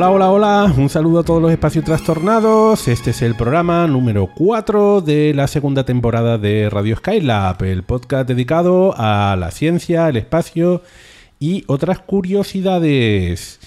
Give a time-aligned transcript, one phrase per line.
[0.00, 2.88] Hola, hola, hola, un saludo a todos los espacios trastornados.
[2.88, 8.26] Este es el programa número 4 de la segunda temporada de Radio Skylab, el podcast
[8.26, 10.80] dedicado a la ciencia, el espacio
[11.38, 13.60] y otras curiosidades.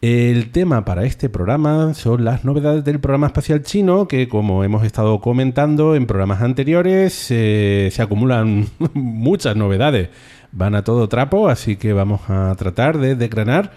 [0.00, 4.84] El tema para este programa son las novedades del programa espacial chino, que como hemos
[4.84, 10.08] estado comentando en programas anteriores, eh, se acumulan muchas novedades.
[10.50, 13.70] Van a todo trapo, así que vamos a tratar de desgranar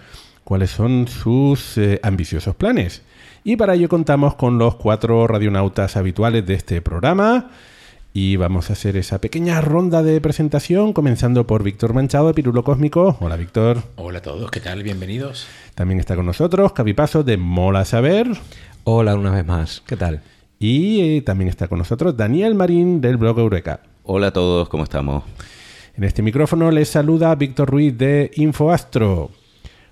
[0.45, 3.01] cuáles son sus eh, ambiciosos planes.
[3.43, 7.49] Y para ello contamos con los cuatro radionautas habituales de este programa.
[8.13, 12.63] Y vamos a hacer esa pequeña ronda de presentación, comenzando por Víctor Manchado de Pirulo
[12.63, 13.17] Cósmico.
[13.19, 13.83] Hola, Víctor.
[13.97, 14.83] Hola a todos, ¿qué tal?
[14.83, 15.47] Bienvenidos.
[15.73, 18.27] También está con nosotros Cavipaso de Mola Saber.
[18.85, 20.21] Hola una vez más, ¿qué tal?
[20.59, 23.81] Y eh, también está con nosotros Daniel Marín del blog Eureka.
[24.03, 25.23] Hola a todos, ¿cómo estamos?
[25.95, 29.31] En este micrófono les saluda Víctor Ruiz de InfoAstro.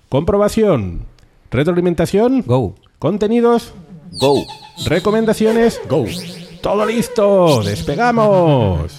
[0.08, 1.06] Comprobación.
[1.50, 2.42] Retroalimentación.
[2.46, 2.74] Go.
[2.98, 3.72] Contenidos.
[4.12, 4.44] Go.
[4.86, 5.80] Recomendaciones.
[5.88, 6.04] Go.
[6.60, 7.62] Todo listo.
[7.62, 8.98] Despegamos.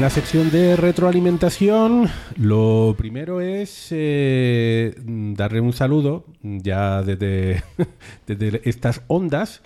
[0.00, 2.08] La sección de retroalimentación.
[2.36, 7.62] Lo primero es eh, darle un saludo ya desde,
[8.26, 9.60] desde estas ondas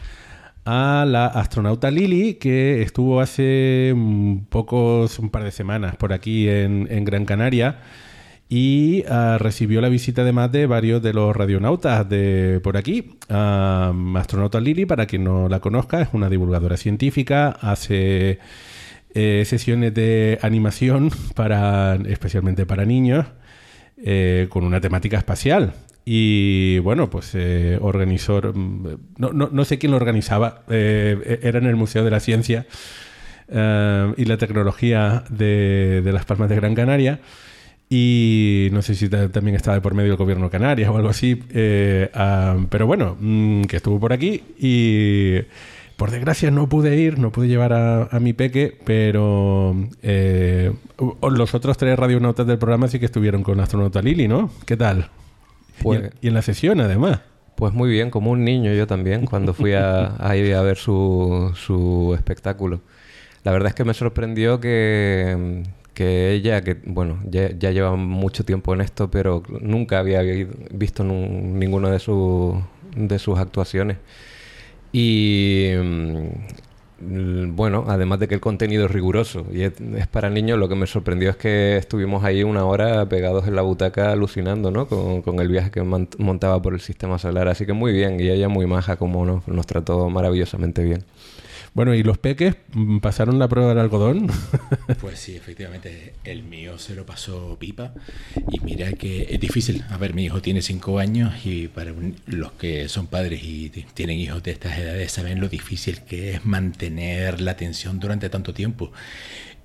[0.64, 6.48] a la astronauta Lili que estuvo hace un pocos, un par de semanas por aquí
[6.48, 7.80] en, Gran Canaria
[8.48, 13.18] y ah, recibió la visita además de varios de los radionautas de por aquí.
[13.28, 18.40] Ah, astronauta Lili, para quien no la conozca, es una divulgadora científica, hace
[19.14, 23.26] eh, sesiones de animación para especialmente para niños
[24.04, 25.72] eh, con una temática espacial.
[26.06, 28.86] Y bueno, pues eh, organizó, mm,
[29.18, 32.66] no, no- no sé quién lo organizaba, eh, era en el Museo de la Ciencia
[33.48, 37.20] eh, y la Tecnología de, de Las Palmas de Gran Canaria.
[37.88, 41.42] Y no sé si ta- también estaba por medio del gobierno Canarias o algo así.
[41.50, 45.36] eh, ah, pero bueno, mm, que estuvo por aquí y
[45.96, 50.72] por desgracia no pude ir, no pude llevar a, a mi peque, pero eh,
[51.30, 54.50] los otros tres radionautas del programa sí que estuvieron con la astronauta Lili, ¿no?
[54.66, 55.08] ¿Qué tal?
[55.82, 57.20] Pues- y, en, y en la sesión, además.
[57.56, 60.76] Pues muy bien, como un niño yo también, cuando fui a, a ir a ver
[60.76, 62.80] su, su espectáculo.
[63.44, 65.62] La verdad es que me sorprendió que,
[65.94, 70.48] que ella, que bueno, ya, ya lleva mucho tiempo en esto, pero nunca había vi-
[70.72, 72.56] visto ninguna de, sus
[72.96, 73.98] de sus actuaciones.
[74.96, 80.56] Y mm, bueno, además de que el contenido es riguroso y es, es para niños,
[80.56, 84.70] lo que me sorprendió es que estuvimos ahí una hora pegados en la butaca alucinando,
[84.70, 84.86] ¿no?
[84.86, 87.48] Con, con el viaje que montaba por el sistema solar.
[87.48, 91.04] Así que muy bien, y ella muy maja, como nos trató maravillosamente bien.
[91.74, 92.54] Bueno, ¿y los peques
[93.02, 94.28] pasaron la prueba del algodón?
[95.00, 97.92] Pues sí, efectivamente, el mío se lo pasó pipa.
[98.50, 99.84] Y mira que es difícil.
[99.90, 101.92] A ver, mi hijo tiene cinco años y para
[102.26, 106.46] los que son padres y tienen hijos de estas edades saben lo difícil que es
[106.46, 108.92] mantener la atención durante tanto tiempo.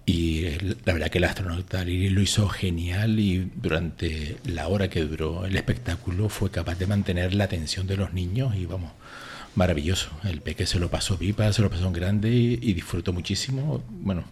[0.06, 4.90] Y eh, la verdad que el astronauta Lili lo hizo genial y durante la hora
[4.90, 8.92] que duró el espectáculo fue capaz de mantener la atención de los niños y vamos,
[9.56, 10.10] maravilloso.
[10.24, 13.84] El peque se lo pasó pipa, se lo pasó en grande y, disfrutó muchísimo.
[13.90, 14.24] Bueno,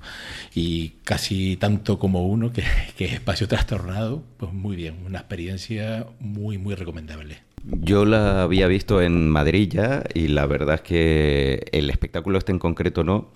[0.54, 2.64] y casi tanto como uno, que,
[2.98, 7.48] que es espacio trastornado, pues muy bien, una experiencia muy, muy recomendable.
[7.64, 12.54] Yo la había visto en Madrid ya y la verdad es que el espectáculo este
[12.54, 13.32] en concreto no,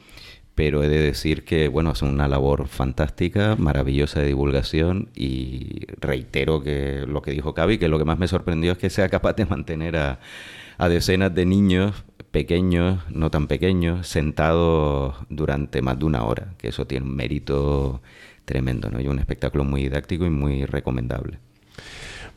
[0.56, 6.62] pero he de decir que bueno, es una labor fantástica, maravillosa de divulgación y reitero
[6.62, 9.34] que lo que dijo Cavi, que lo que más me sorprendió es que sea capaz
[9.34, 10.19] de mantener a,
[10.89, 16.88] decenas de niños pequeños, no tan pequeños, sentados durante más de una hora, que eso
[16.88, 18.01] tiene un mérito
[18.45, 19.01] tremendo, ¿no?
[19.01, 21.39] Y un espectáculo muy didáctico y muy recomendable.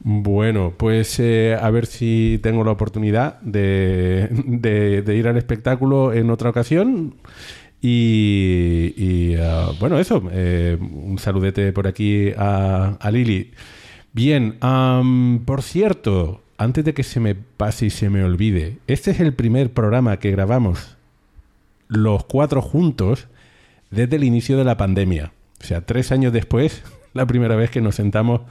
[0.01, 4.29] Bueno, pues eh, a ver si tengo la oportunidad de,
[5.05, 7.15] de ir al espectáculo en otra ocasión.
[7.87, 13.53] Y, ah, bueno, eso, eh, un saludete por aquí a, Lili.
[14.15, 14.59] Bien,
[15.45, 19.35] por cierto, antes de que se me pase y se me olvide, este es el
[19.35, 20.97] primer programa que grabamos
[21.89, 23.27] los cuatro juntos
[23.91, 25.33] desde el inicio de la pandemia.
[25.61, 26.83] O sea, tres años después,
[27.15, 28.43] la primera vez que nos sentamos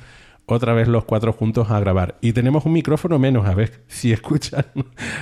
[0.45, 2.15] otra vez los cuatro juntos a grabar.
[2.21, 4.65] Y tenemos un micrófono menos, a ver si escuchan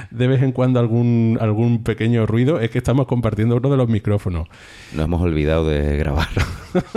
[0.09, 3.89] de vez en cuando algún, algún pequeño ruido, es que estamos compartiendo uno de los
[3.89, 4.47] micrófonos.
[4.93, 6.29] Nos hemos olvidado de grabar.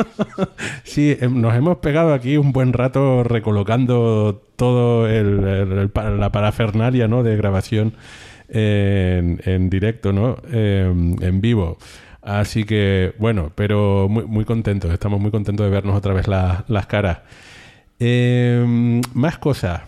[0.85, 7.23] sí, em, nos hemos pegado aquí un buen rato recolocando todo el, la parafernalia ¿no?
[7.23, 7.95] de grabación
[8.49, 10.37] en, en directo, ¿no?
[10.51, 11.79] Em, en vivo.
[12.23, 16.87] Así que, bueno, pero muy, muy contentos, estamos muy contentos de vernos otra vez las
[16.87, 17.19] caras.
[17.99, 19.83] Em, más cosas.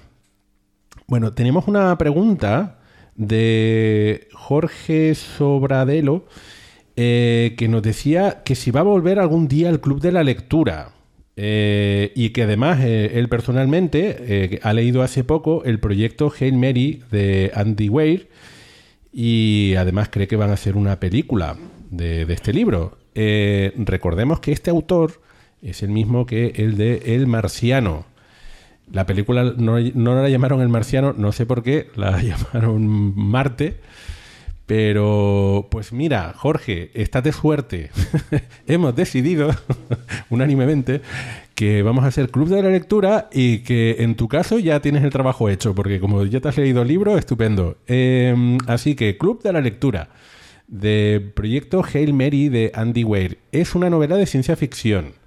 [1.06, 2.78] Bueno, tenemos una pregunta
[3.16, 6.26] de Jorge Sobradelo
[6.96, 10.24] eh, que nos decía que si va a volver algún día al Club de la
[10.24, 10.92] Lectura.
[11.38, 17.02] Eh, y que además eh, él personalmente ha leído hace poco el proyecto Hail Mary
[17.10, 18.30] de Andy Weir
[19.12, 21.58] y además cree que van a hacer una película
[21.90, 22.96] de, de este libro.
[23.14, 25.20] recordemos que este autor
[25.66, 28.06] es el mismo que el de El Marciano.
[28.92, 33.76] La película no, la llamaron El Marciano, no sé por qué, la llamaron Marte.
[34.66, 37.90] Pero, pues mira, Jorge, estate suerte.
[38.66, 39.50] Hemos decidido,
[40.30, 41.02] unánimemente,
[41.54, 45.04] que vamos a hacer Club de la Lectura y que en tu caso ya tienes
[45.04, 47.76] el trabajo hecho, porque como ya te has leído el libro, estupendo.
[47.86, 50.08] Em, así que Club de la Lectura,
[50.66, 53.38] de proyecto Hail Mary de Andy Weir.
[53.52, 55.25] Es una novela de ciencia ficción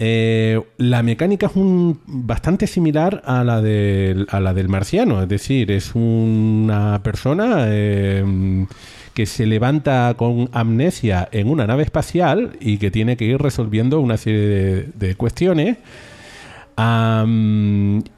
[0.00, 5.28] eh, la mecánica es un, bastante similar a la, del, a la del marciano, es
[5.28, 8.66] decir, es una persona eh,
[9.12, 13.98] que se levanta con amnesia en una nave espacial y que tiene que ir resolviendo
[13.98, 15.78] una serie de, cuestiones.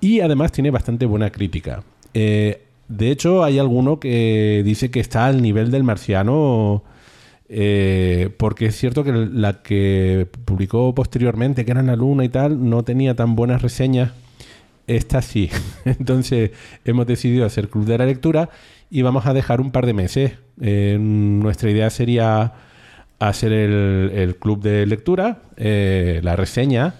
[0.00, 1.82] y además tiene bastante buena crítica.
[2.12, 6.82] Eh, de hecho, hay alguno que dice que está al nivel del marciano
[7.52, 12.70] eh, porque es cierto que la que publicó posteriormente, que era la luna y tal,
[12.70, 14.12] no tenía tan buenas reseñas.
[14.86, 15.50] Esta sí.
[15.84, 16.52] Entonces
[16.84, 18.50] hemos decidido hacer Club de la Lectura
[18.88, 20.32] y vamos a dejar un par de meses.
[20.60, 22.52] Eh, nuestra idea sería
[23.18, 26.94] hacer el, Club de Lectura, eh, la reseña,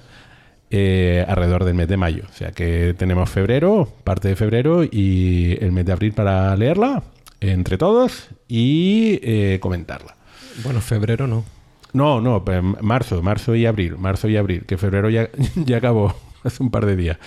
[0.73, 2.25] alrededor del mes de mayo.
[2.29, 7.05] O sea que tenemos febrero, parte de febrero y el mes de abril para leerla
[7.41, 10.20] entre todos y comentarla.
[10.63, 11.45] Bueno, febrero no.
[11.93, 12.45] No, no,
[12.81, 16.15] marzo, marzo y abril, marzo y abril, que febrero ya, ya acabó
[16.45, 17.19] hace un par de días.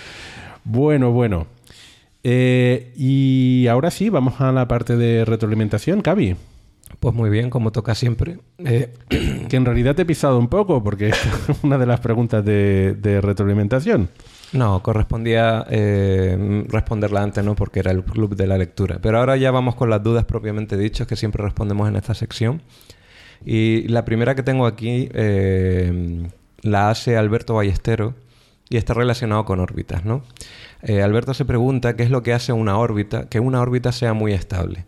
[0.64, 1.46] Bueno, bueno.
[2.22, 6.36] Eh, y ahora sí, vamos a la parte de retroalimentación, Cavi.
[7.00, 8.38] Pues muy bien, como toca siempre.
[8.58, 8.94] Eh,
[9.48, 11.20] que en realidad te he pisado un poco, porque es
[11.62, 14.08] una de las preguntas de, de retroalimentación.
[14.54, 17.56] No, correspondía eh, responderla antes, ¿no?
[17.56, 19.00] Porque era el club de la lectura.
[19.02, 22.62] Pero ahora ya vamos con las dudas propiamente dichas que siempre respondemos en esta sección.
[23.44, 26.26] Y la primera que tengo aquí eh,
[26.62, 28.14] la hace Alberto Ballestero
[28.70, 30.22] y está relacionado con órbitas, ¿no?
[30.82, 34.14] Eh, Alberto se pregunta qué es lo que hace una órbita, que una órbita sea
[34.14, 34.86] muy estable.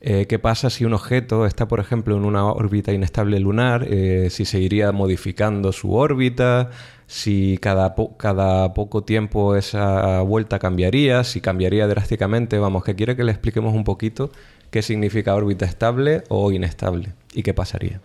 [0.00, 3.86] Eh, ¿Qué pasa si un objeto está, por ejemplo, en una órbita inestable lunar?
[4.28, 6.70] si se iría modificando su órbita,
[7.06, 12.58] si cada, cada poco tiempo esa vuelta cambiaría, si cambiaría drásticamente.
[12.58, 14.30] Vamos, que quiere que le expliquemos un poquito
[14.74, 18.00] qué significa órbita estable o inestable y qué pasaría.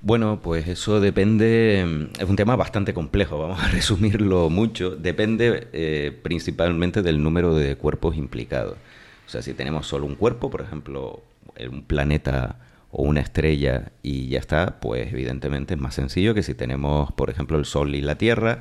[0.00, 6.18] Bueno, pues eso depende, es un tema bastante complejo, vamos a resumirlo mucho, depende eh,
[6.22, 8.78] principalmente del número de cuerpos implicados.
[9.26, 11.22] O sea, si tenemos solo un cuerpo, por ejemplo,
[11.70, 12.56] un planeta
[12.90, 17.28] o una estrella y ya está, pues evidentemente es más sencillo que si tenemos, por
[17.28, 18.60] ejemplo, el Sol y la Tierra,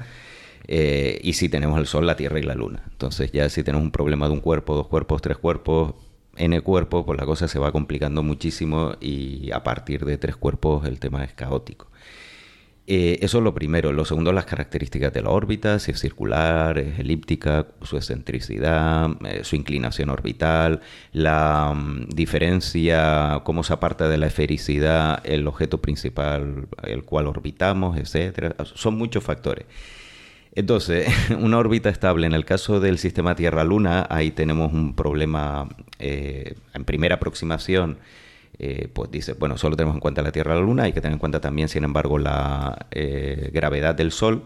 [0.67, 2.83] eh, y si tenemos el Sol, la Tierra y la Luna.
[2.91, 5.93] Entonces ya si tenemos un problema de un cuerpo, dos cuerpos, tres cuerpos,
[6.39, 10.85] N cuerpos, pues la cosa se va complicando muchísimo y a partir de tres cuerpos
[10.87, 11.87] el tema es caótico.
[12.91, 13.93] Eh, eso es lo primero.
[13.93, 19.43] Lo segundo, las características de la órbita, si es circular, es elíptica, su excentricidad, eh,
[19.43, 20.81] su inclinación orbital,
[21.13, 27.95] la mm, diferencia, cómo se aparta de la esfericidad el objeto principal el cual orbitamos,
[27.95, 28.55] etcétera.
[28.65, 29.67] Son muchos factores.
[30.59, 31.07] Entonces,
[31.39, 36.83] una órbita estable, en el caso del sistema Tierra-Luna, ahí tenemos un problema eh, en
[36.83, 37.97] primera aproximación
[38.61, 40.99] eh, pues dice, bueno, solo tenemos en cuenta la Tierra y la Luna, hay que
[40.99, 44.43] tener en cuenta también, sin embargo, la eh, gravedad del Sol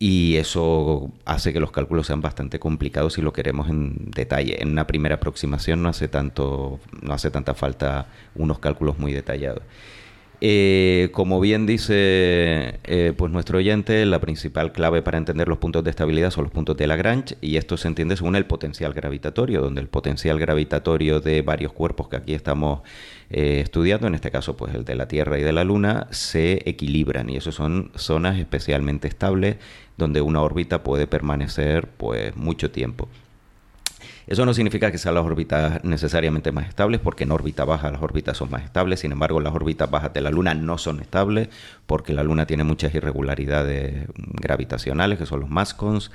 [0.00, 4.60] y eso hace que los cálculos sean bastante complicados si lo queremos en detalle.
[4.60, 9.62] En una primera aproximación no hace tanto, no hace tanta falta unos cálculos muy detallados.
[10.44, 12.80] Eh, como bien dice
[13.16, 16.76] pues nuestro oyente, la principal clave para entender los puntos de estabilidad son los puntos
[16.76, 21.42] de Lagrange y esto se entiende según el potencial gravitatorio, donde el potencial gravitatorio de
[21.42, 22.80] varios cuerpos que aquí estamos
[23.30, 26.68] eh, estudiando, en este caso pues el de la Tierra y de la Luna, se
[26.68, 29.56] equilibran y eso son zonas especialmente estables
[29.96, 33.08] donde una órbita puede permanecer pues mucho tiempo.
[34.26, 38.02] Eso no significa que sean las órbitas necesariamente más estables, porque en órbita baja las
[38.02, 41.48] órbitas son más estables, sin embargo las órbitas bajas de la Luna no son estables,
[41.86, 46.10] porque la Luna tiene muchas irregularidades gravitacionales, que son los mascons,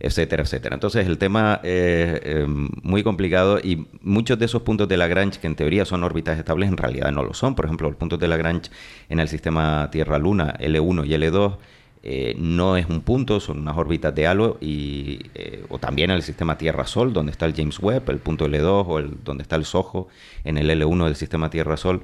[0.00, 0.74] etcétera, etcétera.
[0.74, 5.46] Entonces el tema es eh, muy complicado y muchos de esos puntos de Lagrange, que
[5.46, 7.54] en teoría son órbitas estables, en realidad no lo son.
[7.54, 8.70] Por ejemplo, los puntos de Lagrange
[9.10, 11.56] en el sistema Tierra-Luna, L1 y L2,
[12.02, 16.16] eh, no es un punto, son unas órbitas de halo y, eh, o también en
[16.16, 19.56] el sistema Tierra-Sol, donde está el James Webb, el punto L2 o el, donde está
[19.56, 20.08] el SOHO
[20.44, 22.02] en el L1 del sistema Tierra-Sol.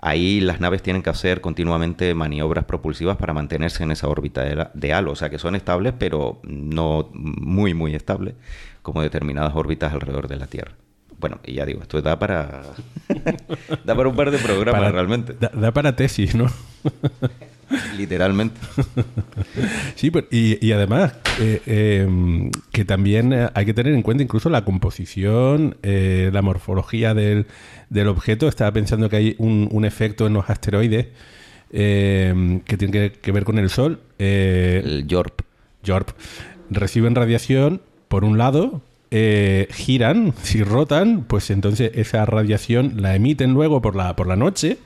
[0.00, 4.66] Ahí las naves tienen que hacer continuamente maniobras propulsivas para mantenerse en esa órbita de,
[4.74, 8.34] de halo, o sea que son estables, pero no muy, muy estables,
[8.82, 10.72] como determinadas órbitas alrededor de la Tierra.
[11.18, 12.62] Bueno, y ya digo, esto da para.
[13.84, 15.34] da para un par de programas realmente.
[15.34, 16.46] da, para tesis, ¿no?
[17.96, 18.60] Literalmente.
[19.96, 21.62] sí, y, además eh,
[22.04, 27.46] em, que también hay que tener en cuenta incluso la composición, eh, la morfología del,
[28.06, 28.48] objeto.
[28.48, 31.08] Estaba pensando que hay un, efecto en los asteroides
[31.72, 34.00] em, que tiene que, ver con el Sol.
[34.18, 35.40] Eh, el JORP.
[35.84, 36.10] JORP.
[36.70, 43.80] Reciben radiación, por un lado, giran, si rotan, pues entonces esa radiación la emiten luego
[43.80, 44.78] por la, por la noche,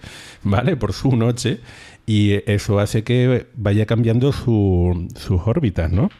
[0.42, 0.76] ¿vale?
[0.76, 1.60] Por su noche
[2.10, 6.10] y eso hace que vaya cambiando su, sus órbitas, ¿no?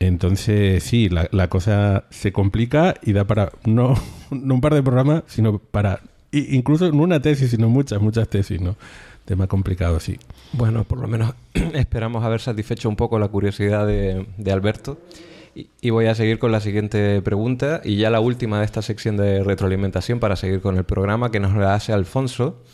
[0.00, 3.94] Entonces, sí, la, cosa se complica y da para no,
[4.32, 6.00] no un par de programas, sino para
[6.32, 8.74] incluso no una tesis, sino muchas, muchas tesis, ¿no?
[9.24, 10.18] Tema complicado, sí.
[10.52, 11.32] Bueno, por lo menos
[11.74, 14.98] esperamos haber satisfecho un poco la curiosidad de, Alberto.
[15.54, 18.82] Y, y, voy a seguir con la siguiente pregunta y ya la última de esta
[18.82, 22.64] sección de retroalimentación para seguir con el programa que nos la hace Alfonso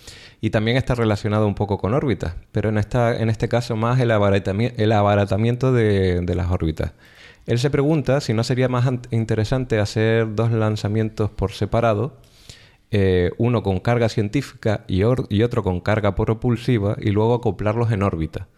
[0.41, 5.73] y también está relacionado un poco con órbitas, pero en, este caso más el, abaratamiento,
[5.73, 6.93] de, las órbitas.
[7.47, 12.19] Él se pregunta si no sería más interesante hacer dos lanzamientos por separado,
[12.91, 18.03] eh, uno con carga científica y, y, otro con carga propulsiva, y luego acoplarlos en
[18.03, 18.49] órbita.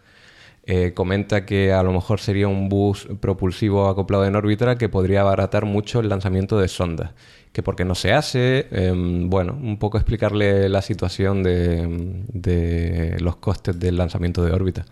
[0.63, 5.21] Eh, comenta que a lo mejor sería un bus propulsivo acoplado en órbita que podría
[5.21, 7.13] abaratar mucho el lanzamiento de sondas
[7.51, 13.35] que por qué no se hace, em, bueno, un poco explicarle la situación de, los
[13.37, 14.85] costes del lanzamiento de órbita.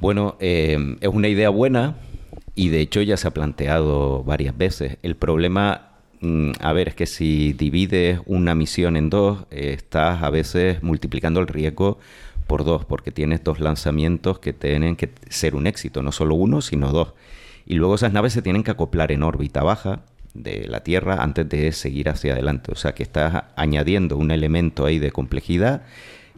[0.00, 1.96] Bueno, em, es una idea buena
[2.54, 4.98] y de hecho ya se ha planteado varias veces.
[5.02, 10.30] El problema, mm, a ver, es que si divides una misión en dos, estás a
[10.30, 11.98] veces multiplicando el riesgo
[12.46, 16.60] por dos, porque tienes dos lanzamientos que tienen que ser un éxito, no solo uno,
[16.62, 17.14] sino dos.
[17.64, 20.02] Y luego esas naves se tienen que acoplar en órbita baja
[20.34, 22.72] de la Tierra antes de seguir hacia adelante.
[22.72, 25.82] O sea que estás añadiendo un elemento ahí de complejidad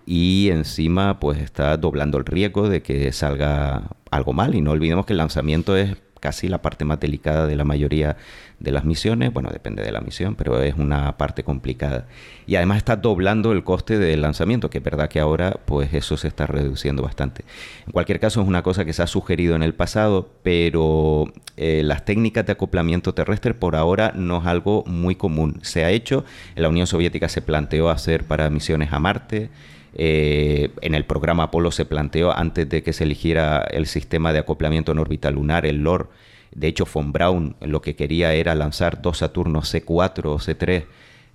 [0.06, 4.54] y encima pues está doblando el riesgo de que salga algo mal.
[4.54, 8.16] Y no olvidemos que el lanzamiento es casi la parte más delicada de la mayoría
[8.58, 9.30] de las misiones.
[9.30, 12.06] Bueno, depende de la misión, pero es una parte complicada.
[12.46, 16.16] Y además está doblando el coste del lanzamiento, que es verdad que ahora pues eso
[16.16, 17.44] se está reduciendo bastante.
[17.84, 21.82] En cualquier caso es una cosa que se ha sugerido en el pasado, pero eh,
[21.84, 25.58] las técnicas de acoplamiento terrestre por ahora no es algo muy común.
[25.60, 26.24] Se ha hecho,
[26.56, 29.50] en la Unión Soviética se planteó hacer para misiones a Marte.
[29.94, 34.40] Eh, en el programa Apolo se planteó antes de que se eligiera el sistema de
[34.40, 36.10] acoplamiento en órbita lunar, el LOR.
[36.54, 40.84] De hecho, von Braun lo que quería era lanzar dos Saturnos C4 o C3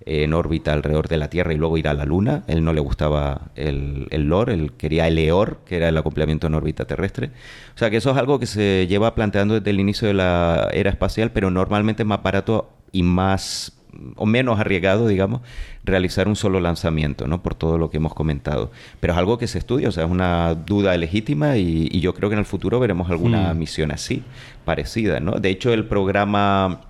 [0.06, 2.44] en órbita alrededor de la Tierra y luego ir a la Luna.
[2.46, 6.54] Él no le gustaba el, LOR, él quería el EOR, que era el acoplamiento en
[6.54, 7.30] órbita terrestre.
[7.74, 10.68] O sea que eso es algo que se lleva planteando desde el inicio de la
[10.72, 13.79] era espacial, pero normalmente es más barato y más
[14.16, 15.40] o menos arriesgado, digamos,
[15.84, 17.42] realizar un solo lanzamiento, ¿no?
[17.42, 18.70] Por todo lo que hemos comentado.
[19.00, 22.30] Pero es algo que se estudia, o sea, es una duda legítima y, yo creo
[22.30, 23.58] que en el futuro veremos alguna mm.
[23.58, 24.22] misión así,
[24.64, 25.32] parecida, ¿no?
[25.32, 26.80] De hecho, el programa,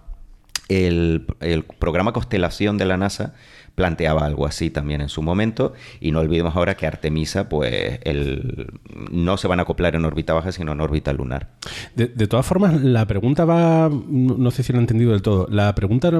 [0.69, 3.35] el, el programa Constelación de la NASA
[3.75, 5.73] planteaba algo así también en su momento.
[6.01, 8.73] Y no olvidemos ahora que Artemisa, pues, el,
[9.11, 11.49] no se van a acoplar en órbita baja, sino en órbita lunar.
[11.95, 15.75] De, todas formas, la pregunta va, no sé si lo he entendido del todo, ¿la
[15.75, 16.11] pregunta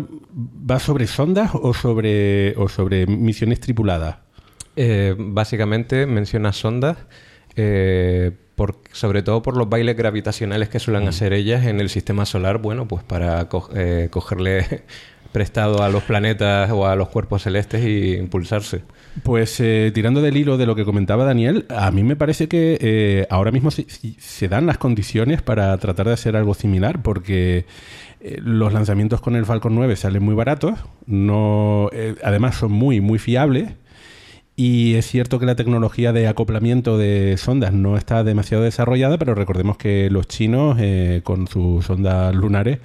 [0.71, 4.17] va sobre sondas o sobre, o sobre misiones tripuladas?
[4.77, 6.97] Eh, básicamente menciona sondas.
[7.57, 8.33] Eh,
[8.93, 11.09] sobre todo por los bailes gravitacionales que suelen mm.
[11.09, 14.85] hacer ellas en el sistema solar, bueno, pues para eh, cogerle
[15.33, 18.83] prestado a los planetas o a los cuerpos celestes y impulsarse.
[19.23, 22.79] Pues eh, tirando del hilo de lo que comentaba Daniel, a mí me parece que
[22.81, 27.67] eh, ahora mismo se, dan las condiciones para tratar de hacer algo similar, porque
[28.21, 31.91] eh, los lanzamientos con el Falcon 9 salen muy baratos, no,
[32.23, 33.71] además son muy, muy fiables.
[34.57, 39.35] Y es cierto que la tecnología de acoplamiento de sondas no está demasiado desarrollada, pero
[39.35, 40.77] recordemos que los chinos
[41.23, 42.79] con sus sondas lunares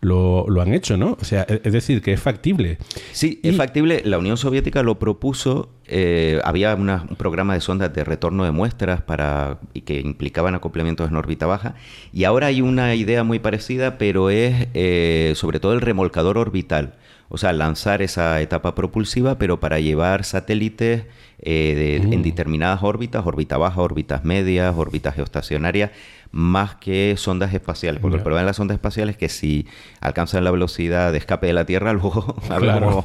[0.00, 1.16] lo, han hecho, ¿no?
[1.20, 2.78] O sea, es decir, que es factible.
[3.12, 4.02] Sí, es factible.
[4.04, 5.70] La Unión Soviética lo propuso.
[5.86, 11.10] Eh, había un programa de sondas de retorno de muestras para y que implicaban acoplamientos
[11.10, 11.74] en órbita baja.
[12.12, 16.94] Y ahora hay una idea muy parecida, pero es eh, sobre todo el remolcador orbital.
[17.30, 21.04] O sea, lanzar esa etapa propulsiva, pero para llevar satélites
[21.40, 22.22] eh, en mm.
[22.22, 25.90] determinadas órbitas, órbita baja, órbitas medias, órbitas geoestacionarias
[26.30, 28.00] más que sondas espaciales.
[28.00, 29.66] Porque el problema de las sondas espaciales es que si
[30.00, 33.04] alcanzan la velocidad de escape de la Tierra, luego claro.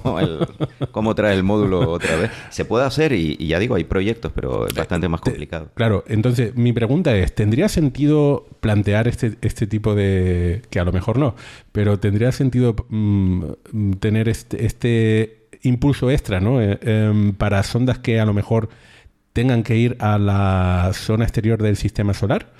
[0.91, 2.31] cómo trae el módulo otra vez.
[2.49, 5.69] Se puede hacer y, ya digo, hay proyectos, pero es bastante más complicado.
[5.75, 10.61] Claro, entonces mi pregunta es, ¿tendría sentido plantear este, este tipo de...
[10.69, 11.35] que a lo mejor no,
[11.71, 16.61] pero tendría sentido mm, tener este, este, impulso extra, ¿no?
[16.61, 18.69] Eh, em, para sondas que a lo mejor
[19.33, 22.53] tengan que ir a la zona exterior del sistema solar?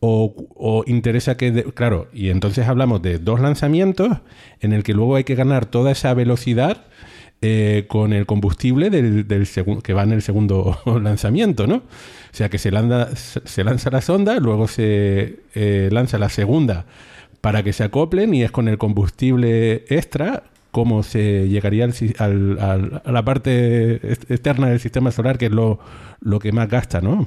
[0.00, 4.18] O, interesa que, claro, y entonces hablamos de dos lanzamientos
[4.60, 6.84] en el que luego hay que ganar toda esa velocidad
[7.42, 9.48] eh, con el combustible del, del
[9.82, 11.76] que va en el segundo lanzamiento, ¿no?
[11.76, 11.82] O
[12.32, 16.86] sea que se lanza, se lanza la sonda, luego se eh, lanza la segunda
[17.40, 20.44] para que se acoplen y es con el combustible extra
[20.76, 23.94] como se llegaría al, a la parte
[24.28, 25.78] externa del sistema solar, que es lo,
[26.20, 27.26] lo que más gasta, ¿no?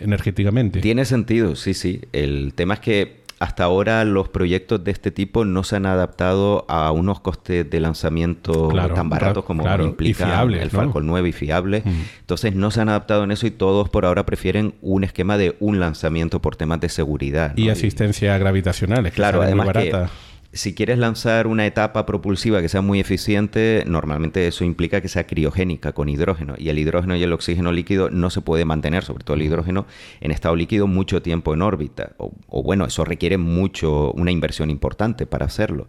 [0.00, 0.80] Energéticamente.
[0.80, 2.00] Tiene sentido, sí, sí.
[2.12, 6.64] El tema es que hasta ahora los proyectos de este tipo no se han adaptado
[6.68, 11.82] a unos costes de lanzamiento tan baratos como implica el Falcon 9 y fiable.
[12.20, 15.56] Entonces no se han adaptado en eso y todos por ahora prefieren un esquema de
[15.58, 17.56] un lanzamiento por temas de seguridad.
[17.56, 20.08] Y asistencia gravitacional, es claro, además barata
[20.52, 25.26] si quieres lanzar una etapa propulsiva que sea muy eficiente, normalmente eso implica que sea
[25.26, 26.54] criogénica con hidrógeno.
[26.58, 29.86] Y el hidrógeno y el oxígeno líquido no se puede mantener, sobre todo el hidrógeno,
[30.20, 32.12] en estado líquido mucho tiempo en órbita.
[32.18, 35.88] O, bueno, eso requiere mucho, una inversión importante para hacerlo.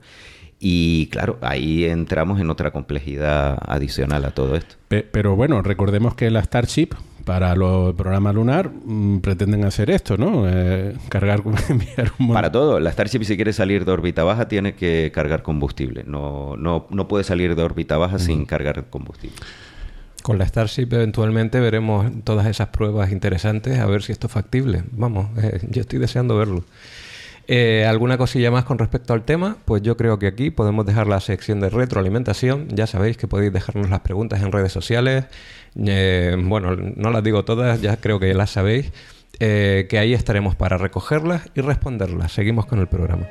[0.65, 4.75] Y claro, ahí entramos en otra complejidad adicional a todo esto.
[4.87, 6.91] Pero bueno, recordemos que la Starship
[7.25, 10.45] para los programas lunar mm, pretenden hacer esto, ¿no?
[10.47, 12.31] Eh, cargar, enviar un...
[12.31, 12.79] Para todo.
[12.79, 16.05] La Starship si quiere salir de órbita baja tiene que cargar combustible.
[16.07, 19.35] No, no, no puede salir de órbita baja sin cargar combustible.
[20.21, 24.83] Con la Starship eventualmente veremos todas esas pruebas interesantes a ver si esto es factible.
[24.93, 26.63] Vamos, eh, yo estoy deseando verlo.
[27.47, 29.57] Eh, ¿Alguna cosilla más con respecto al tema?
[29.65, 32.69] Pues yo creo que aquí podemos dejar la sección de retroalimentación.
[32.69, 35.25] Ya sabéis que podéis dejarnos las preguntas en redes sociales.
[35.75, 38.91] Eh, bueno, no las digo todas, ya creo que las sabéis.
[39.39, 42.31] Eh, que ahí estaremos para recogerlas y responderlas.
[42.31, 43.27] Seguimos con el programa.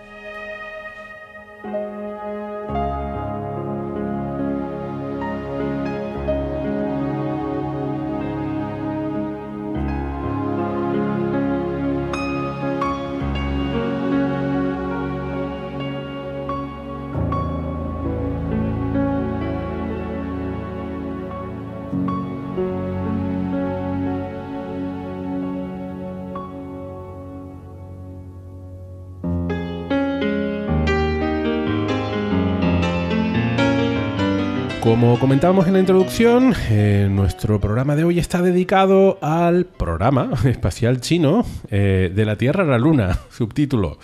[34.83, 41.01] Como comentábamos en la introducción, eh, nuestro programa de hoy está dedicado al programa espacial
[41.01, 44.01] chino eh, de la Tierra a la Luna, subtítulo.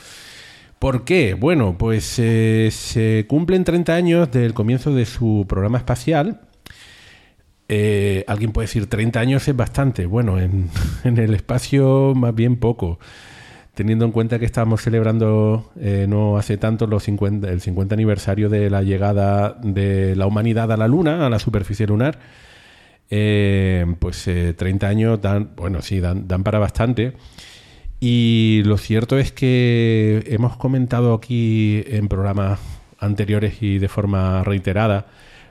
[0.79, 1.35] ¿Por qué?
[1.35, 6.43] Bueno, pues eh, se cumplen 30 años del comienzo de su programa espacial.
[8.29, 10.07] alguien puede decir 30 años es bastante.
[10.07, 10.71] Bueno, en,
[11.03, 13.01] en el espacio más bien poco.
[13.79, 18.49] Teniendo en cuenta que estamos celebrando eh, no hace tanto los 50, el 50 aniversario
[18.49, 22.19] de la llegada de la humanidad a la Luna, a la superficie lunar.
[23.09, 27.13] Eh, pues 30 años dan, bueno, sí, dan para bastante.
[28.01, 32.59] Y lo cierto es que hemos comentado aquí en programas
[32.99, 35.07] anteriores y de forma reiterada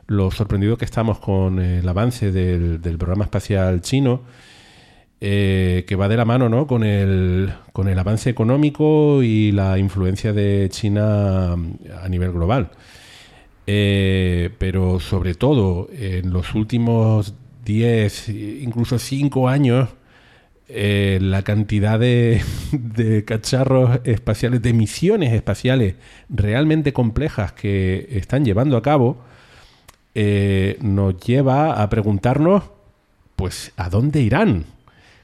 [0.08, 4.22] lo sorprendido que estamos con el avance del, programa espacial chino,
[5.20, 6.68] eh, que va de la mano ¿no?
[6.68, 12.70] con, el, con el avance económico y la influencia de China a nivel global.
[13.66, 17.34] Eh, pero sobre todo en los últimos
[17.66, 19.90] 10, incluso 5 años,
[20.70, 25.96] eh, la cantidad de, cacharros espaciales, de misiones espaciales
[26.30, 29.18] realmente complejas que están llevando a cabo,
[30.82, 32.64] nos lleva a preguntarnos,
[33.36, 34.66] pues, ¿a dónde irán?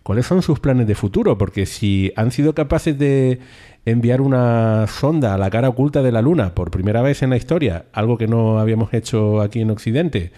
[0.04, 1.38] ¿Cuáles son sus planes de futuro?
[1.38, 3.40] Porque si han sido capaces de
[3.86, 7.38] enviar una sonda a la cara oculta de la Luna por primera vez en la
[7.38, 10.32] historia, algo que no habíamos hecho aquí en Occidente,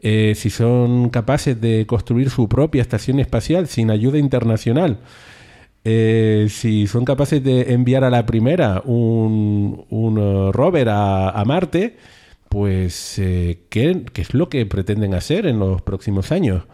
[0.00, 4.98] eh, si son capaces de construir su propia estación espacial sin ayuda internacional,
[5.88, 11.96] eh, si son capaces de enviar a la primera un, uh, rover a, Marte,
[12.48, 16.64] pues eh, ¿qué, es lo que pretenden hacer en los próximos años?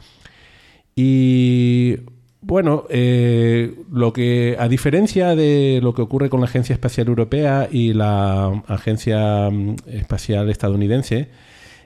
[0.97, 1.99] Y
[2.43, 7.93] bueno, lo que a diferencia de lo que ocurre con la Agencia Espacial Europea y
[7.93, 11.29] la Agencia mm, Espacial Estadounidense,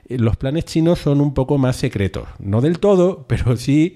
[0.09, 2.27] los planes chinos son un poco más secretos.
[2.39, 3.93] No del todo, pero sí.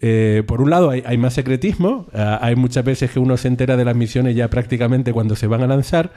[0.00, 3.76] Eh, por un lado hay, más secretismo, ah, hay muchas veces que uno se entera
[3.76, 6.12] de las misiones ya prácticamente cuando se van a lanzar,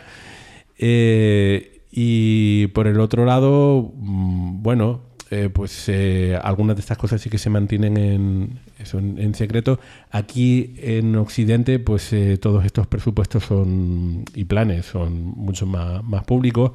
[0.77, 5.89] eh, y por el otro lado, mm, bueno, eh, pues
[6.43, 8.59] algunas de estas cosas sí que se mantienen en,
[9.17, 9.79] en, secreto.
[10.11, 16.71] Aquí en Occidente, pues todos estos presupuestos son y planes son mucho más, más públicos.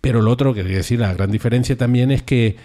[0.00, 2.56] Pero lo otro, que decir, la gran diferencia también es que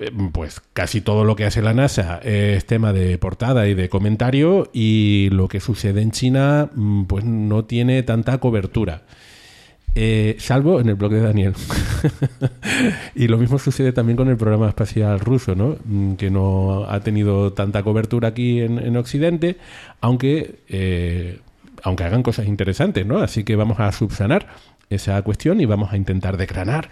[0.00, 3.88] eh, pues casi todo lo que hace la NASA es tema de portada y de
[3.88, 9.02] comentario y lo que sucede en China mm, pues no tiene tanta cobertura.
[9.96, 11.54] Eh, salvo en el blog de Daniel.
[13.14, 15.76] y lo mismo sucede también con el programa espacial ruso, ¿no?
[15.84, 19.58] Mm, que no ha tenido tanta cobertura aquí en, Occidente,
[20.00, 21.40] aunque, eh,
[21.82, 23.18] aunque hagan cosas interesantes, ¿no?
[23.18, 24.48] Así que vamos a subsanar
[24.90, 26.90] esa cuestión y vamos a intentar decranar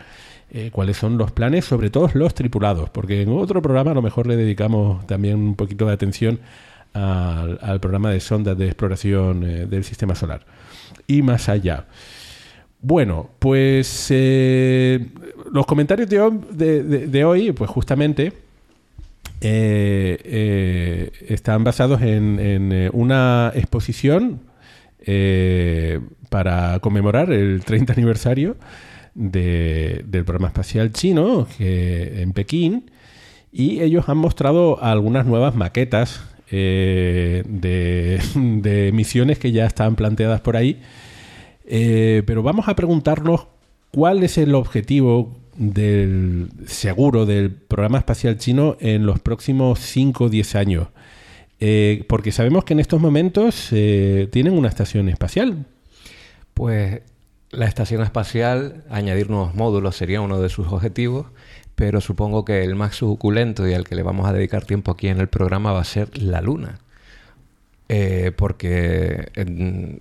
[0.50, 4.02] eh, cuáles son los planes, sobre todo los tripulados, porque en otro programa a lo
[4.02, 6.40] mejor le dedicamos también un poquito de atención
[6.92, 10.44] al, programa de sondas de exploración eh, del sistema solar
[11.06, 11.86] y más allá.
[12.82, 15.06] Bueno, pues eh,
[15.52, 18.32] los comentarios de, hoy, pues justamente
[21.30, 24.40] están basados en, una exposición
[26.28, 28.56] para conmemorar el 30 aniversario
[29.14, 32.90] del programa espacial chino en Pekín
[33.52, 40.56] y ellos han mostrado algunas nuevas maquetas eh, de, misiones que ya están planteadas por
[40.56, 40.80] ahí.
[41.64, 43.46] Eh, pero vamos a preguntarnos
[43.90, 50.28] cuál es el objetivo del seguro del programa espacial chino en los próximos 5 o
[50.28, 50.88] 10 años.
[51.60, 55.66] Eh, porque sabemos que en estos momentos tienen una estación espacial,
[56.54, 57.02] pues
[57.52, 61.26] la estación espacial, añadir nuevos módulos sería uno de sus objetivos,
[61.74, 65.08] pero supongo que el más suculento y al que le vamos a dedicar tiempo aquí
[65.08, 66.78] en el programa va a ser la Luna.
[67.88, 69.30] Eh, porque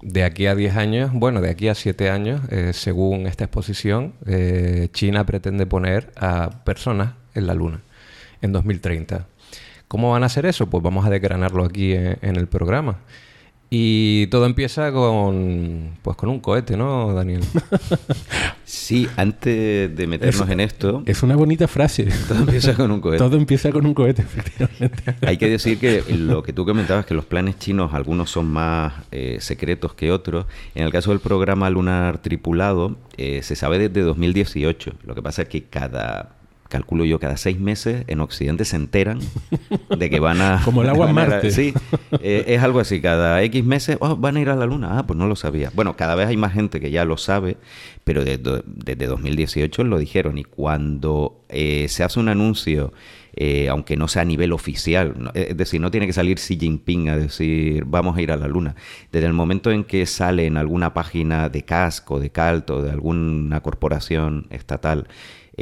[0.02, 4.14] de aquí a 10 años, bueno, de aquí a 7 años, eh, según esta exposición,
[4.26, 7.82] eh, China pretende poner a personas en la Luna
[8.42, 9.28] en 2030.
[9.88, 10.70] ¿Cómo van a hacer eso?
[10.70, 13.00] Pues vamos a desgranarlo aquí en el programa.
[13.74, 17.42] Y todo empieza con pues con un cohete, ¿no, Daniel?
[18.66, 21.04] sí, antes de meternos en esto.
[21.06, 22.10] Es una bonita frase.
[22.28, 23.18] Todo empieza con un cohete.
[23.18, 25.16] Todo empieza con un cohete, efectivamente.
[25.26, 28.92] Hay que decir que lo que tú comentabas, que los planes chinos, algunos son más
[29.10, 30.48] eh, secretos que otros.
[30.76, 34.96] En el caso del programa lunar tripulado, eh, se sabe desde 2018.
[35.04, 36.41] Lo que pasa es que cada
[36.72, 39.20] calculo yo, cada seis meses en Occidente se enteran
[39.96, 40.62] de que van a...
[40.66, 41.52] Como el agua en Marte.
[41.52, 41.74] sí,
[42.22, 43.02] eh, es algo así.
[43.02, 44.98] Cada X meses oh, van a ir a la Luna.
[44.98, 45.72] Ah, pues no lo sabía.
[45.76, 47.58] Bueno, cada vez hay más gente que ya lo sabe,
[48.04, 50.38] pero desde, 2018 lo dijeron.
[50.38, 52.94] Y cuando eh, se hace un anuncio,
[53.36, 57.10] eh, aunque no sea a nivel oficial, es decir, no tiene que salir Xi Jinping
[57.10, 58.76] a decir vamos a ir a la Luna.
[59.12, 63.62] Desde el momento en que sale en alguna página de casco, de calto, de alguna
[63.62, 65.08] corporación estatal,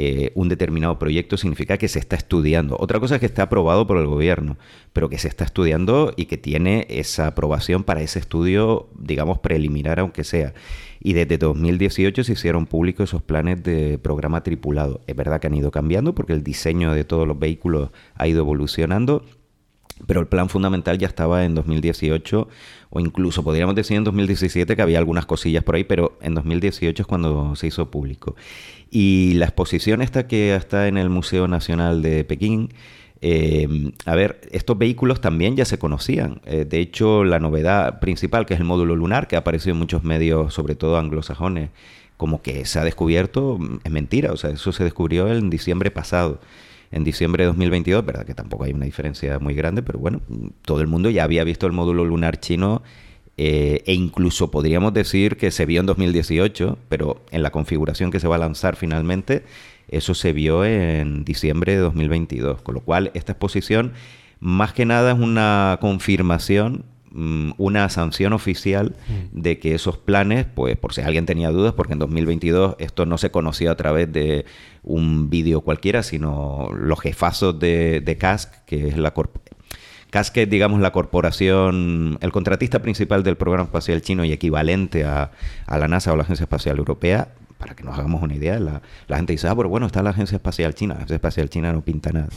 [0.02, 2.74] eh, un determinado proyecto significa que se está estudiando.
[2.80, 4.56] Otra cosa es que está aprobado por el gobierno,
[4.94, 10.00] pero que se está estudiando y que tiene esa aprobación para ese estudio, digamos, preliminar,
[10.00, 10.54] aunque sea.
[11.00, 15.02] Y desde 2018 se hicieron públicos esos planes de programa tripulado.
[15.06, 18.40] Es verdad que han ido cambiando porque el diseño de todos los vehículos ha ido
[18.40, 19.26] evolucionando
[20.06, 22.48] pero el plan fundamental ya estaba en 2018
[22.90, 27.02] o incluso podríamos decir en 2017 que había algunas cosillas por ahí, pero en 2018
[27.02, 28.34] es cuando se hizo público.
[28.90, 32.70] Y la exposición esta que está en el Museo Nacional de Pekín,
[33.22, 36.40] eh, a ver, estos vehículos también ya se conocían.
[36.46, 39.78] Eh, de hecho, la novedad principal, que es el módulo lunar, que ha aparecido en
[39.78, 41.70] muchos medios, sobre todo anglosajones,
[42.16, 44.32] como que se ha descubierto, es mentira.
[44.32, 46.40] O sea, eso se descubrió en diciembre pasado
[46.90, 50.20] en diciembre de 2022, verdad que tampoco hay una diferencia muy grande, pero bueno,
[50.62, 52.82] todo el mundo ya había visto el módulo lunar chino
[53.36, 58.20] eh, e incluso podríamos decir que se vio en 2018, pero en la configuración que
[58.20, 59.44] se va a lanzar finalmente,
[59.88, 63.92] eso se vio en diciembre de 2022, con lo cual esta exposición
[64.40, 69.40] más que nada es una confirmación Mm, una sanción oficial mm.
[69.40, 73.18] de que esos planes, pues por si alguien tenía dudas, porque en 2022 esto no
[73.18, 74.44] se conocía a través de
[74.84, 79.12] un vídeo cualquiera, sino los jefazos de, de CASC, que es la
[80.10, 85.32] CASC es, digamos, la corporación, el contratista principal del programa espacial chino y equivalente a,
[85.66, 87.28] a la NASA o la Agencia Espacial Europea,
[87.60, 88.80] para que nos hagamos una idea, la,
[89.16, 90.94] gente dice, ah, pero bueno, está la Agencia Espacial China.
[90.94, 92.28] La Agencia Espacial China no pinta nada.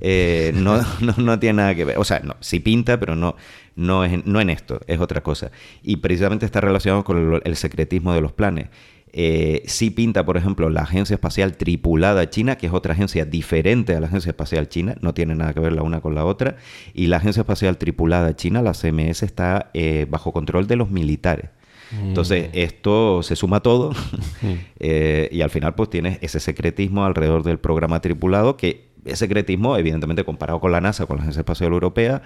[0.00, 0.82] Eh, no,
[1.16, 1.98] no, tiene nada que ver.
[1.98, 3.36] O sea, no, sí pinta, pero no,
[3.76, 5.52] no, es, no en esto, es otra cosa.
[5.82, 8.68] Y precisamente está relacionado con el, secretismo de los planes.
[9.14, 13.94] Eh, sí pinta, por ejemplo, la Agencia Espacial Tripulada China, que es otra agencia diferente
[13.94, 16.56] a la Agencia Espacial China, no tiene nada que ver la una con la otra,
[16.92, 21.50] y la Agencia Espacial Tripulada China, la CMS, está eh, bajo control de los militares.
[22.00, 22.50] Entonces, mm.
[22.54, 23.90] esto se suma todo
[24.42, 24.52] mm.
[24.80, 29.76] eh, y al final pues tienes ese secretismo alrededor del programa tripulado que es secretismo
[29.76, 32.22] evidentemente comparado con la NASA, con la Agencia Espacial Europea,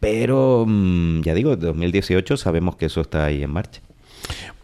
[0.00, 3.80] pero mm, ya digo, en 2018 sabemos que eso está ahí en marcha.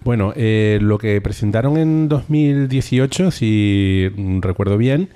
[0.03, 5.09] Bueno, eh, lo que presentaron en 2018, si recuerdo bien,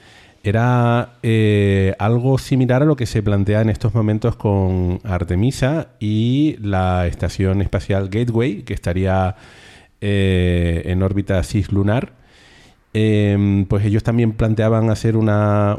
[0.49, 6.57] era eh, algo similar a lo que se plantea en estos momentos con Artemisa y
[6.61, 9.37] la estación espacial Gateway, que estaría
[10.01, 12.13] eh, en órbita cislunar.
[12.95, 15.77] Em, pues ellos también planteaban hacer una,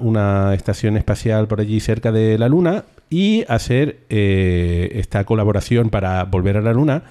[0.54, 6.58] estación espacial por allí cerca de la Luna y hacer eh, esta colaboración para volver
[6.58, 7.04] a la Luna,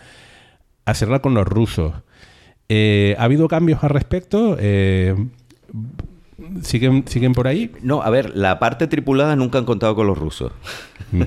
[0.84, 1.94] hacerla con los rusos.
[2.70, 4.56] ¿Ha habido cambios al respecto?
[6.62, 7.72] ¿Siguen, ¿Siguen por ahí?
[7.82, 10.52] No, a ver, la parte tripulada nunca han contado con los rusos.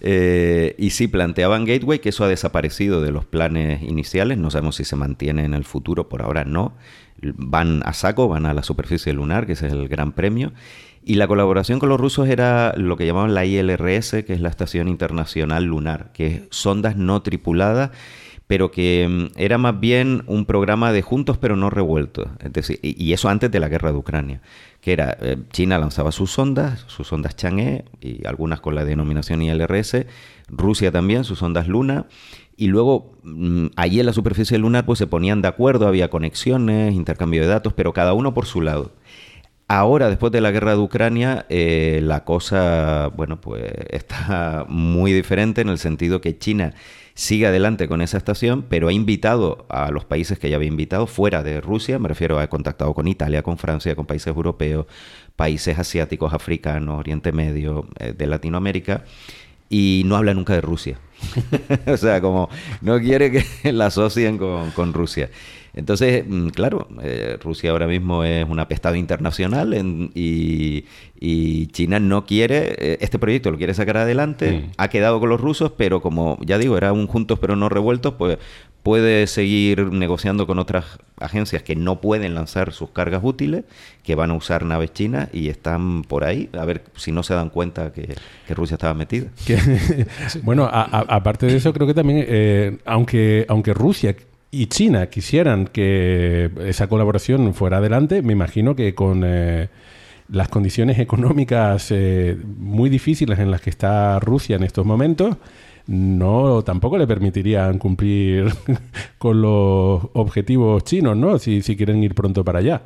[0.00, 4.38] Eh, y sí, planteaban Gateway, que eso ha desaparecido de los planes iniciales.
[4.38, 6.72] No sabemos si se mantiene en el futuro, por ahora no.
[7.20, 10.52] Van a saco, van a la superficie lunar, que ese es el gran premio.
[11.02, 14.50] Y la colaboración con los rusos era lo que llamaban la ILRS, que es la
[14.50, 17.90] Estación Internacional Lunar, que es sondas no tripuladas
[18.48, 22.26] pero que mm, era más bien un programa de juntos pero no revueltos.
[22.40, 24.40] Es decir, y eso antes de la guerra de Ucrania,
[24.80, 30.06] que eh, China lanzaba sus sondas, sus sondas Chang'e y algunas con la denominación ILRS,
[30.48, 32.06] Rusia también, sus sondas Luna,
[32.56, 36.94] y luego mm, allí en la superficie lunar pues se ponían de acuerdo, había conexiones,
[36.94, 38.92] intercambio de datos, pero cada uno por su lado.
[39.70, 45.60] Ahora, después de la guerra de Ucrania, eh, la cosa, bueno, pues está muy diferente
[45.60, 46.72] en el sentido que China
[47.18, 51.08] sigue adelante con esa estación, pero ha invitado a los países que ya había invitado
[51.08, 54.86] fuera de Rusia, me refiero a contactado con Italia, con Francia, con países europeos,
[55.34, 59.02] países asiáticos, africanos, Oriente Medio, eh, de Latinoamérica,
[59.68, 61.00] y no habla nunca de Rusia.
[61.88, 62.50] o sea, como
[62.82, 65.28] no quiere que la asocien con Rusia.
[65.78, 69.72] Entonces, mm, claro, eh, Rusia ahora mismo es un apestado internacional
[70.12, 70.84] y,
[71.72, 75.70] China no quiere, eh, este proyecto lo quiere sacar adelante, ha quedado con los rusos,
[75.76, 78.38] pero como ya digo, era un juntos pero no revueltos, pues
[78.82, 83.64] puede seguir negociando con otras agencias que no pueden lanzar sus cargas útiles,
[84.02, 87.34] que van a usar naves chinas y están por ahí, a ver si no se
[87.34, 88.16] dan cuenta que,
[88.48, 89.28] Rusia estaba metida.
[90.42, 94.16] bueno, aparte de eso, creo que también, eh, aunque, aunque Rusia
[94.50, 99.68] y China quisieran que esa colaboración fuera adelante, me imagino que con eh,
[100.30, 105.36] las condiciones económicas eh, muy difíciles en las que está Rusia en estos momentos,
[105.86, 108.52] no tampoco le permitirían cumplir
[109.18, 111.38] con los objetivos chinos, ¿no?
[111.38, 112.82] Si, si quieren ir pronto para allá.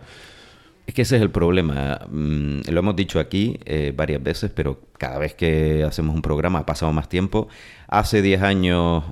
[0.86, 2.00] Es que ese es el problema.
[2.10, 6.60] Mm, lo hemos dicho aquí eh, varias veces, pero cada vez que hacemos un programa
[6.60, 7.48] ha pasado más tiempo.
[7.86, 9.04] Hace 10 años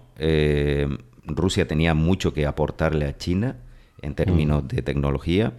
[1.27, 3.57] Rusia tenía mucho que aportarle a China
[4.03, 5.53] en términos de tecnología.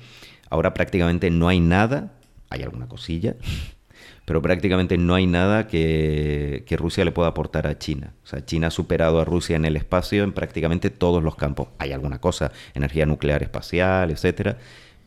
[0.50, 2.14] Ahora prácticamente no hay nada,
[2.50, 3.36] hay alguna cosilla,
[4.26, 8.14] pero prácticamente no hay nada que, que, Rusia le pueda aportar a China.
[8.24, 11.70] O sea, China ha superado a Rusia en el espacio en prácticamente todos los campos.
[11.78, 14.58] Hay alguna cosa, energía nuclear espacial, etcétera,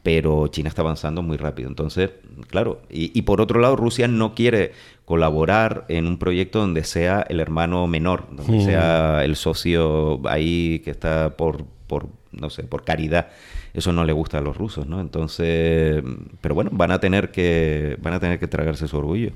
[0.04, 1.66] pero China está avanzando muy rápido.
[1.66, 2.10] Entonces,
[2.48, 4.72] claro, y, por otro lado, Rusia no quiere
[5.04, 8.64] colaborar en un proyecto donde sea el hermano menor, donde hmm.
[8.64, 13.28] sea el socio ahí que está por, por, no sé, por caridad.
[13.74, 15.00] Eso no le gusta a los rusos, ¿no?
[15.00, 16.02] Entonces,
[16.40, 19.32] pero bueno, van a tener que, van a tener que tragarse su orgullo.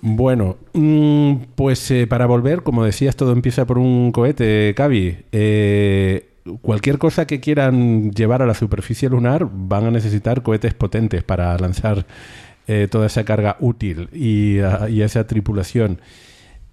[0.00, 5.18] Bueno, mm, pues eh, para volver, como decías, todo empieza por un cohete, Cavi.
[5.32, 6.28] Eh,
[6.62, 11.56] cualquier cosa que quieran llevar a la superficie lunar van a necesitar cohetes potentes para
[11.58, 12.06] lanzar
[12.70, 16.02] eh, toda esa carga útil y, esa tripulación.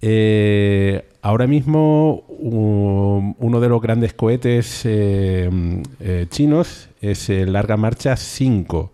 [0.02, 5.48] Eh, ahora mismo uno de los grandes cohetes eh,
[6.28, 8.92] chinos es el Larga Marcha 5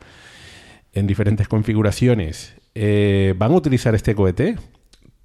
[0.93, 2.55] en diferentes configuraciones.
[2.73, 4.55] ¿Van a utilizar este cohete?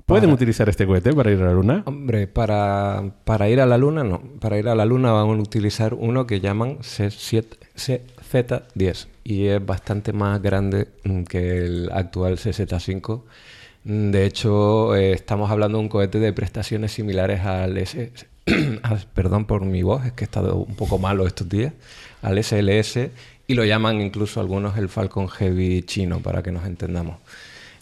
[0.07, 1.83] ¿Pueden utilizar este cohete para ir a la Luna?
[1.85, 4.19] Hombre, para, para, ir a la Luna no.
[4.39, 10.13] Para ir a la Luna van a utilizar uno que llaman CZ10 y es bastante
[10.13, 13.23] más grande mm, que el actual CZ5.
[13.83, 18.13] Mm, de hecho, eh, estamos hablando de un cohete de prestaciones similares al S...
[19.13, 21.73] perdón por mi voz, es que he estado un poco malo estos días,
[22.21, 23.09] al SLS
[23.47, 27.17] y lo llaman incluso algunos el Falcon Heavy chino, para que nos entendamos.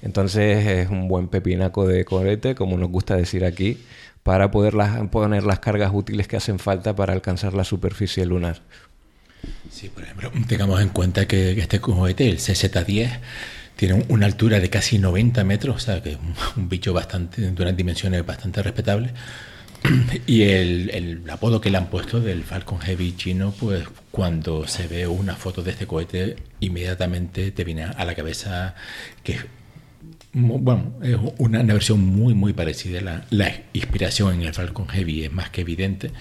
[0.02, 3.78] Entonces es un buen pepinaco de cohete, como nos gusta decir aquí,
[4.24, 4.74] para poder
[5.12, 8.64] poner las cargas útiles que hacen falta para alcanzar la superficie lunar.
[9.86, 13.20] Sí, por ejemplo, tengamos en cuenta que este cohete, el CZ-10,
[13.76, 16.18] tiene una altura de casi 90 metros, o sea, que es
[16.56, 19.12] un bicho bastante, de unas dimensiones bastante respetables.
[20.26, 24.88] Y el, el, apodo que le han puesto del Falcon Heavy chino, pues cuando se
[24.88, 28.74] ve una foto de este cohete, inmediatamente te viene a la cabeza
[29.24, 29.38] que
[30.38, 33.00] bueno, es una, versión muy, muy parecida.
[33.00, 36.12] La, la, inspiración en el Falcon Heavy es más que evidente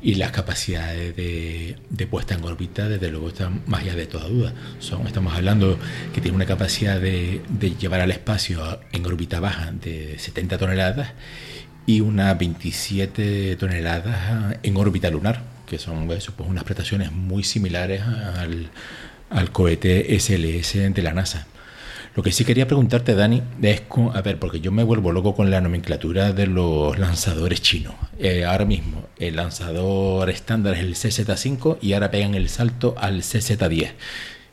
[0.00, 4.54] y las capacidades de, puesta en órbita, desde luego, están más allá de toda duda.
[4.78, 5.78] Son, estamos hablando
[6.14, 7.42] que tiene una capacidad de,
[7.78, 11.12] llevar al espacio en órbita baja de 70 toneladas
[11.84, 18.00] y unas 27 toneladas en órbita lunar, que son eso, pues, unas prestaciones muy similares
[18.00, 18.70] al,
[19.28, 21.48] al cohete SLS de la NASA.
[22.14, 25.50] Lo que sí quería preguntarte, Dani, es, a ver, porque yo me vuelvo loco con
[25.50, 27.94] la nomenclatura de los lanzadores chinos.
[28.18, 33.22] Eh, ahora mismo, el lanzador estándar es el CZ5 y ahora pegan el salto al
[33.22, 33.92] CZ10.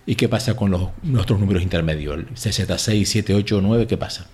[0.06, 2.16] ¿Y qué pasa con los, nuestros números intermedios?
[2.16, 4.28] El CZ6, 7, 8, 9, ¿qué pasa?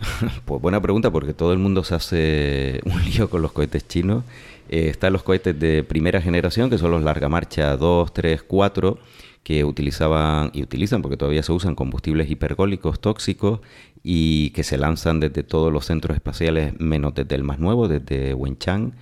[0.44, 4.24] Pues buena pregunta porque todo el mundo se hace un lío con los cohetes chinos.
[4.68, 8.98] Eh, están los cohetes de primera generación, que son los larga marcha 2, 3, 4
[9.42, 13.60] que utilizaban y utilizan, porque todavía se usan combustibles hipergólicos tóxicos
[14.02, 18.34] y que se lanzan desde todos los centros espaciales, menos desde el más nuevo, desde
[18.34, 18.92] Wenchang.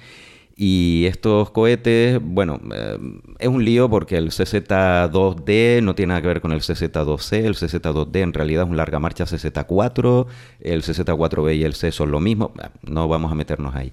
[0.60, 2.98] Y estos cohetes, bueno, eh,
[3.38, 7.44] es un lío porque el CZ2D no tiene nada que ver con el CZ2C.
[7.44, 10.26] El CZ2D en realidad es un larga marcha CZ4.
[10.58, 12.52] El CZ4B y el C son lo mismo.
[12.82, 13.92] No vamos a meternos ahí.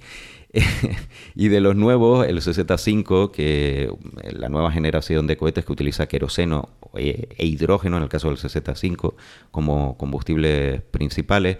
[1.36, 3.90] y de los nuevos, el CZ5, que
[4.32, 8.38] la nueva generación de cohetes que utiliza queroseno e, e hidrógeno, en el caso del
[8.38, 9.14] CZ5,
[9.52, 11.58] como combustibles principales,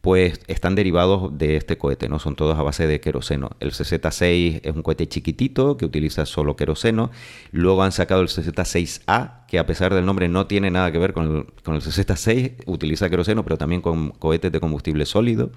[0.00, 2.18] pues están derivados de este cohete, ¿no?
[2.18, 3.52] Son todos a base de queroseno.
[3.60, 7.12] El CZ6 es un cohete chiquitito que utiliza solo queroseno.
[7.52, 11.12] Luego han sacado el CZ6A, que a pesar del nombre no tiene nada que ver
[11.12, 15.52] con el, con el CZ6, utiliza queroseno, pero también con cohetes de combustible sólido.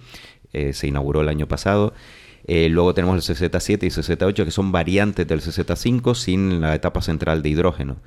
[0.54, 1.96] Eh, se inauguró el año pasado.
[2.48, 7.02] Eh, luego tenemos el CZ7 y CZ8 que son variantes del CZ5 sin la etapa
[7.02, 7.98] central de hidrógeno.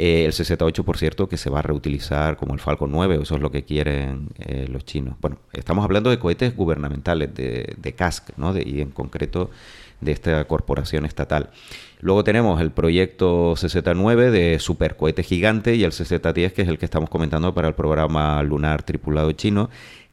[0.00, 3.34] Eh, el CZ8, por cierto, que se va a reutilizar como el Falcon 9, eso
[3.34, 5.16] es lo que quieren eh, los chinos.
[5.20, 8.56] Bueno, estamos hablando de cohetes gubernamentales, de, de CASC, ¿no?
[8.56, 9.50] y en concreto
[10.00, 11.50] de esta corporación estatal.
[12.00, 16.84] Luego tenemos el proyecto CZ9 de supercohete gigante y el CZ10, que es el que
[16.84, 19.68] estamos comentando para el programa lunar tripulado chino,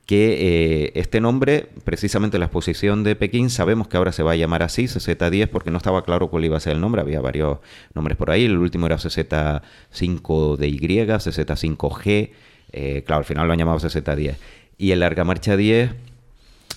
[0.06, 4.36] que eh, este nombre, precisamente la exposición de Pekín, sabemos que ahora se va a
[4.36, 7.58] llamar así, CZ10, porque no estaba claro cuál iba a ser el nombre, había varios
[7.96, 12.30] nombres por ahí, el último era CZ5DY, CZ5G,
[12.72, 14.36] eh, claro, al final lo han llamado CZ10.
[14.78, 15.91] Y el Larga Marcha 10,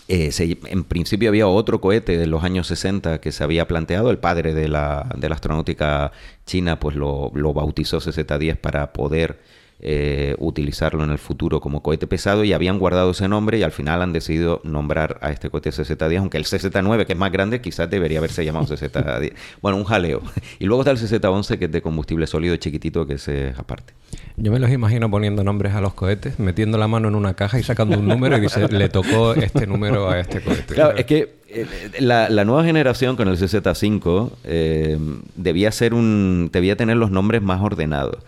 [0.08, 4.18] eh, en principio había otro cohete de los años 60 que se había planteado, el
[4.18, 6.12] padre de la, de la astronáutica
[6.46, 9.38] china pues lo, lo bautizó CZ10 para poder
[9.80, 13.72] eh, utilizarlo en el futuro como cohete pesado y habían guardado ese nombre y al
[13.72, 17.60] final han decidido nombrar a este cohete CZ-10, aunque el CZ-9, que es más grande,
[17.60, 19.32] quizás debería haberse llamado CZ-10.
[19.62, 20.22] bueno, un jaleo.
[20.58, 23.94] Y luego está el CZ-11, que es de combustible sólido chiquitito, que es aparte.
[24.36, 27.58] Yo me los imagino poniendo nombres a los cohetes, metiendo la mano en una caja
[27.58, 30.74] y sacando un número y dice, le tocó este número a este cohete.
[30.74, 31.66] Claro, es que eh,
[32.00, 34.98] la, nueva generación con el CZ5 eh,
[35.34, 38.18] debía ser un debía tener los nombres más ordenados.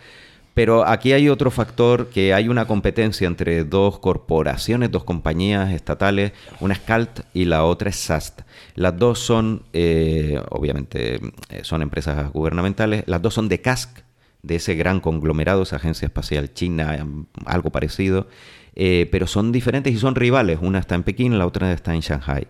[0.60, 6.32] Pero aquí hay otro factor que hay una competencia entre dos corporaciones, dos compañías estatales,
[6.60, 8.42] una es CALT y la otra es SAST.
[8.74, 11.18] Las dos son, eh, obviamente,
[11.62, 14.02] son empresas gubernamentales, las dos son de CASC,
[14.42, 17.06] de ese gran conglomerado, esa agencia espacial china,
[17.46, 18.28] algo parecido,
[18.74, 20.58] pero son diferentes y son rivales.
[20.60, 22.46] Una está en Pekín, la otra está en Shanghai.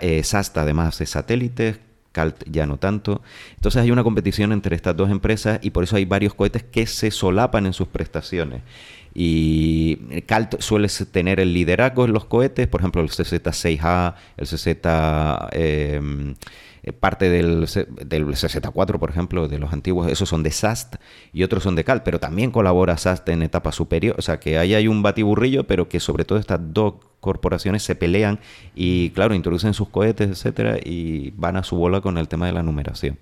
[0.00, 1.80] Eh, SASTA además de satélites,
[2.16, 3.20] CALT ya no tanto.
[3.56, 6.86] Entonces hay una competición entre estas dos empresas y por eso hay varios cohetes que
[6.86, 8.62] se solapan en sus prestaciones.
[9.14, 9.96] Y
[10.26, 14.66] CALT suele tener el liderazgo en los cohetes, por ejemplo el CZ-6A, el CZ...
[15.52, 16.34] Eh,
[16.92, 17.66] parte del,
[18.06, 20.96] del 64, por ejemplo, de los antiguos, esos son de SAST
[21.32, 24.16] y otros son de CAL, pero también colabora SAST en etapa superior.
[24.18, 27.96] O sea, que ahí hay un batiburrillo, pero que sobre todo estas dos corporaciones se
[27.96, 28.38] pelean
[28.74, 32.52] y, claro, introducen sus cohetes, etcétera, y van a su bola con el tema de
[32.52, 33.18] la numeración.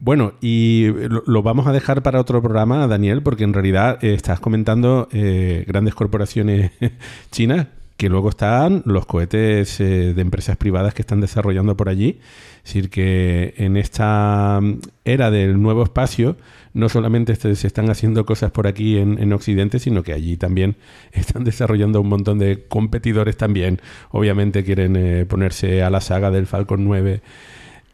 [0.00, 0.86] Bueno, y
[1.26, 5.64] lo, vamos a dejar para otro programa, Daniel, porque en realidad eh, estás comentando eh,
[5.66, 6.70] grandes corporaciones
[7.32, 7.66] chinas
[7.98, 12.20] que luego están los cohetes eh, de empresas privadas que están desarrollando por allí.
[12.58, 16.36] Es decir, que en esta mm, era del nuevo espacio,
[16.74, 20.76] no solamente se están haciendo cosas por aquí en, Occidente, sino que allí también
[21.12, 23.80] están desarrollando un montón de competidores también.
[24.12, 27.20] Obviamente quieren eh, ponerse a la saga del Falcon 9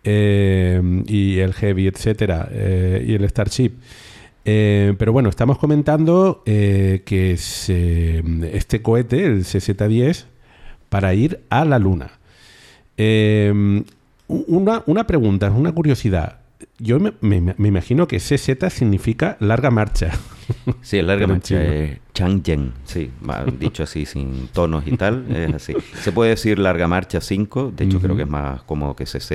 [0.05, 3.73] eh, y el Heavy, etcétera, y el Starship.
[4.45, 10.27] Eh, pero bueno, estamos comentando eh, que es este cohete, el CZ-10,
[10.89, 12.13] para ir a la Luna.
[12.97, 13.53] Eh,
[14.29, 16.44] una, una, pregunta, una curiosidad.
[16.79, 20.11] Yo me, imagino que CZ significa larga marcha.
[20.83, 21.57] Sí, larga marcha.
[21.61, 23.11] Eh, Changyen, sí,
[23.59, 25.75] dicho así, sin tonos y tal, es así.
[26.01, 29.33] Se puede decir larga marcha 5, de hecho creo que es más como que CZ.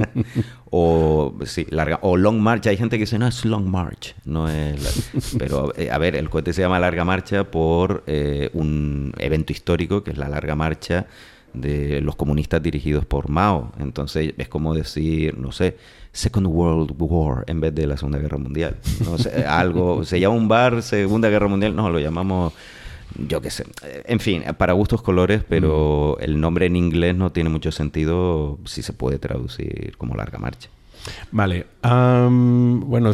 [0.70, 2.66] o, sí, larga, o long march.
[2.66, 4.14] Hay gente que dice, no, es long march.
[4.24, 9.12] No es Pero, eh, a ver, el cohete se llama larga marcha por eh, un
[9.18, 11.06] evento histórico que es la larga marcha
[11.54, 13.72] de los comunistas dirigidos por Mao.
[13.78, 15.76] Entonces es como decir, no sé,
[16.12, 18.76] Second World War en vez de la Segunda Guerra Mundial.
[19.04, 22.52] No sé, algo, se llama un bar Segunda Guerra Mundial, no, lo llamamos
[23.18, 23.64] yo qué sé.
[24.06, 26.24] En fin, para gustos colores, pero mm.
[26.24, 30.68] el nombre en inglés no tiene mucho sentido si se puede traducir como larga marcha.
[31.32, 31.66] Vale.
[31.82, 33.12] bueno,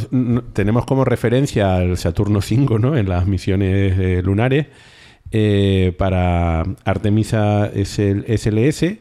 [0.52, 2.96] tenemos como referencia al Saturno 5, ¿no?
[2.96, 4.66] En las misiones eh, lunares.
[5.30, 8.98] Eh, para Artemisa SLS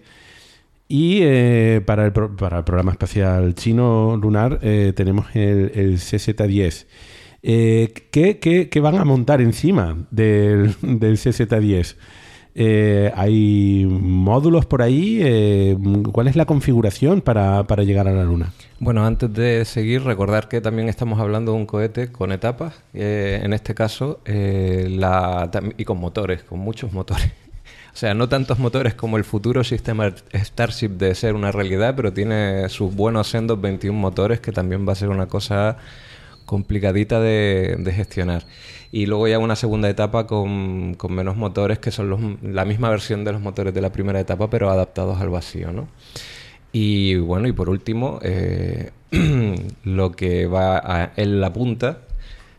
[0.87, 6.85] y eh, para, el para, el programa espacial chino lunar eh, tenemos el, el CZ-10.
[7.41, 11.95] ¿qué, van a montar encima del, del CZ-10?
[13.15, 15.75] ¿Hay módulos por ahí?
[16.11, 18.53] ¿Cuál es la configuración para, para llegar a la Luna?
[18.79, 23.41] Bueno, antes de seguir, recordar que también estamos hablando de un cohete con etapas, eh,
[23.43, 27.31] en este caso, eh, la, y con motores, con muchos motores.
[27.97, 32.13] O sea, no tantos motores como el futuro sistema Starship de ser una realidad, pero
[32.13, 35.77] tiene sus buenos sendos 21 motores, que también va a ser una cosa
[36.45, 38.45] complicadita de, gestionar.
[38.91, 43.23] Y luego ya una segunda etapa con, con menos motores, que son la misma versión
[43.23, 45.87] de los motores de la primera etapa, pero adaptados al vacío, ¿no?
[46.71, 48.91] Y bueno, y por último, eh,
[49.85, 52.01] lo que va en la punta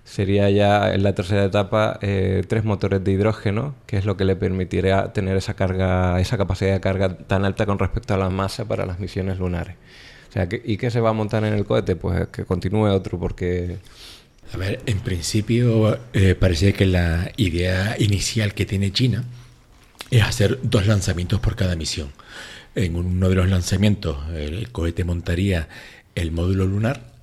[0.09, 4.25] sería ya en la tercera etapa eh, tres motores de hidrógeno, que es lo que
[4.25, 8.31] le permitiría tener esa carga, esa capacidad de carga tan alta con respecto a la
[8.31, 9.77] masa para las misiones lunares.
[10.31, 11.97] O sea, ¿y qué se va a montar en el cohete?
[11.97, 13.79] Pues que continúe otro, porque...
[14.55, 19.25] A ver, en principio eh, parece que la idea inicial que tiene China
[20.11, 22.13] es hacer dos lanzamientos por cada misión.
[22.75, 25.69] En uno de los lanzamientos el cohete montaría
[26.15, 27.18] el módulo lunar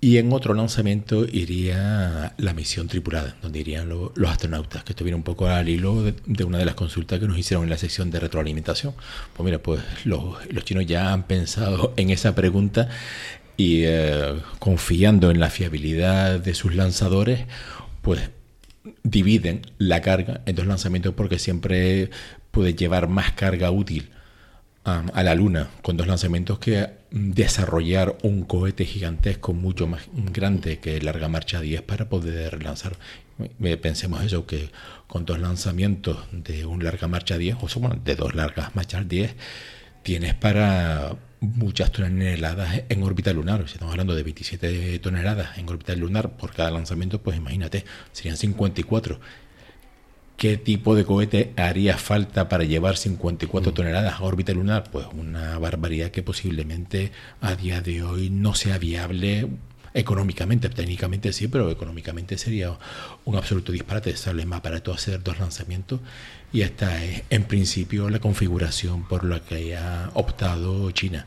[0.00, 5.16] y en otro lanzamiento iría la misión tripulada, donde irían los astronautas, que esto viene
[5.16, 8.10] un poco al hilo de, una de las consultas que nos hicieron en la sección
[8.10, 8.94] de retroalimentación.
[9.34, 12.88] Pues mira, pues los, chinos ya han pensado en esa pregunta
[13.56, 17.46] y eh, confiando en la fiabilidad de sus lanzadores,
[18.00, 18.30] pues
[19.02, 22.10] dividen la carga en dos lanzamientos porque siempre
[22.52, 24.10] puede llevar más carga útil
[24.88, 31.00] a la Luna con dos lanzamientos que desarrollar un cohete gigantesco mucho más grande que
[31.00, 32.96] Larga Marcha 10 para poder lanzar.
[33.80, 34.70] Pensemos eso, que
[35.06, 39.34] con dos lanzamientos de un Larga Marcha 10, o bueno, de dos Largas Marchas 10,
[40.02, 43.68] tienes para muchas toneladas en órbita lunar.
[43.68, 48.36] Si estamos hablando de 27 toneladas en órbita lunar por cada lanzamiento, pues imagínate, serían
[48.36, 49.20] 54
[50.38, 53.74] ¿Qué tipo de cohete haría falta para llevar 54 mm.
[53.74, 54.84] toneladas a órbita lunar?
[54.88, 57.10] Pues una barbaridad que posiblemente
[57.40, 59.48] a día de hoy no sea viable
[59.94, 60.68] económicamente.
[60.68, 62.78] Técnicamente sí, pero económicamente sería
[63.24, 64.16] un absoluto disparate.
[64.16, 65.98] Sale más barato hacer dos lanzamientos
[66.52, 71.26] y esta es en principio la configuración por la que ha optado China.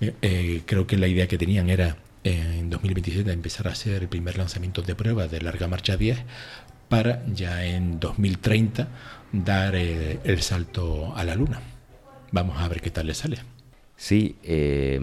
[0.00, 4.08] Eh, eh, creo que la idea que tenían era en 2027 empezar a hacer el
[4.08, 6.18] primer lanzamiento de prueba de larga marcha 10
[6.94, 8.86] para ya en 2030
[9.32, 11.60] dar eh, el salto a la Luna.
[12.30, 13.38] Vamos a ver qué tal le sale.
[13.96, 15.00] Sí, eh,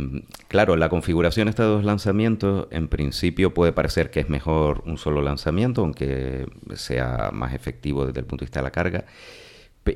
[0.48, 4.98] claro, la configuración de estos dos lanzamientos en principio puede parecer que es mejor un
[4.98, 9.04] solo lanzamiento, aunque sea más efectivo desde el punto de vista de la carga.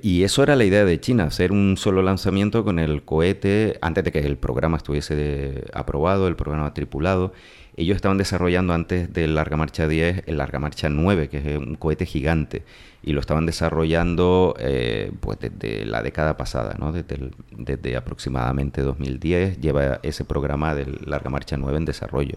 [0.01, 4.03] Y eso era la idea de China, hacer un solo lanzamiento con el cohete antes
[4.03, 7.33] de que el programa estuviese aprobado, el programa tripulado.
[7.77, 11.75] Ellos estaban desarrollando antes del Larga Marcha 10 el Larga Marcha 9, que es un
[11.75, 12.63] cohete gigante,
[13.03, 16.91] y lo estaban desarrollando eh, pues desde la década pasada, ¿no?
[16.91, 22.35] desde, desde aproximadamente 2010 lleva ese programa del Larga Marcha 9 en desarrollo.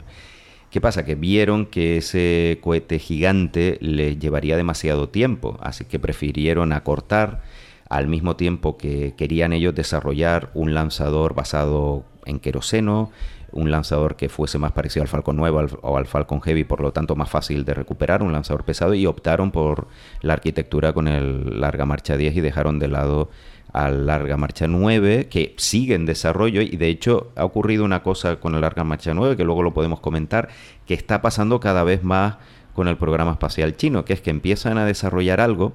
[0.70, 1.04] ¿Qué pasa?
[1.04, 7.42] Que vieron que ese cohete gigante les llevaría demasiado tiempo, así que prefirieron acortar
[7.88, 13.10] al mismo tiempo que querían ellos desarrollar un lanzador basado en queroseno,
[13.50, 16.92] un lanzador que fuese más parecido al Falcon 9 o al Falcon Heavy, por lo
[16.92, 19.88] tanto más fácil de recuperar, un lanzador pesado, y optaron por
[20.20, 23.30] la arquitectura con el larga marcha 10 y dejaron de lado
[23.72, 28.36] al larga marcha 9, que sigue en desarrollo y de hecho ha ocurrido una cosa
[28.36, 30.48] con el larga marcha 9, que luego lo podemos comentar,
[30.86, 32.36] que está pasando cada vez más
[32.74, 35.74] con el programa espacial chino, que es que empiezan a desarrollar algo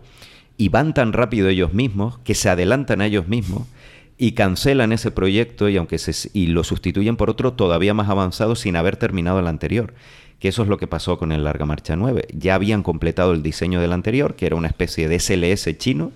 [0.58, 3.64] y van tan rápido ellos mismos, que se adelantan a ellos mismos,
[4.18, 8.56] y cancelan ese proyecto y aunque se, y lo sustituyen por otro todavía más avanzado
[8.56, 9.94] sin haber terminado el anterior.
[10.40, 12.28] Que eso es lo que pasó con el Larga Marcha 9.
[12.34, 16.12] Ya habían completado el diseño del anterior, que era una especie de SLS chino,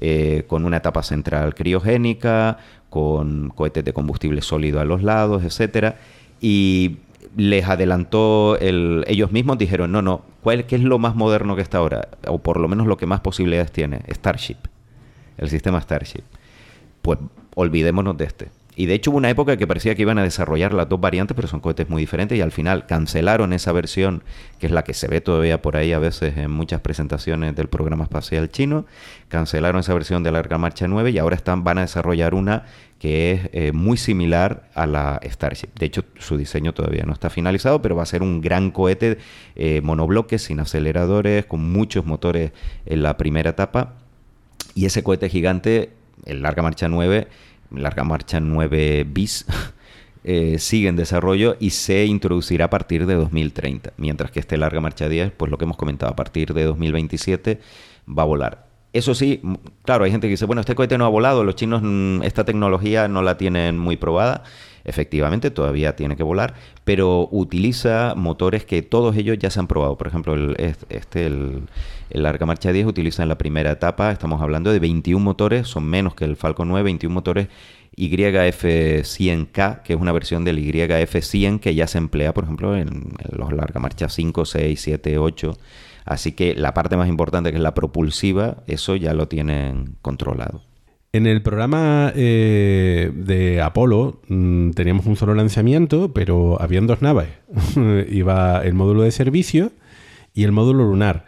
[0.00, 5.96] eh, con una etapa central criogénica, con cohetes de combustible sólido a los lados, etcétera,
[6.40, 6.98] y
[7.36, 11.62] les adelantó el, ellos mismos dijeron no no ¿cuál, qué es lo más moderno que
[11.62, 14.56] está ahora o por lo menos lo que más posibilidades tiene Starship
[15.38, 16.24] el sistema Starship
[17.02, 17.18] pues
[17.54, 18.48] olvidémonos de este.
[18.76, 21.34] Y de hecho hubo una época que parecía que iban a desarrollar las dos variantes,
[21.34, 24.22] pero son cohetes muy diferentes y al final cancelaron esa versión,
[24.58, 27.68] que es la que se ve todavía por ahí a veces en muchas presentaciones del
[27.68, 28.86] programa espacial chino,
[29.28, 32.64] cancelaron esa versión de larga marcha 9 y ahora están, van a desarrollar una
[33.00, 35.68] que es eh, muy similar a la Starship.
[35.74, 39.16] De hecho, su diseño todavía no está finalizado, pero va a ser un gran cohete
[39.56, 42.52] eh, monobloque, sin aceleradores, con muchos motores
[42.84, 43.94] en la primera etapa.
[44.74, 45.94] Y ese cohete gigante
[46.26, 47.28] el Larga Marcha 9,
[47.70, 49.46] Larga Marcha 9 bis,
[50.24, 54.80] eh, sigue en desarrollo y se introducirá a partir de 2030, mientras que este Larga
[54.80, 57.60] Marcha 10, pues lo que hemos comentado, a partir de 2027
[58.08, 58.66] va a volar.
[58.92, 59.40] Eso sí,
[59.84, 62.44] claro, hay gente que dice, bueno, este cohete no ha volado, los chinos mm, esta
[62.44, 64.42] tecnología no la tienen muy probada.
[64.84, 66.54] Efectivamente, todavía tiene que volar,
[66.84, 69.96] pero utiliza motores que todos ellos ya se han probado.
[69.98, 70.56] Por ejemplo, el,
[70.88, 71.62] este, el,
[72.10, 76.14] el Marcha 10 utiliza en la primera etapa, estamos hablando de 21 motores, son menos
[76.14, 77.48] que el Falcon 9, 21 motores
[77.96, 83.52] YF100K, que es una versión del YF100 que ya se emplea, por ejemplo, en, los
[83.52, 85.58] Larga Marcha 5, 6, 7, 8.
[86.04, 90.62] Así que la parte más importante, que es la propulsiva, eso ya lo tienen controlado.
[91.12, 97.28] En el programa eh, de Apolo mm, teníamos un solo lanzamiento, pero habían dos naves.
[98.08, 99.72] Iba el módulo de servicio
[100.34, 101.24] y el módulo lunar.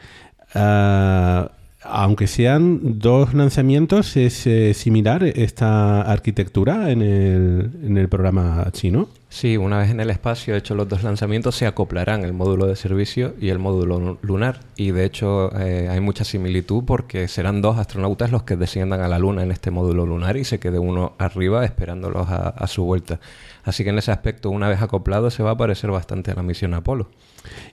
[0.55, 1.51] Ah,
[1.85, 9.09] aunque sean dos lanzamientos, ¿es eh, similar esta arquitectura en el, en el programa chino?
[9.33, 12.76] Sí, una vez en el espacio, hecho los dos lanzamientos, se acoplarán el módulo de
[12.76, 14.61] servicio y el módulo lunar.
[14.76, 19.09] Y de hecho eh, hay mucha similitud porque serán dos astronautas los que desciendan a
[19.09, 23.20] la Luna en este módulo lunar y se quede uno arriba esperándolos a, su vuelta.
[23.64, 26.43] Así que en ese aspecto, una vez acoplado, se va a parecer bastante a la
[26.43, 27.09] misión Apolo.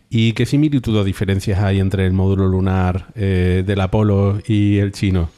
[0.10, 4.92] ¿Y qué similitud o diferencias hay entre el módulo lunar eh, del Apolo y el
[4.92, 5.30] chino?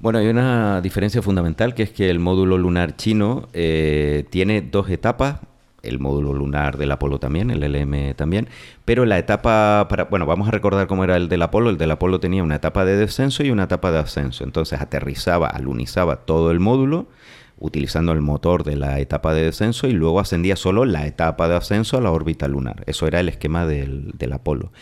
[0.00, 4.90] Bueno, hay una diferencia fundamental que es que el módulo lunar chino eh, tiene dos
[4.90, 5.40] etapas
[5.82, 8.48] el módulo lunar del Apolo también, el LM también,
[8.84, 11.90] pero la etapa para, bueno, vamos a recordar cómo era el del Apolo, el del
[11.90, 16.50] Apolo tenía una etapa de descenso y una etapa de ascenso, entonces aterrizaba, alunizaba todo
[16.50, 17.06] el módulo,
[17.62, 21.54] utilizando el motor de la etapa de descenso y luego ascendía solo la etapa de
[21.54, 22.82] ascenso a la órbita lunar.
[22.86, 24.72] Eso era el esquema del, Apolo.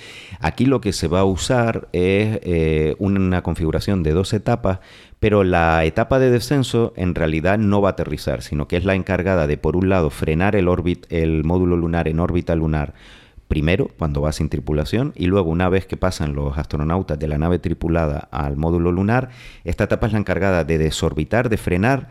[0.40, 4.78] Aquí lo que se va a usar es eh, una configuración de dos etapas,
[5.18, 8.94] pero la etapa de descenso en realidad no va a aterrizar, sino que es la
[8.94, 10.68] encargada de, por un lado, frenar el,
[11.10, 12.94] el módulo lunar en órbita lunar
[13.50, 17.36] primero cuando va sin tripulación y luego una vez que pasan los astronautas de la
[17.36, 19.30] nave tripulada al módulo lunar,
[19.64, 22.08] esta etapa es la encargada de desorbitar, de frenar,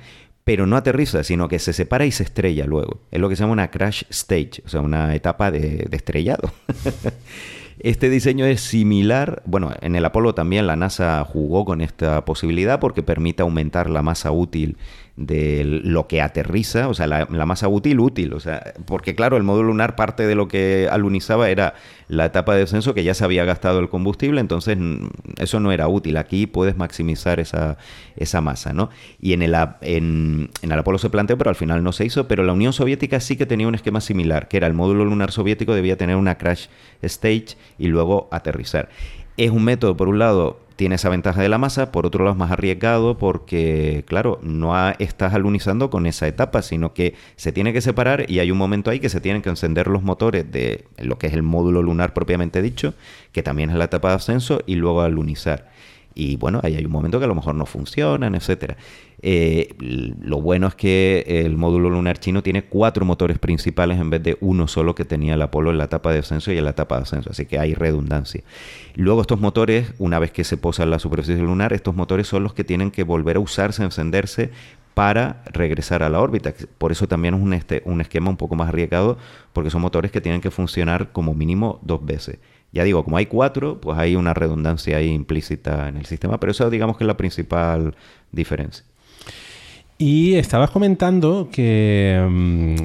[0.49, 3.01] pero no aterriza, sino que se separa y se estrella luego.
[3.11, 6.51] Es lo que se llama una crash stage, o sea, una etapa de, de estrellado.
[7.81, 12.81] Este diseño es similar, bueno, en el Apolo también la NASA jugó con esta posibilidad
[12.81, 14.75] porque permite aumentar la masa útil
[15.19, 19.43] de lo que aterriza, o sea, la, masa útil útil, o sea, porque claro, el
[19.43, 21.73] módulo lunar parte de lo que alunizaba era
[22.07, 25.07] la etapa de descenso que ya se había gastado el combustible, entonces mm,
[25.37, 26.15] eso no era útil.
[26.15, 27.77] Aquí puedes maximizar esa,
[28.15, 28.91] esa masa, ¿no?
[29.19, 32.29] Y en el, en, en el Apolo se planteó, pero al final no se hizo,
[32.29, 35.33] pero la Unión Soviética sí que tenía un esquema similar, que era el módulo lunar
[35.33, 36.67] soviético debía tener una crash
[37.01, 38.87] stage y luego aterrizar.
[39.35, 42.35] Es un método, por un lado, tiene esa ventaja de la masa, por otro lado
[42.35, 47.73] es más arriesgado porque, claro, no estás alunizando con esa etapa, sino que se tiene
[47.73, 50.85] que separar y hay un momento ahí que se tienen que encender los motores de
[50.97, 52.93] lo que es el módulo lunar propiamente dicho,
[53.33, 55.69] que también es la etapa de ascenso, y luego alunizar.
[56.15, 58.77] Y bueno, ahí hay un momento que a lo mejor no funcionan, etcétera.
[59.21, 64.23] Eh, lo bueno es que el módulo lunar chino tiene cuatro motores principales en vez
[64.23, 66.69] de uno solo que tenía el Apolo en la etapa de ascenso y en la
[66.71, 68.43] etapa de ascenso, así que hay redundancia.
[68.95, 72.43] Luego estos motores, una vez que se posa en la superficie lunar, estos motores son
[72.43, 74.51] los que tienen que volver a usarse, encenderse
[74.93, 76.53] para regresar a la órbita.
[76.77, 79.17] Por eso también es un, este, un esquema un poco más arriesgado,
[79.53, 82.39] porque son motores que tienen que funcionar como mínimo dos veces.
[82.71, 86.51] Ya digo, como hay cuatro, pues hay una redundancia ahí implícita en el sistema, pero
[86.51, 87.95] eso digamos que es la principal
[88.31, 88.85] diferencia.
[90.01, 92.75] Y estabas comentando que mm,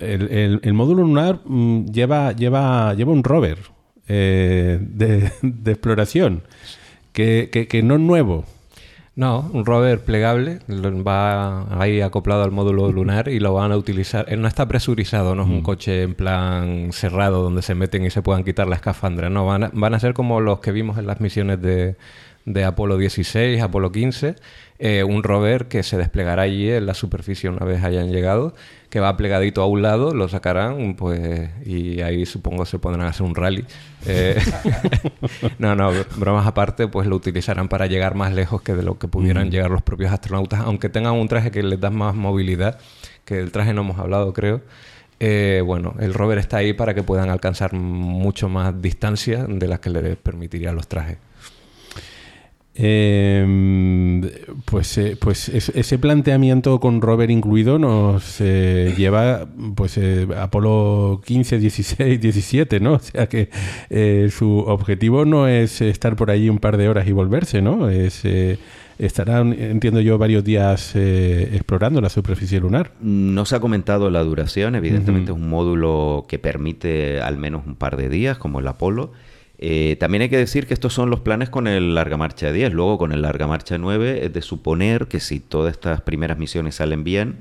[0.00, 3.58] el, módulo lunar mm, lleva, lleva, lleva un rover
[4.06, 5.32] eh, de,
[5.72, 6.42] exploración,
[7.14, 8.44] que, no es nuevo.
[9.16, 14.24] No, un rover plegable, va ahí acoplado al módulo lunar y lo van a utilizar.
[14.28, 15.62] Él no está presurizado, no es un mm.
[15.62, 19.28] coche en plan cerrado donde se meten y se puedan quitar la escafandra.
[19.28, 21.96] No, van a, van a ser como los que vimos en las misiones de,
[22.44, 24.36] de Apolo 16, Apolo 15,
[24.78, 28.54] eh, un rover que se desplegará allí en la superficie una vez hayan llegado,
[28.90, 33.10] que va plegadito a un lado, lo sacarán, pues, y ahí supongo se pondrán a
[33.10, 33.64] hacer un rally.
[34.04, 34.36] Eh,
[35.58, 39.06] no, no, bromas aparte, pues lo utilizarán para llegar más lejos que de lo que
[39.06, 39.50] pudieran mm.
[39.50, 42.80] llegar los propios astronautas, aunque tengan un traje que les da más movilidad,
[43.24, 44.60] que del traje no hemos hablado, creo.
[45.20, 49.78] Eh, bueno, el rover está ahí para que puedan alcanzar mucho más distancia de las
[49.78, 51.18] que les permitirían los trajes.
[52.82, 54.22] Em,
[54.64, 61.58] pues eh, pues ese planteamiento con rover incluido nos eh, lleva pues eh, Apolo 15,
[61.58, 62.94] 16, 17, ¿no?
[63.00, 63.50] O sea que
[64.30, 67.90] su objetivo no es estar por allí un par de horas y volverse, ¿no?
[67.90, 68.22] Es
[68.98, 72.92] estarán, entiendo yo, varios días explorando la superficie lunar.
[73.00, 77.74] No se ha comentado la duración, evidentemente es un módulo que permite al menos un
[77.74, 79.12] par de días, como el Apolo.
[79.62, 82.72] Eh, también hay que decir que estos son los planes con el Larga Marcha 10.
[82.72, 86.76] Luego, con el Larga Marcha 9, es de suponer que si todas estas primeras misiones
[86.76, 87.36] salen bien,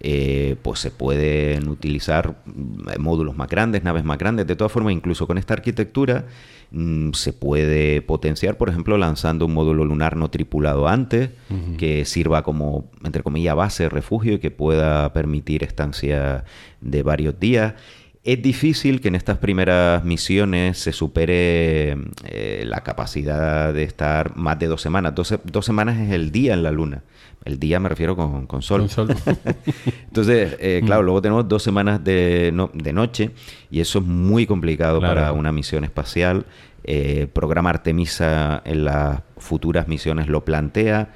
[0.00, 4.48] eh, pues se pueden utilizar mm, módulos más grandes, naves más grandes.
[4.48, 6.24] De todas formas, incluso con esta arquitectura
[6.72, 11.30] mm, se puede potenciar, por ejemplo, lanzando un módulo lunar no tripulado antes,
[11.78, 16.44] que sirva como, entre comillas, base, refugio y que pueda permitir estancia
[16.80, 17.74] de varios días.
[18.22, 21.96] Es difícil que en estas primeras misiones se supere
[22.26, 25.14] eh, la capacidad de estar más de dos semanas.
[25.14, 27.02] Dos, semanas es el día en la Luna.
[27.46, 28.82] El día me refiero con, sol.
[30.08, 30.86] Entonces, eh, mm.
[30.86, 32.52] claro, luego tenemos dos semanas de,
[32.92, 33.30] noche
[33.70, 36.44] y eso es muy complicado para una misión espacial.
[36.84, 41.14] Eh, programa Artemisa en las futuras misiones lo plantea.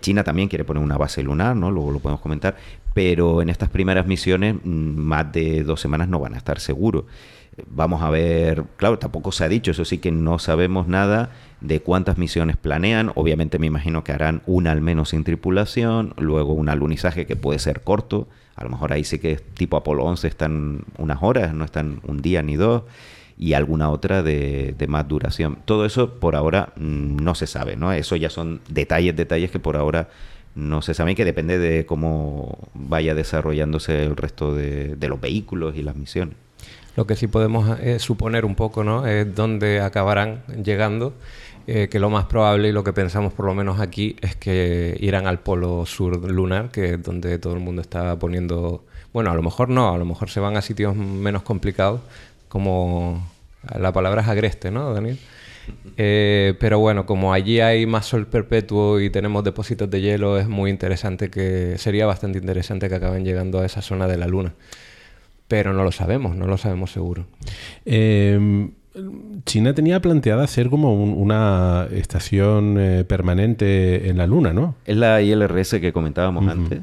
[0.00, 1.70] China también quiere poner una base lunar, ¿no?
[1.70, 2.56] Luego lo podemos comentar
[2.94, 7.04] pero en estas primeras misiones mm, más de dos semanas no van a estar seguros.
[7.68, 11.80] Vamos a ver, claro, tampoco se ha dicho, eso sí que no sabemos nada de
[11.80, 13.12] cuántas misiones planean.
[13.14, 17.58] Obviamente me imagino que harán una al menos sin tripulación, luego un alunizaje que puede
[17.58, 21.64] ser corto, a lo mejor ahí sí que tipo Apolo 11 están unas horas, no
[21.64, 22.82] están un día ni dos,
[23.38, 25.58] y alguna otra de, de más duración.
[25.64, 27.92] Todo eso por ahora mm, no se sabe, ¿no?
[27.92, 30.08] Eso ya son detalles, detalles que por ahora
[30.54, 35.82] no se sabe que depende de cómo vaya desarrollándose el resto de, los vehículos y
[35.82, 36.36] las misiones.
[36.96, 39.06] Lo que sí podemos eh, suponer un poco, ¿no?
[39.06, 41.12] Es dónde acabarán llegando.
[41.66, 44.98] Eh, que lo más probable y lo que pensamos por lo menos aquí es que
[45.00, 48.84] irán al polo sur lunar, que es donde todo el mundo está poniendo...
[49.14, 52.02] Bueno, a lo mejor no, a lo mejor se van a sitios menos complicados,
[52.54, 53.20] como
[53.76, 55.18] la palabra es agreste, ¿no, Daniel?
[55.96, 60.46] Eh, pero bueno, como allí hay más sol perpetuo y tenemos depósitos de hielo, es
[60.46, 64.54] muy interesante que sería bastante interesante que acaben llegando a esa zona de la Luna.
[65.48, 67.26] Pero no lo sabemos, no lo sabemos seguro.
[67.84, 68.70] Em,
[69.44, 74.76] China tenía planteada ser como una estación eh, permanente en la Luna, ¿no?
[74.86, 76.82] Es la ILRS que comentábamos antes,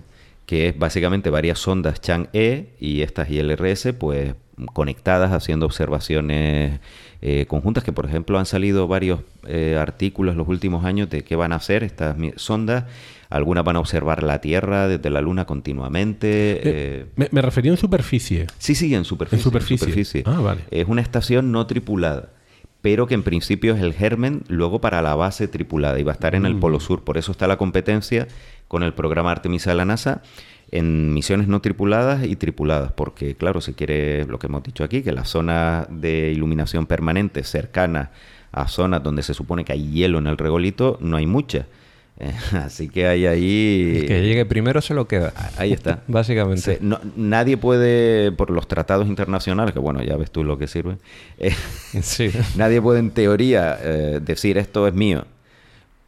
[0.51, 4.35] que es básicamente varias sondas Chang'e y estas ILRS, pues
[4.73, 6.81] conectadas haciendo observaciones
[7.21, 11.23] eh, conjuntas que, por ejemplo, han salido varios eh, artículos en los últimos años de
[11.23, 12.83] qué van a hacer estas sondas.
[13.29, 16.59] Algunas van a observar la Tierra desde la Luna continuamente.
[16.65, 18.47] Eh, me, refería en superficie.
[18.57, 19.37] Sí, sí, en superficie.
[19.37, 20.23] En superficie.
[20.25, 20.63] Ah, vale.
[20.69, 22.33] Es una estación no tripulada
[22.81, 26.15] pero que en principio es el germen luego para la base tripulada y va a
[26.15, 26.59] estar en el mm.
[26.59, 27.03] Polo Sur.
[27.03, 28.27] Por eso está la competencia
[28.67, 30.21] con el programa Artemisa de la NASA
[30.71, 35.03] en misiones no tripuladas y tripuladas, porque claro, si quiere lo que hemos dicho aquí,
[35.03, 38.11] que la zona de iluminación permanente cercana
[38.53, 41.67] a zonas donde se supone que hay hielo en el regolito, no hay mucha.
[42.53, 43.97] así que hay ahí...
[44.01, 45.33] El que llegue primero se lo queda.
[45.57, 46.01] Ahí está.
[46.07, 46.79] Básicamente.
[47.15, 50.97] nadie puede, por los tratados internacionales, que bueno, ya ves tú lo que sirve,
[51.37, 51.53] eh,
[52.01, 52.31] sí.
[52.55, 55.25] nadie puede en teoría eh, decir esto es mío.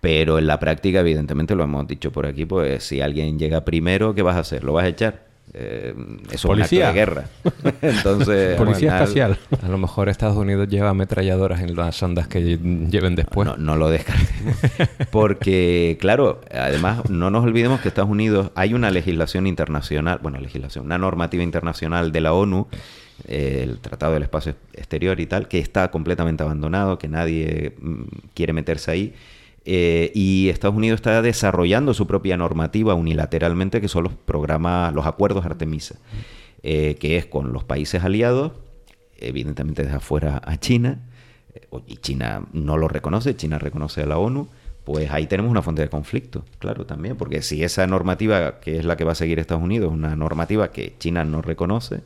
[0.02, 4.14] Pero en la práctica, evidentemente, lo hemos dicho por aquí, pues si alguien llega primero,
[4.14, 4.64] ¿qué vas a hacer?
[4.66, 5.33] ¿Lo vas a echar?
[5.56, 5.94] Eh,
[6.32, 6.90] eso Policía.
[6.90, 7.26] es un acto de guerra.
[7.82, 9.38] Entonces, Policía espacial.
[9.62, 12.58] A lo mejor Estados Unidos lleva ametralladoras en las ondas que
[12.90, 13.48] lleven después.
[13.48, 14.56] No, no lo descartemos.
[15.12, 20.86] Porque, claro, además, no nos olvidemos que Estados Unidos hay una legislación internacional, bueno, legislación,
[20.86, 22.68] una normativa internacional de la ONU
[23.28, 28.54] el Tratado del Espacio Exterior y tal, que está completamente abandonado, que nadie mm, quiere
[28.54, 29.14] meterse ahí.
[29.66, 35.06] Eh, y Estados Unidos está desarrollando su propia normativa unilateralmente, que son los programas, los
[35.06, 35.96] acuerdos Artemisa,
[36.64, 38.52] eh, que es con los países aliados,
[39.18, 41.00] evidentemente desde afuera a China,
[41.56, 44.50] eh, y China no lo reconoce, China reconoce a la ONU,
[44.84, 48.86] pues ahí tenemos una fuente de conflicto, claro, también, porque si esa normativa, que es
[48.86, 52.02] la que va a seguir Estados Unidos, es una normativa que China no reconoce,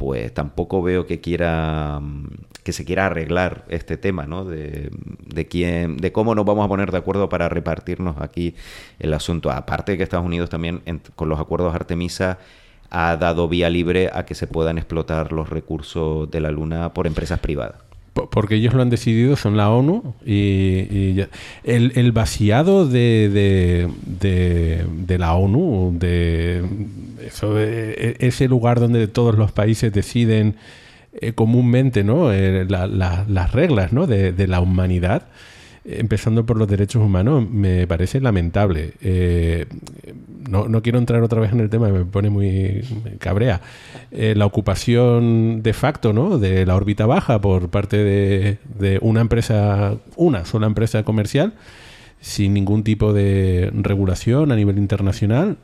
[0.00, 2.28] pues tampoco veo que quiera mm,
[2.64, 4.46] que se quiera arreglar este tema, ¿no?
[4.46, 4.90] De,
[5.50, 8.54] quién, de cómo nos vamos a poner de acuerdo para repartirnos aquí
[8.98, 9.50] el asunto.
[9.50, 10.82] Aparte de que Estados Unidos también
[11.16, 12.38] con los acuerdos Artemisa
[12.88, 17.06] ha dado vía libre a que se puedan explotar los recursos de la Luna por
[17.06, 21.20] empresas privadas porque ellos lo han decidido, son la ONU, y,
[21.64, 26.62] el, vaciado de, de, la ONU, de,
[27.24, 30.56] eso, e, ese lugar donde todos los países deciden
[31.12, 32.32] eh, comúnmente ¿no?
[32.32, 34.06] Eh, las reglas ¿no?
[34.06, 35.24] de, la humanidad,
[35.84, 38.94] empezando por los derechos humanos, me parece lamentable.
[39.00, 39.66] Eh,
[40.48, 42.82] no, no, quiero entrar otra vez en el tema, me pone muy
[43.18, 43.60] cabrea.
[44.10, 46.38] Eh, la ocupación de facto ¿no?
[46.38, 51.54] de la órbita baja por parte de, de una empresa, una sola empresa comercial,
[52.20, 55.56] sin ningún tipo de regulación a nivel internacional.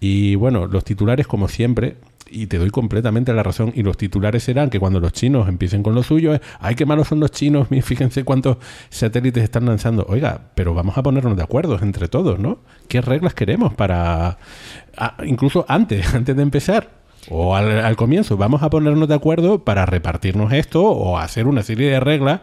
[0.00, 1.96] Y bueno, los titulares, como siempre,
[2.30, 3.72] y te doy completamente la razón.
[3.74, 6.86] Y los titulares serán que cuando los chinos empiecen con lo suyo, es, ay, qué
[6.86, 8.58] malos son los chinos, fíjense cuántos
[8.90, 10.06] satélites están lanzando.
[10.08, 12.58] Oiga, pero vamos a ponernos de acuerdo entre todos, ¿no?
[12.88, 14.38] ¿Qué reglas queremos para,
[15.24, 17.04] incluso antes, antes de empezar?
[17.30, 21.90] O al, comienzo, vamos a ponernos de acuerdo para repartirnos esto o hacer una serie
[21.90, 22.42] de reglas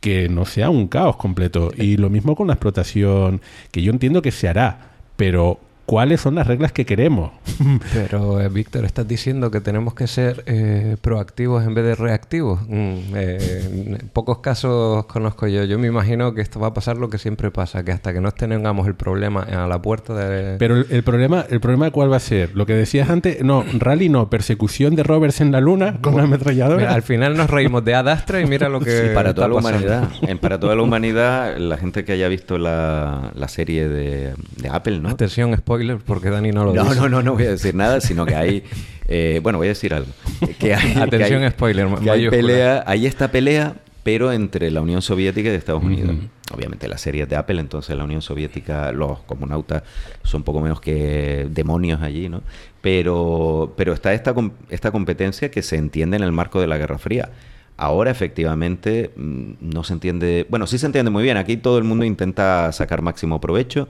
[0.00, 1.70] que no sea un caos completo.
[1.76, 5.60] Y lo mismo con la explotación, que yo entiendo que se hará, pero
[5.92, 7.32] cuáles son las reglas que queremos.
[7.92, 12.62] Pero, eh, Víctor, estás diciendo que tenemos que ser eh, proactivos en vez de reactivos.
[12.66, 15.64] Mm, eh, pocos casos conozco yo.
[15.64, 18.22] Yo me imagino que esto va a pasar lo que siempre pasa, que hasta que
[18.22, 20.56] no tengamos el problema a la puerta de...
[20.56, 22.56] Pero el, problema, ¿el problema cuál va a ser?
[22.56, 26.22] Lo que decías antes, no, rally no, persecución de Roberts en la luna con una
[26.22, 26.94] ametralladora.
[26.94, 29.10] al final nos reímos de Adastra y mira lo que...
[29.12, 30.08] para toda la humanidad.
[30.40, 35.10] para toda la humanidad, la gente que haya visto la, serie de, de Apple, ¿no?
[35.10, 36.96] Atención, spoiler, porque Dani no lo no, dice.
[36.96, 38.64] No, no, no voy a decir nada, sino que hay...
[39.08, 40.10] Eh, bueno, voy a decir algo.
[40.58, 41.88] Que hay, Atención, spoiler.
[42.10, 46.16] hay, pelea, hay esta pelea, pero entre la Unión Soviética y Estados Unidos.
[46.52, 49.82] Obviamente la serie de Apple, entonces la Unión Soviética, los comunautas
[50.22, 52.42] son poco menos que demonios allí, ¿no?
[52.80, 54.34] Pero, pero está esta,
[54.70, 57.30] esta competencia que se entiende en el marco de la Guerra Fría.
[57.76, 61.84] Ahora efectivamente mm, no se entiende, bueno, sí se entiende muy bien, aquí todo el
[61.84, 63.88] mundo intenta sacar máximo provecho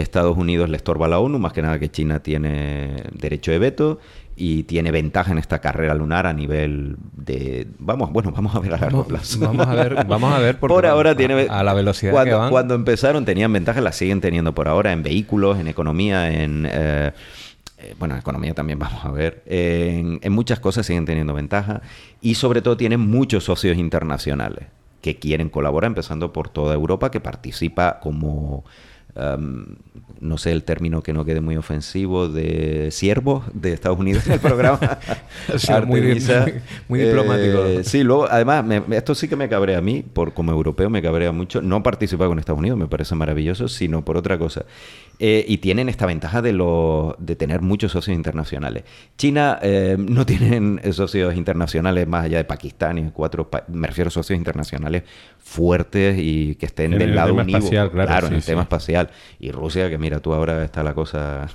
[0.00, 3.58] Estados Unidos le estorba a la ONU, más que nada que China tiene derecho de
[3.58, 4.00] veto
[4.36, 8.74] y tiene ventaja en esta carrera lunar a nivel de vamos bueno vamos a ver
[8.74, 12.10] a largo plazo vamos a ver vamos a ver por ahora tiene a, la velocidad
[12.10, 12.50] cuando, que van.
[12.50, 17.12] cuando empezaron tenían ventaja la siguen teniendo por ahora en vehículos en economía en eh,
[17.78, 21.82] eh, bueno, en economía también vamos a ver, en, en, muchas cosas siguen teniendo ventaja
[22.20, 24.66] y sobre todo tienen muchos socios internacionales
[25.00, 28.64] que quieren colaborar, empezando por toda Europa, que participa como
[30.24, 34.32] no sé el término que no quede muy ofensivo, de siervos de Estados Unidos en
[34.32, 34.80] el programa.
[35.86, 36.00] muy,
[36.88, 37.64] muy, diplomático.
[37.64, 41.02] Eh, sí, luego, además, esto sí que me cabrea a mí, por como europeo me
[41.02, 44.64] cabrea mucho, no participar con Estados Unidos, me parece maravilloso, sino por otra cosa.
[45.20, 48.84] Eh, y tienen esta ventaja de, lo, de tener muchos socios internacionales.
[49.16, 54.10] China eh, no tienen socios internacionales más allá de Pakistán y cuatro, me refiero a
[54.10, 55.04] socios internacionales
[55.44, 57.58] fuertes y que estén del lado unido.
[57.58, 59.10] Espacial, claro, en el tema espacial.
[59.38, 61.46] Y Rusia, que mira, tú ahora está la cosa...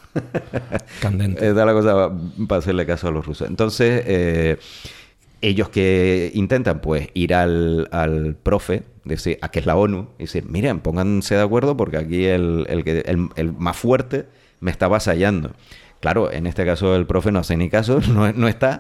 [1.02, 1.50] Candente.
[1.50, 2.12] está la cosa
[2.48, 3.50] para hacerle caso a los rusos.
[3.50, 4.04] Entonces...
[4.06, 4.58] Eh,
[5.42, 10.24] ellos que intentan pues ir al, al profe, decir, a que es la ONU, y
[10.24, 14.26] decir, miren, pónganse de acuerdo porque aquí el, el, el, más fuerte
[14.60, 15.52] me está avasallando.
[16.00, 18.80] Claro, en este caso el profe no hace ni caso, no, no está.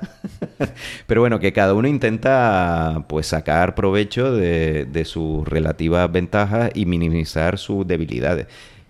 [1.07, 6.85] Pero bueno, que cada uno intenta pues sacar provecho de, de sus relativas ventajas y
[6.85, 8.47] minimizar sus debilidades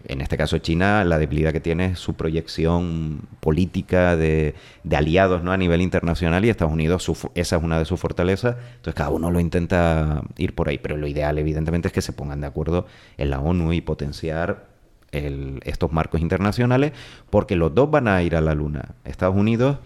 [0.07, 4.55] en este caso China, la debilidad que tiene es su proyección política de,
[4.91, 5.51] aliados ¿no?
[5.51, 8.55] a nivel internacional y Estados Unidos, esa es una de sus fortalezas.
[8.77, 12.13] Entonces cada uno lo intenta ir por ahí, pero lo ideal evidentemente es que se
[12.13, 12.85] pongan de acuerdo
[13.17, 14.68] en la ONU y potenciar
[15.11, 16.93] estos marcos internacionales,
[17.29, 19.77] porque los dos van a ir a la Luna, Estados Unidos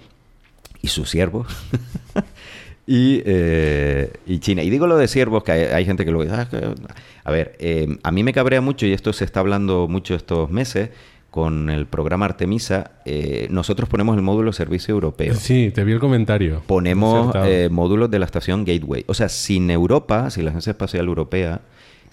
[0.81, 1.47] y sus siervos.
[2.85, 4.63] Eh, y, China.
[4.63, 6.35] Y digo lo de siervos, que hay, gente que lo dice.
[6.35, 6.47] Ah,
[7.23, 10.49] a ver, eh, a mí me cabrea mucho, y esto se está hablando mucho estos
[10.49, 10.89] meses,
[11.31, 15.33] con el programa Artemisa, eh, nosotros ponemos el módulo servicio europeo.
[15.33, 16.61] Sí, te vi el comentario.
[16.67, 17.33] Ponemos
[17.71, 19.03] módulos de la estación Gateway.
[19.07, 21.61] O sea, sin Europa, sin la Agencia Espacial Europea,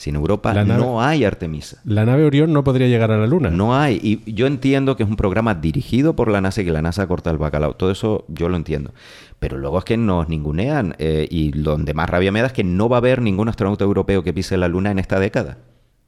[0.01, 1.82] sin Europa no hay Artemisa.
[1.84, 3.51] La nave Orión no podría llegar a la Luna.
[3.51, 4.01] No hay.
[4.03, 7.07] Y yo entiendo que es un programa dirigido por la NASA y que la NASA
[7.07, 7.74] corta el bacalao.
[7.74, 8.94] Todo eso yo lo entiendo.
[9.40, 10.94] Pero luego es que nos ningunean.
[10.98, 13.84] Eh, y donde más rabia me da es que no va a haber ningún astronauta
[13.84, 15.59] europeo que pise la Luna en esta década.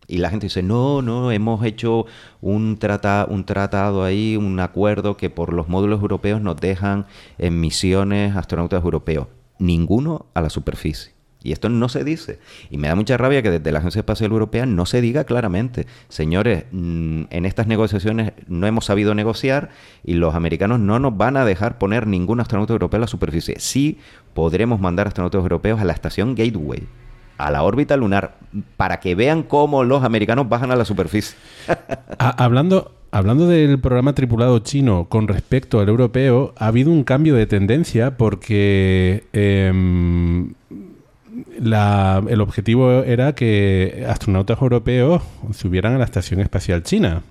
[0.09, 2.07] Y la gente dice, no, no, hemos hecho
[2.40, 7.05] un, trata, un tratado ahí, un acuerdo que por los módulos europeos nos dejan
[7.36, 9.26] en misiones astronautas europeos.
[9.59, 11.12] Ninguno a la superficie.
[11.45, 12.38] Y esto no se dice.
[12.70, 15.86] Y me da mucha rabia que desde la Agencia Espacial Europea no se diga claramente,
[16.09, 19.70] señores, mm, en estas negociaciones no hemos sabido negociar
[20.05, 23.57] y los americanos no nos van a dejar poner ningún astronauta europeo a la superficie.
[23.59, 23.99] Sí
[24.34, 26.82] podremos mandar astronautas europeos a la estación Gateway,
[27.38, 28.36] a la órbita lunar,
[28.76, 31.36] para que vean cómo los americanos bajan a la superficie.
[32.18, 37.45] hablando, Hablando del programa tripulado chino con respecto al europeo, ha habido un cambio de
[37.45, 39.24] tendencia porque
[41.57, 45.22] em, el objetivo era que astronautas europeos
[45.53, 47.22] subieran a la Estación Espacial China.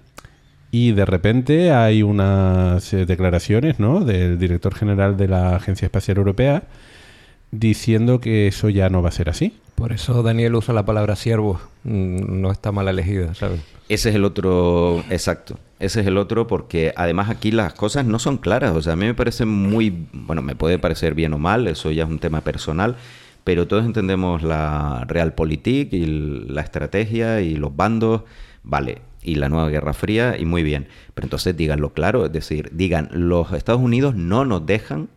[0.72, 4.05] Y de repente hay unas eh, declaraciones ¿no?
[4.05, 6.64] del director general de la Agencia Espacial Europea
[7.51, 9.57] diciendo que eso ya no va a ser así.
[9.76, 11.59] Por eso Daniel usa la palabra siervo.
[11.84, 13.62] Mm, no está mal elegida, ¿sabes?
[13.89, 15.57] Ese es el otro, exacto.
[15.80, 18.76] Ese es el otro porque además aquí las cosas no son claras.
[18.76, 21.91] O sea, a mí me parece muy, bueno, me puede parecer bien o mal, eso
[21.91, 22.95] ya es un tema personal,
[23.44, 28.24] pero todos entendemos la realpolitik y la estrategia y los bandos,
[28.64, 30.88] vale, y la nueva Guerra Fría, y muy bien.
[31.14, 35.10] Pero entonces díganlo claro, es decir, digan, los Estados Unidos no nos dejan,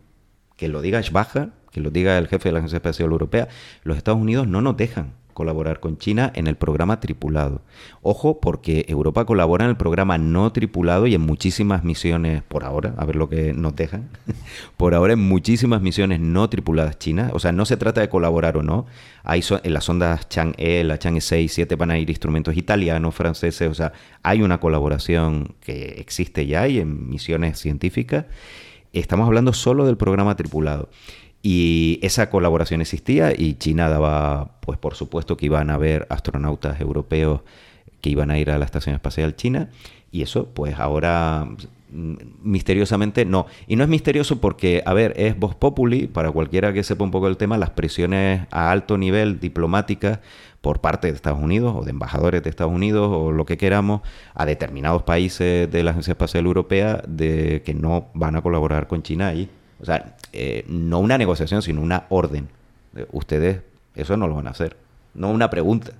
[0.57, 3.49] que lo diga Schwager, que lo diga el jefe de la Agencia Espacial Europea,
[3.83, 7.61] los Estados Unidos no nos dejan colaborar con China en el programa tripulado.
[8.03, 12.95] Ojo, porque Europa colabora en el programa no tripulado y en muchísimas misiones, por ahora,
[12.97, 14.09] a ver lo que nos dejan,
[14.77, 17.31] por ahora en muchísimas misiones no tripuladas chinas.
[17.35, 18.87] O sea, no se trata de colaborar o no.
[19.23, 23.69] Hay en las ondas Chang'e, la Chang'e 6, 7 van a ir instrumentos italianos, franceses.
[23.69, 28.27] O sea, hay una colaboración que existe ya y en misiones científicas.
[28.93, 30.89] Estamos hablando solo del programa tripulado.
[31.47, 36.81] Y esa colaboración existía y China daba, pues por supuesto que iban a haber astronautas
[36.81, 37.43] europeos
[38.01, 39.69] que iban a ir a la Estación Espacial China
[40.11, 41.47] y eso pues ahora
[41.91, 43.45] mm, misteriosamente no.
[43.67, 47.11] Y no es misterioso porque, a ver, es voz populi, para cualquiera que sepa un
[47.11, 50.21] poco el tema, las presiones a alto nivel diplomáticas
[50.63, 54.01] por parte de Estados Unidos o de embajadores de Estados Unidos o lo que queramos
[54.33, 59.03] a determinados países de la Agencia Espacial Europea de que no van a colaborar con
[59.03, 59.51] China ahí.
[59.81, 62.49] O sea, eh, no una negociación, sino una orden.
[63.13, 63.61] Ustedes
[63.95, 64.77] eso no lo van a hacer.
[65.15, 65.93] no una pregunta.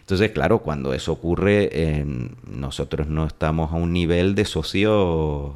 [0.00, 2.04] Entonces, claro, cuando eso ocurre,
[2.46, 5.54] nosotros no estamos a un nivel de socio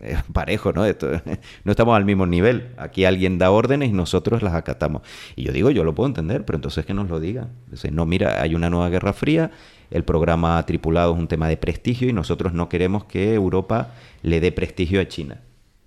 [0.00, 0.82] eh, parejo, ¿no?
[1.64, 2.68] no estamos al mismo nivel.
[2.76, 5.02] Aquí alguien da órdenes y nosotros las acatamos.
[5.36, 7.50] Y yo digo, yo lo puedo entender, pero entonces que nos lo digan.
[7.92, 9.50] no, mira, hay una nueva guerra fría,
[9.90, 14.40] el programa tripulado es un tema de prestigio y nosotros no queremos que Europa le
[14.40, 15.40] dé prestigio a China.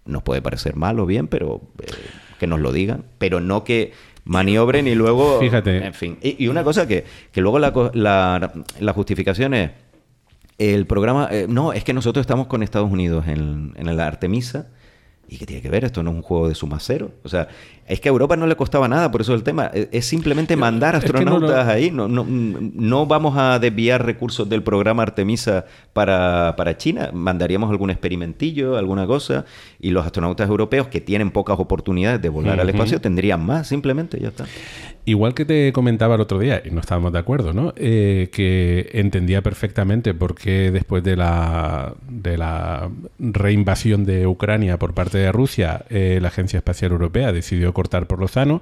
[0.05, 1.91] Nos puede parecer mal o bien, pero eh,
[2.39, 3.05] que nos lo digan.
[3.17, 3.93] Pero no que
[4.23, 5.39] maniobren y luego...
[5.39, 5.85] Fíjate.
[5.85, 6.17] En fin.
[6.21, 9.71] Y, una cosa que, que luego la, la, la, justificación es...
[10.57, 11.27] El programa...
[11.31, 14.67] Eh, no, es que nosotros estamos con Estados Unidos en, en la Artemisa
[15.31, 15.85] ¿Y qué tiene que ver?
[15.85, 17.11] Esto no es un juego de suma cero.
[17.23, 17.47] O sea,
[17.87, 20.93] es que a Europa no le costaba nada, por eso el tema es simplemente mandar
[20.97, 21.89] astronautas ahí.
[21.89, 25.63] No, no, no, vamos a desviar recursos del programa Artemisa
[25.93, 27.11] para, para China.
[27.13, 29.45] Mandaríamos algún experimentillo, alguna cosa,
[29.79, 34.19] y los astronautas europeos que tienen pocas oportunidades de volar al espacio tendrían más, simplemente,
[34.19, 34.45] ya está.
[35.03, 37.73] Igual que te comentaba el otro día, y no estábamos de acuerdo, ¿no?
[37.75, 44.93] Eh, que entendía perfectamente por qué después de la, de la reinvasión de Ucrania por
[44.93, 48.61] parte de Rusia, eh, la Agencia Espacial Europea decidió cortar por lo sano.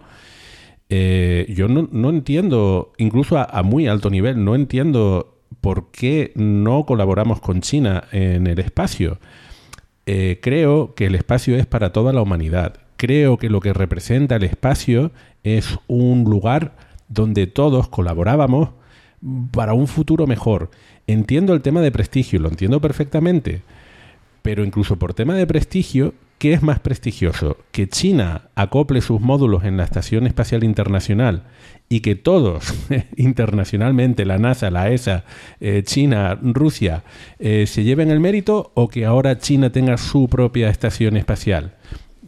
[0.90, 7.42] Eh, yo no, entiendo, incluso a, muy alto nivel, no entiendo por qué no colaboramos
[7.42, 9.20] con China en el espacio.
[10.06, 12.78] creo que el espacio es para toda la humanidad.
[12.96, 15.12] Creo que lo que representa el espacio
[15.44, 16.76] es un lugar
[17.08, 18.70] donde todos colaborábamos
[19.52, 20.70] para un futuro mejor.
[21.08, 23.62] Entiendo el tema de prestigio, lo entiendo perfectamente,
[24.42, 27.58] pero incluso por tema de prestigio, ¿qué es más prestigioso?
[27.72, 31.44] ¿Que China acople sus módulos en la Estación Espacial Internacional
[31.90, 32.74] y que todos
[33.18, 35.26] internacionalmente, la NASA, la ESA,
[35.60, 37.04] eh, China, Rusia,
[37.40, 41.76] eh, se lleven el mérito o que ahora China tenga su propia estación espacial?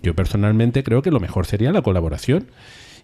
[0.02, 2.48] Yo personalmente creo que lo mejor sería la colaboración.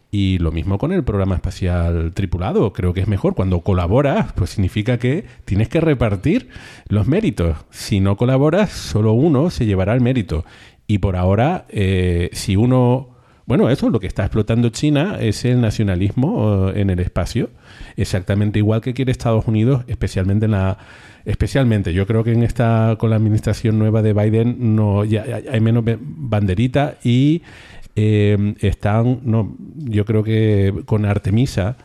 [0.09, 2.71] Y lo mismo con el programa espacial tripulado.
[2.71, 6.49] Creo que es mejor cuando colaboras, pues significa que tienes que repartir
[6.87, 7.57] los méritos.
[7.71, 10.45] Si no colaboras, solo uno se llevará el mérito.
[10.87, 13.15] Y por ahora, eh, si uno...
[13.45, 17.49] Bueno, eso, lo que está explotando China es el nacionalismo eh, en el espacio.
[17.95, 20.77] Exactamente igual que quiere Estados Unidos, especialmente en la
[21.27, 25.59] especialmente yo creo que en esta con la administración nueva de Biden no ya hay
[25.59, 27.41] menos banderita y
[27.99, 31.77] eh, están, no, yo creo que con Artemisa,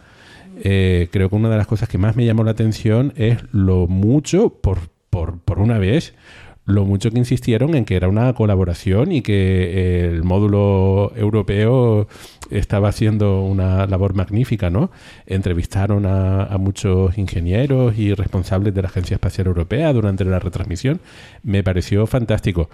[0.63, 3.87] eh, creo que una de las cosas que más me llamó la atención es lo
[3.87, 6.15] mucho, por, por, por una vez,
[6.65, 12.07] lo mucho que insistieron en que era una colaboración y que el módulo europeo
[12.51, 14.91] estaba haciendo una labor magnífica, ¿no?
[15.27, 21.01] Entrevistaron a, muchos ingenieros y responsables de la Agencia Espacial Europea durante la retransmisión.
[21.43, 22.69] Me pareció fantástico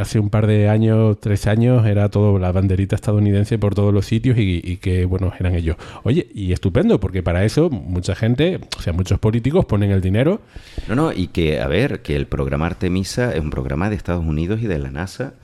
[0.00, 4.06] hace un par de años, tres años, era todo la banderita estadounidense por todos los
[4.06, 5.76] sitios y, que, bueno, eran ellos.
[6.02, 10.40] Oye, y estupendo, porque para eso mucha gente, o sea, muchos políticos ponen el dinero.
[10.88, 14.24] No, no, y que, a ver, que el programa Artemisa es un programa de Estados
[14.24, 15.34] Unidos y de la NASA,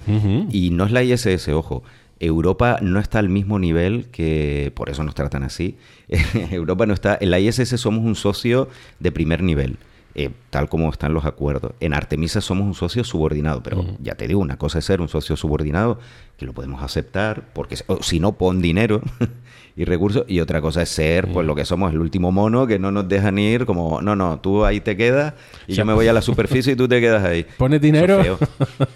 [0.51, 1.83] y no es la ISS, ojo.
[2.21, 5.77] Europa no está al mismo nivel que, por eso nos tratan así.
[6.51, 8.69] Europa no está, en la ISS somos un socio
[8.99, 9.79] de primer nivel.
[10.21, 11.75] Eh, tal como están los acuerdos.
[11.79, 15.09] En Artemisa somos un socio subordinado, pero ya te digo, una cosa es ser un
[15.09, 16.01] socio subordinado,
[16.37, 19.01] que lo podemos aceptar, porque si no, pon dinero
[19.77, 22.81] y recursos, y otra cosa es ser, pues lo que somos, el último mono, que
[22.81, 25.35] no nos dejan ir como, no, no, tú ahí te quedas
[25.69, 27.47] y yo me voy a la superficie y tú te quedas ahí.
[27.57, 28.41] Pone dinero,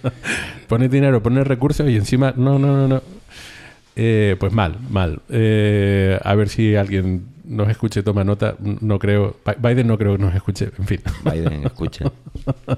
[0.66, 3.02] pone dinero, pone recursos y encima, no, no, no, no.
[3.94, 5.20] Eh, pues mal, mal.
[5.28, 8.56] Eh, a ver si alguien nos escuche, toma nota.
[8.60, 9.36] No creo.
[9.58, 10.70] Biden no creo que nos escuche.
[10.78, 11.00] En fin.
[11.24, 12.10] Biden escucha.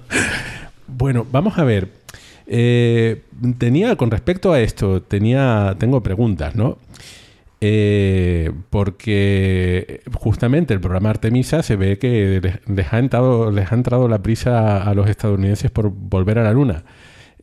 [0.86, 1.88] bueno, vamos a ver.
[2.46, 3.22] Eh,
[3.58, 6.78] tenía, con respecto a esto, tenía, tengo preguntas, ¿no?
[8.68, 14.18] porque justamente el programa Artemisa se ve que les, ha entrado, les ha entrado la
[14.18, 16.84] prisa a los estadounidenses por volver a la Luna.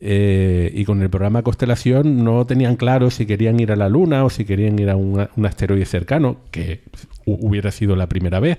[0.04, 4.24] Eh, y con el programa Constelación no tenían claro si querían ir a la Luna
[4.24, 6.80] o si querían ir a un, asteroide cercano, que
[7.24, 8.58] hubiera sido la primera vez.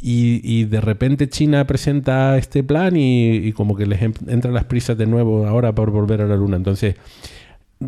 [0.00, 5.06] Y, de repente China presenta este plan y, como que les entran las prisas de
[5.06, 6.56] nuevo ahora por volver a la Luna.
[6.56, 6.96] Entonces,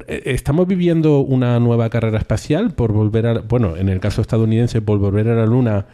[0.06, 4.82] eh, estamos viviendo una nueva carrera espacial por volver a, bueno, en el caso estadounidense,
[4.82, 5.86] por volver a la Luna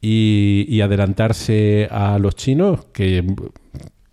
[0.00, 3.24] y, y adelantarse a los chinos, que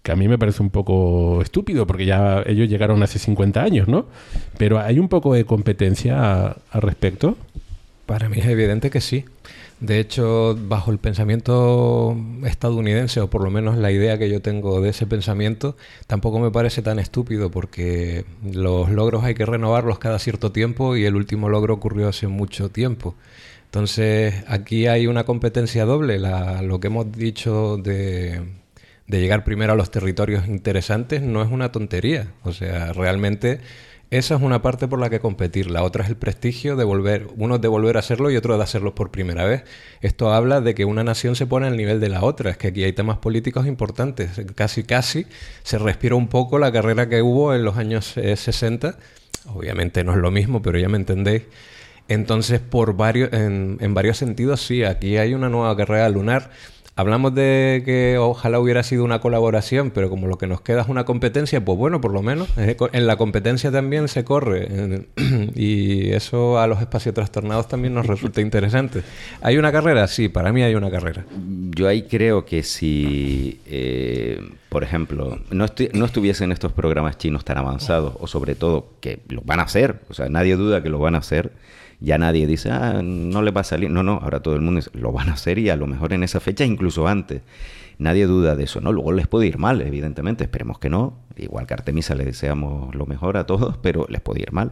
[0.07, 3.89] que a mí me parece un poco estúpido, porque ya ellos llegaron hace 50 años,
[3.89, 4.05] ¿no?
[4.57, 7.35] Pero hay un poco de competencia al respecto.
[8.05, 9.25] Para mí es evidente que sí.
[9.81, 14.79] De hecho, bajo el pensamiento estadounidense, o por lo menos la idea que yo tengo
[14.79, 15.75] de ese pensamiento,
[16.07, 21.03] tampoco me parece tan estúpido porque los logros hay que renovarlos cada cierto tiempo y
[21.03, 23.15] el último logro ocurrió hace mucho tiempo.
[23.65, 26.17] Entonces, aquí hay una competencia doble.
[26.17, 28.41] lo que hemos dicho de,
[29.07, 32.33] de llegar primero a los territorios interesantes no es una tontería.
[32.43, 33.61] O sea, realmente
[34.09, 35.69] esa es una parte por la que competir.
[35.69, 38.63] La otra es el prestigio de volver, uno de volver a hacerlo y otro de
[38.63, 39.63] hacerlo por primera vez.
[40.01, 42.51] Esto habla de que una nación se pone al nivel de la otra.
[42.51, 44.31] Es que aquí hay temas políticos importantes.
[44.55, 45.25] Casi, casi
[45.63, 48.87] se respira un poco la carrera que hubo en los años 60.
[48.87, 48.93] Eh,
[49.53, 51.43] Obviamente no es lo mismo, pero ya me entendéis.
[52.09, 56.51] Entonces, por varios, en, en varios sentidos, sí, aquí hay una nueva carrera lunar.
[56.97, 60.87] Hablamos de que ojalá hubiera sido una colaboración, pero como lo que nos queda es
[60.87, 65.05] una competencia, pues bueno, por lo menos en la competencia también se corre
[65.55, 69.03] y eso a los espacios trastornados también nos resulta interesante.
[69.43, 70.07] ¿Hay una carrera?
[70.07, 71.23] Sí, para mí hay una carrera.
[71.75, 77.59] Yo ahí creo que si, eh, por ejemplo, no, no estuviesen estos programas chinos tan
[77.59, 80.97] avanzados, o sobre todo que lo van a hacer, o sea, nadie duda que lo
[80.97, 81.51] van a hacer,
[81.99, 83.89] ya nadie dice, ah, no le va a salir.
[83.89, 86.13] No, no, ahora todo el mundo dice, lo van a hacer y a lo mejor
[86.13, 87.41] en esa fecha, incluso antes.
[87.99, 88.91] Nadie duda de eso, ¿no?
[88.93, 91.15] Luego les puede ir mal, evidentemente, esperemos que no.
[91.35, 94.71] Igual que Artemisa le deseamos lo mejor a todos, pero les puede ir mal.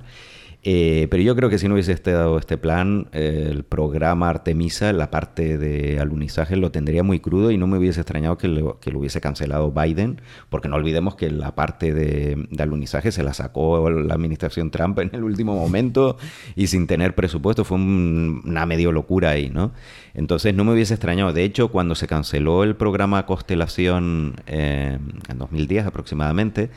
[0.67, 5.11] Eh, pero yo creo que si no hubiese estado este plan, el programa Artemisa, la
[5.11, 8.89] parte de alunizaje, lo tendría muy crudo y no me hubiese extrañado que lo, que
[8.89, 13.91] lo hubiese cancelado Biden, porque no olvidemos que la parte de, alunizaje se la sacó
[13.91, 16.17] la administración Trump en el último momento
[16.55, 17.63] y sin tener presupuesto.
[17.63, 19.71] Fue una medio locura ahí, ¿no?
[20.15, 21.31] Entonces no me hubiese extrañado.
[21.31, 24.97] De hecho, cuando se canceló el programa Constelación eh,
[25.29, 26.71] en 2010 aproximadamente,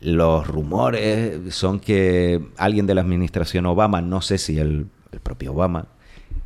[0.00, 4.86] los rumores son que alguien de la administración Obama, no sé si el,
[5.22, 5.86] propio Obama,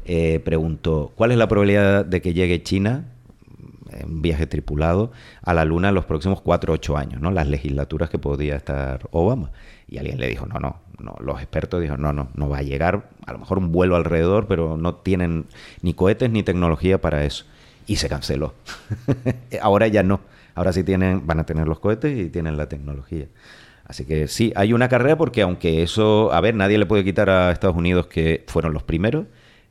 [0.05, 3.07] eh, preguntó, ¿cuál es la probabilidad de que llegue China,
[3.91, 7.21] en viaje tripulado, a la Luna en los próximos 4 o 8 años?
[7.21, 7.31] ¿no?
[7.31, 9.51] Las legislaturas que podía estar Obama.
[9.89, 11.17] Y alguien le dijo, no, no, no.
[11.21, 13.09] Los expertos dijeron, no, no, no va a llegar.
[13.27, 15.47] A lo mejor un vuelo alrededor, pero no tienen
[15.83, 17.47] ni cohetes ni tecnología para eso.
[17.87, 18.55] Y se canceló.
[19.63, 20.21] Ahora ya no.
[20.59, 23.27] Ahora sí tienen, van a tener los cohetes y tienen la tecnología.
[23.85, 27.31] Así que sí, hay una carrera porque aunque eso, a ver, nadie le puede quitar
[27.31, 29.27] a Estados Unidos que fueron los primeros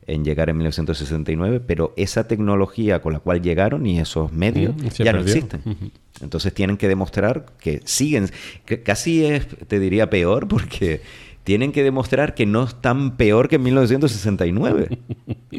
[0.06, 5.12] en llegar en 1969, pero esa tecnología con la cual llegaron y esos medios ya
[5.12, 5.60] no existen.
[6.22, 8.30] Entonces tienen que demostrar que siguen,
[8.64, 11.02] que casi es, te diría, peor porque
[11.48, 14.98] tienen que demostrar que no están peor que en 1969.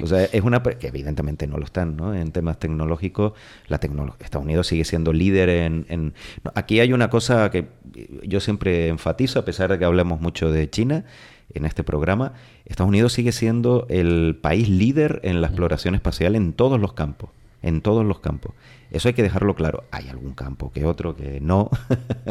[0.04, 0.62] O sea, es una...
[0.62, 2.14] que evidentemente no lo están, ¿no?
[2.14, 3.34] En temas tecnológicos,
[3.68, 6.14] la Estados Unidos sigue siendo líder en...
[6.54, 7.70] aquí hay una cosa que
[8.22, 11.06] yo siempre enfatizo, a pesar de que hablamos mucho de China
[11.56, 12.34] en este programa,
[12.66, 17.32] Estados Unidos sigue siendo el país líder en la exploración espacial en todos los campos,
[17.64, 18.54] en todos los campos.
[18.92, 19.86] Eso hay que dejarlo claro.
[19.90, 21.72] Hay algún campo que otro que no,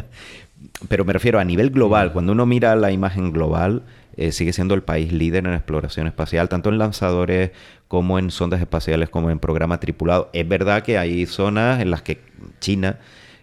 [0.88, 3.82] pero me refiero a nivel global, cuando uno mira la imagen global,
[4.16, 7.50] eh, sigue siendo el país líder en exploración espacial, tanto en lanzadores
[7.86, 10.28] como en sondas espaciales, como en programa tripulado.
[10.32, 12.20] Es verdad que hay zonas en las que
[12.60, 12.98] China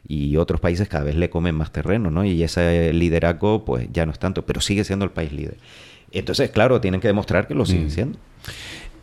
[0.08, 2.26] y otros países cada vez le comen más terreno, ¿no?
[2.26, 5.58] Y ese liderazgo, pues ya no es tanto, pero sigue siendo el país líder.
[6.12, 7.90] Entonces, claro, tienen que demostrar que lo siguen mm.
[7.90, 8.20] siendo.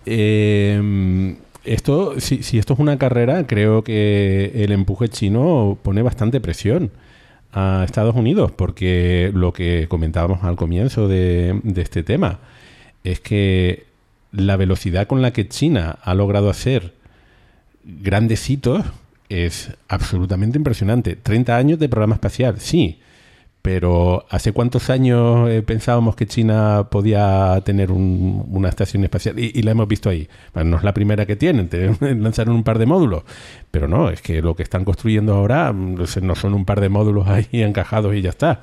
[0.06, 6.40] Eh, esto, si, si esto es una carrera, creo que el empuje chino pone bastante
[6.40, 6.90] presión
[7.52, 12.40] a Estados Unidos, porque lo que comentábamos al comienzo de, este tema
[13.04, 13.84] es que
[14.32, 16.94] la velocidad con la que China ha logrado hacer
[17.84, 18.84] grandes hitos
[19.28, 21.16] es absolutamente impresionante.
[21.16, 23.00] 30 años de programa espacial, sí,
[23.62, 29.38] pero ¿hace cuántos años eh, pensábamos que China podía tener una estación espacial?
[29.38, 30.28] Y, la hemos visto ahí.
[30.52, 33.22] Bueno, no es la primera que tienen, lanzaron un par de módulos.
[33.70, 36.88] Pero no, es que lo que están construyendo ahora mm, no son un par de
[36.88, 38.62] módulos ahí encajados y ya está.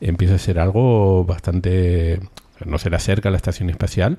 [0.00, 2.20] Empieza a ser algo bastante...
[2.64, 4.18] No se le acerca la estación espacial,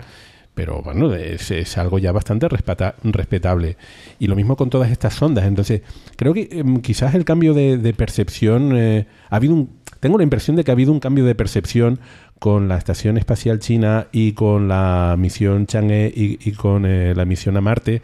[0.60, 3.78] pero bueno, es, algo ya bastante respetable.
[4.20, 5.46] Y lo mismo con todas estas sondas.
[5.46, 5.84] Entonces,
[6.18, 10.56] creo que em, quizás el cambio de, percepción, eh, ha habido un tengo la impresión
[10.56, 12.00] de que ha habido un cambio de percepción
[12.40, 17.58] con la Estación Espacial China y con la misión Chang'e y, con eh, la misión
[17.58, 18.02] a Marte,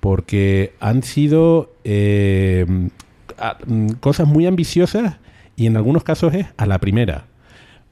[0.00, 2.66] porque han sido eh,
[3.66, 5.16] mm, cosas muy ambiciosas
[5.56, 7.29] y en algunos casos es a la primera.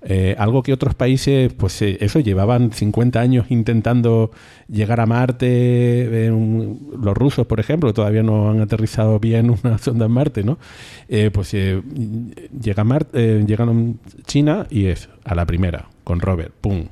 [0.02, 4.30] Eh, algo que otros países, pues eh, eso, llevaban 50 años intentando
[4.68, 6.30] llegar a Marte.
[6.30, 10.58] los rusos, por ejemplo, todavía no han aterrizado bien una sonda en Marte, ¿no?
[11.08, 16.86] Eh, pues llega Marte, llegaron China y es a la primera, con Robert, ¡pum!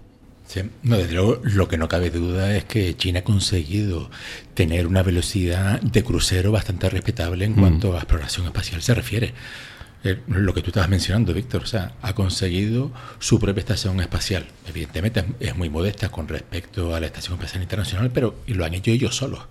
[0.47, 0.61] Sí.
[0.85, 4.11] No, desde luego, lo que no cabe duda es que China ha conseguido
[4.55, 7.61] tener una velocidad de crucero bastante respetable en mm.
[7.61, 9.35] cuanto a exploración espacial se refiere.
[10.05, 14.47] Eh, lo que tú estabas mencionando, Víctor, o sea, ha conseguido su propia estación espacial.
[14.69, 18.91] Evidentemente es muy modesta con respecto a la Estación Espacial Internacional, pero lo han hecho
[18.91, 19.47] ellos solos.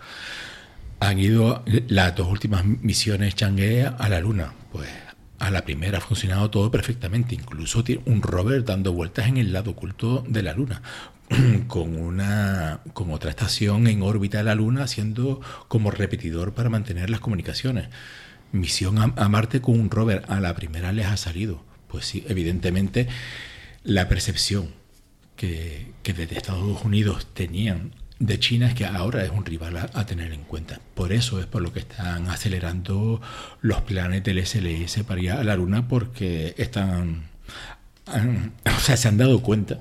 [1.00, 4.54] Han ido las dos últimas misiones Chang'e a la Luna.
[4.72, 4.90] Pues
[5.40, 7.36] a la primera ha funcionado todo perfectamente.
[7.36, 10.82] Incluso tiene un rover dando vueltas en el lado oculto de la Luna.
[11.68, 17.10] con una con otra estación en órbita de la Luna haciendo como repetidor para mantener
[17.10, 17.90] las comunicaciones.
[18.52, 21.64] Misión a, Marte con un rover a la primera les ha salido.
[21.88, 23.08] Pues sí, evidentemente
[23.84, 24.70] la percepción
[25.36, 30.06] que, que desde Estados Unidos tenían de China es que ahora es un rival a,
[30.06, 30.80] tener en cuenta.
[30.94, 33.22] Por eso es por lo que están acelerando
[33.62, 37.24] los planes del SLS para ir a la Luna, porque están,
[38.08, 39.80] o sea, se han dado cuenta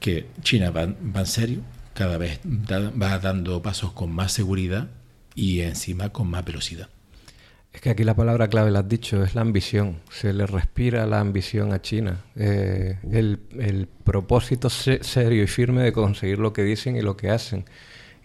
[0.00, 1.60] que China va, en serio,
[1.92, 4.88] cada vez va dando pasos con más seguridad
[5.34, 6.88] y encima con más velocidad.
[7.74, 9.96] Es que aquí la palabra clave la has dicho, es la ambición.
[10.08, 12.20] Se le respira la ambición a China.
[12.36, 17.64] Eh, el, propósito serio y firme de conseguir lo que dicen y lo que hacen.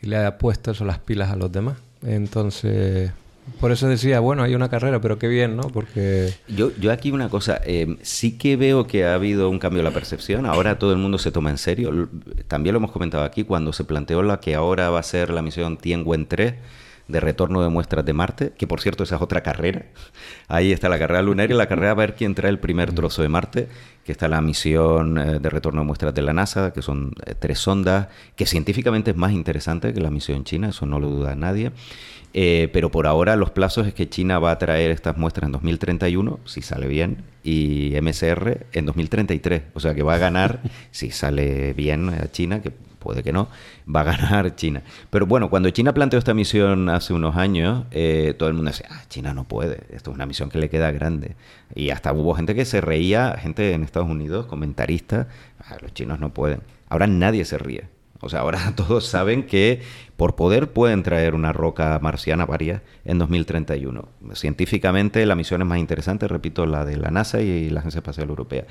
[0.04, 1.78] Y le ha puesto eso las pilas a los demás.
[2.06, 3.12] Entonces,
[3.60, 5.64] por eso decía, bueno, hay una carrera, pero qué bien, ¿no?
[5.64, 6.32] Porque...
[6.48, 9.86] Yo, yo aquí una cosa, eh, sí que veo que ha habido un cambio en
[9.86, 12.08] la percepción, ahora todo el mundo se toma en serio.
[12.48, 15.42] También lo hemos comentado aquí, cuando se planteó la que ahora va a ser la
[15.42, 16.54] misión Tianwen 3,
[17.10, 19.86] de retorno de muestras de Marte, que por cierto esa es otra carrera.
[20.48, 23.22] Ahí está la carrera lunar y la carrera a ver quién trae el primer trozo
[23.22, 23.68] de Marte,
[24.06, 27.34] que está la misión eh, de retorno de muestras de la NASA, que son eh,
[27.38, 31.36] tres sondas, que científicamente es más interesante que la misión china, eso no lo duda
[31.36, 31.72] nadie.
[32.34, 35.54] Eh, pero por ahora los plazos es que China va a traer estas muestras en
[35.54, 39.64] 2031, si sale bien, y MSR en 2033.
[39.74, 40.62] O sea que va a ganar,
[40.92, 43.48] si sale bien a China, que puede que no,
[43.94, 44.84] va a ganar China.
[45.10, 48.88] Pero bueno, cuando China planteó esta misión hace unos años, eh, todo el mundo decía,
[48.92, 51.36] ah, China no puede, esto es una misión que le queda grande.
[51.76, 55.28] Y hasta hubo gente que se reía, gente en Estados Unidos, comentaristas,
[55.60, 56.62] ah, los chinos no pueden.
[56.90, 57.88] Ahora nadie se ríe.
[58.22, 59.82] O sea, ahora todos saben que
[60.18, 64.08] por poder pueden traer una roca marciana varia en 2031.
[64.34, 68.30] Científicamente la misión es más interesante, repito, la de la NASA y la Agencia Espacial
[68.30, 68.66] Europea.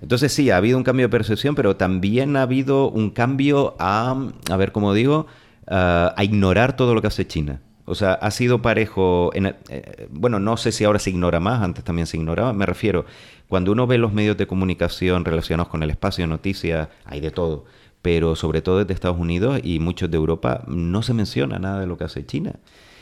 [0.00, 4.30] Entonces sí, ha habido un cambio de percepción, pero también ha habido un cambio a,
[4.50, 5.26] a ver cómo digo,
[5.66, 7.60] a ignorar todo lo que hace China.
[7.86, 9.30] O sea, ha sido parejo.
[9.34, 12.52] En eh, bueno, no sé si ahora se ignora más, antes también se ignoraba.
[12.52, 13.04] Me refiero,
[13.48, 17.64] cuando uno ve los medios de comunicación relacionados con el espacio, noticias, hay de todo.
[18.02, 21.86] Pero sobre todo desde Estados Unidos y muchos de Europa, no se menciona nada de
[21.86, 22.54] lo que hace China.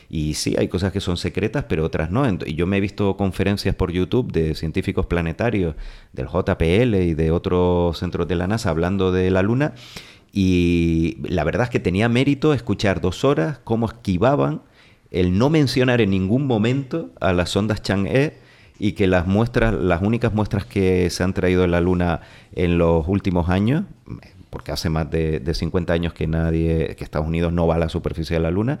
[0.09, 2.23] Y sí, hay cosas que son secretas, pero otras no.
[2.45, 5.75] Y yo me he visto conferencias por YouTube de científicos planetarios
[6.11, 9.73] del JPL y de otros centros de la NASA hablando de la Luna.
[10.31, 14.61] Y la verdad es que tenía mérito escuchar dos horas cómo esquivaban
[15.11, 18.33] el no mencionar en ningún momento a las ondas Chang'e
[18.79, 22.21] y que las muestras, las únicas muestras que se han traído de la Luna
[22.53, 23.83] en los últimos años,
[24.49, 27.77] porque hace más de, de 50 años que nadie, que Estados Unidos no va a
[27.79, 28.79] la superficie de la Luna,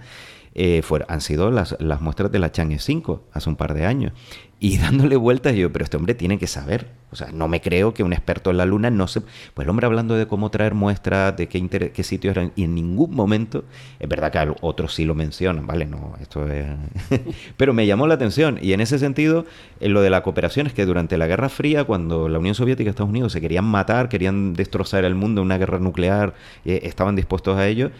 [0.55, 4.13] eh, han sido las, las, muestras de la Chang'e 5 hace un par de años.
[4.59, 6.87] Y dándole vueltas, yo, pero este hombre tiene que saber.
[7.11, 9.21] O sea, no me creo que un experto en la Luna no se...
[9.53, 12.73] Pues el hombre hablando de cómo traer muestras, de qué, qué sitios eran, y en
[12.73, 13.65] ningún momento,
[13.99, 15.85] es verdad que otros sí lo mencionan, ¿vale?
[15.85, 16.65] No, esto es...
[17.57, 18.57] pero me llamó la atención.
[18.61, 19.45] Y en ese sentido,
[19.79, 22.87] en lo de la cooperación es que durante la Guerra Fría, cuando la Unión Soviética
[22.87, 26.35] y Estados Unidos se querían matar, querían destrozar el mundo, una guerra nuclear,
[26.65, 27.91] eh, estaban dispuestos a ello,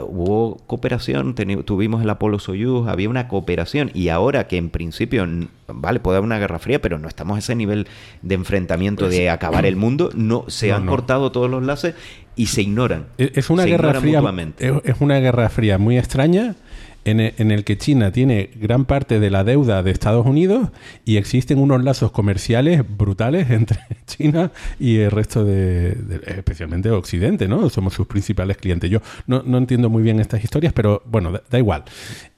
[0.00, 5.26] hubo cooperación, tuvimos el Apolo Soyuz, había una cooperación y ahora que en principio,
[5.68, 7.86] vale, puede haber una guerra fría, pero no estamos a ese nivel
[8.22, 11.92] de enfrentamiento de pues, acabar el mundo, no se han cortado todos los lazos
[12.36, 13.06] y se ignoran.
[13.18, 14.22] Es una guerra fría,
[14.58, 16.54] es una guerra fría muy extraña e,
[17.04, 20.68] en el, que China tiene gran parte de la deuda de Estados Unidos
[21.04, 25.96] y existen unos lazos comerciales brutales entre China y el resto de,
[26.26, 27.68] especialmente Occidente, ¿no?
[27.70, 28.90] Somos sus principales clientes.
[28.90, 31.84] Yo no, entiendo muy bien estas historias, pero bueno, da, igual.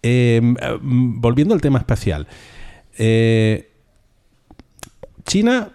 [0.02, 2.26] Em, em, volviendo al tema espacial.
[2.96, 3.70] Eh,
[5.24, 5.72] China,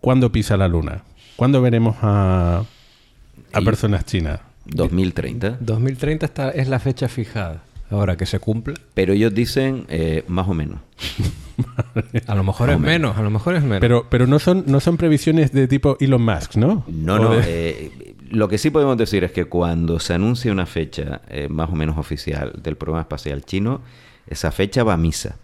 [0.00, 1.02] ¿cuándo pisa la Luna?
[1.36, 2.64] ¿Cuándo veremos a,
[3.52, 4.40] a personas chinas?
[4.66, 5.58] 2030.
[5.60, 7.62] 2030 está, es la fecha fijada.
[7.90, 8.74] Ahora que se cumple.
[8.94, 10.80] Pero ellos dicen eh, más o menos.
[12.26, 13.16] a lo mejor es menos.
[13.16, 13.80] a lo mejor es menos.
[13.80, 16.84] Pero, pero no son, no son previsiones de tipo Elon Musk, ¿no?
[16.86, 17.34] No, no.
[17.34, 21.70] Eh, lo que sí podemos decir es que cuando se anuncia una fecha eh, más
[21.70, 23.80] o menos oficial del programa espacial chino,
[24.26, 25.36] esa fecha va a misa.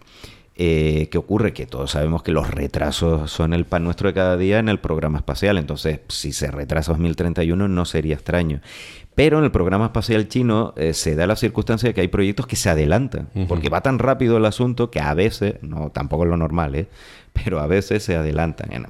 [0.56, 1.52] Eh, ¿Qué ocurre?
[1.52, 4.78] Que todos sabemos que los retrasos son el pan nuestro de cada día en el
[4.78, 5.58] programa espacial.
[5.58, 8.60] Entonces, si se retrasa 2031 no sería extraño.
[9.14, 12.46] Pero en el programa espacial chino eh, se da la circunstancia de que hay proyectos
[12.48, 16.30] que se adelantan, porque va tan rápido el asunto que a veces, no tampoco es
[16.30, 16.88] lo normal, ¿eh?
[17.32, 18.86] pero a veces se adelantan.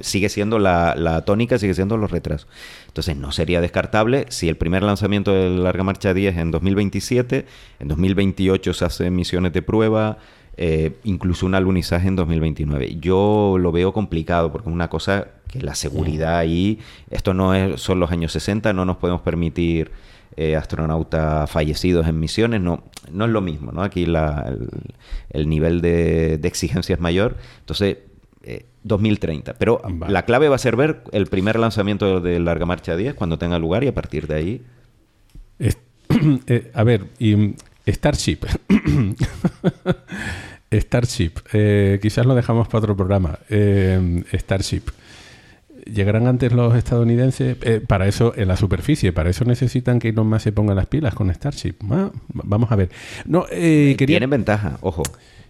[0.00, 2.48] sigue siendo la, la, tónica, sigue siendo los retrasos.
[2.88, 7.46] Entonces no sería descartable si el primer lanzamiento de Larga Marcha 10 en 2027,
[7.80, 10.18] en 2028 se hacen misiones de prueba,
[10.56, 12.96] eh, incluso un alunizaje en 2029.
[13.00, 16.78] Yo lo veo complicado porque es una cosa que la seguridad ahí,
[17.10, 19.90] esto no es, son los años 60, no nos podemos permitir
[20.36, 23.82] eh, astronautas fallecidos en misiones, no, no es lo mismo, ¿no?
[23.82, 27.98] Aquí el, nivel de, exigencia es mayor, entonces
[28.82, 29.50] 2030.
[29.50, 33.14] Eh, Pero la clave va a ser ver el primer lanzamiento de Larga Marcha 10
[33.14, 34.62] cuando tenga lugar y a partir de ahí...
[36.74, 37.54] a ver, y
[37.86, 38.38] Starship.
[40.72, 41.32] Starship.
[41.52, 43.38] Eh, quizás lo dejamos para otro programa.
[43.48, 44.82] Eh, Starship.
[45.84, 47.56] ¿Llegarán antes los estadounidenses?
[47.62, 50.86] Eh, para eso, en la superficie, para eso necesitan que Elon Musk se ponga las
[50.86, 51.74] pilas con Starship.
[51.90, 52.90] Ah, vamos a ver.
[53.24, 55.02] No, Tienen ventaja, ojo.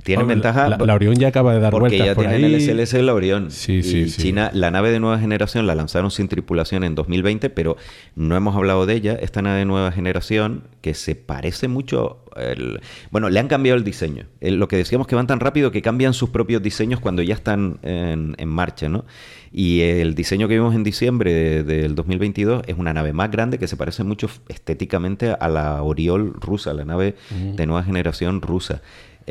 [0.02, 0.68] Tienen ventaja.
[0.68, 2.14] La, Orión ya acaba de dar porque vueltas.
[2.14, 3.50] Porque ya tienen el SLS la Orión.
[3.50, 4.22] Sí, sí, sí.
[4.22, 7.76] China, la nave de nueva generación la lanzaron sin tripulación en 2020, pero
[8.14, 9.18] no hemos hablado de ella.
[9.20, 12.24] Esta nave de nueva generación que se parece mucho.
[13.10, 14.26] bueno, le han cambiado el diseño.
[14.40, 17.78] lo que decíamos que van tan rápido que cambian sus propios diseños cuando ya están
[17.82, 19.04] en, marcha, ¿no?
[19.52, 23.66] Y el diseño que vimos en diciembre del 2022 es una nave más grande que
[23.66, 28.80] se parece mucho estéticamente a la Oriol rusa, la nave de nueva generación rusa.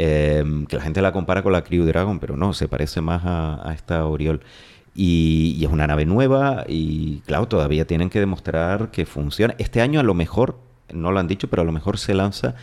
[0.01, 3.21] Em, que la gente la compara con la Crew Dragon, pero no, se parece más
[3.25, 4.39] a, esta Oriol.
[4.95, 9.55] Y, es una nave nueva y claro, todavía tienen que demostrar que funciona.
[9.57, 10.57] Este año a lo mejor,
[10.93, 12.55] no lo han dicho, pero a lo mejor se lanza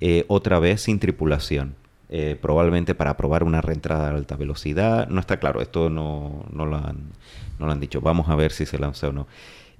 [0.00, 1.76] eh, otra vez sin tripulación.
[2.10, 5.08] Eh, probablemente para probar una reentrada a alta velocidad.
[5.08, 7.12] No está claro, esto no, no, lo han,
[7.58, 8.02] no lo han dicho.
[8.02, 9.26] Vamos a ver si se lanza o no.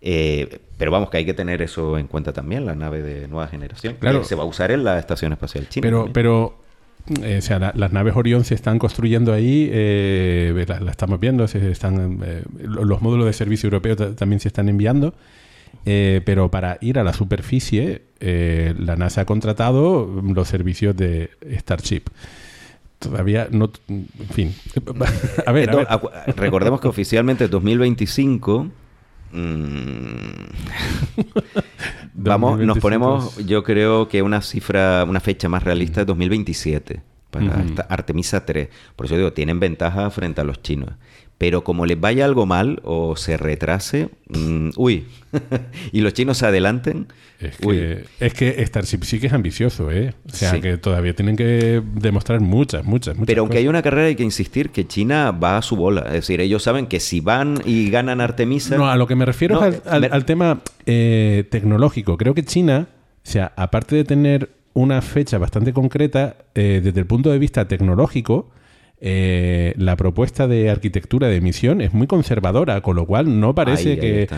[0.01, 3.49] Eh, pero vamos, que hay que tener eso en cuenta también, la nave de nueva
[3.49, 3.97] generación.
[4.01, 4.25] Claro.
[4.25, 5.83] se va a usar en la Estación Espacial China.
[5.83, 6.62] Pero, pero
[7.23, 11.71] eh, o sea, las naves Orión se están construyendo ahí, eh, la, estamos viendo, se
[11.71, 15.15] están, eh, los módulos de servicio europeo también se están enviando,
[15.85, 22.03] pero para ir a la superficie, la NASA ha contratado los servicios de Starship.
[23.01, 24.55] Todavía no, en fin.
[25.47, 25.71] a ver,
[26.37, 28.71] recordemos que oficialmente 2025
[29.33, 29.39] mm,
[32.15, 37.65] Vamos, nos ponemos, yo creo que una cifra, una fecha más realista es 2027 para
[37.89, 38.69] Artemisa 3.
[38.95, 40.91] Por eso digo, tienen ventaja frente a los chinos.
[41.43, 45.07] Pero como les vaya algo mal o se retrase, mm, uy,
[45.93, 47.09] y los chinos se adelanten.
[47.41, 50.15] Es que, es que Starship sí que es ambicioso, ¿eh?
[50.25, 53.27] O sea, que todavía tienen que demostrar muchas, muchas, muchas.
[53.27, 56.03] Pero aunque hay una carrera, hay que insistir que China va a su bola.
[56.03, 58.77] Es decir, ellos saben que si van y ganan Artemisa.
[58.77, 62.19] No, a lo que me refiero es al, tema eh, tecnológico.
[62.19, 67.07] Creo que China, o sea, aparte de tener una fecha bastante concreta, eh, desde el
[67.07, 68.49] punto de vista tecnológico,
[69.05, 73.99] eh, la propuesta de arquitectura de emisión es muy conservadora, con lo cual no parece
[73.99, 74.29] que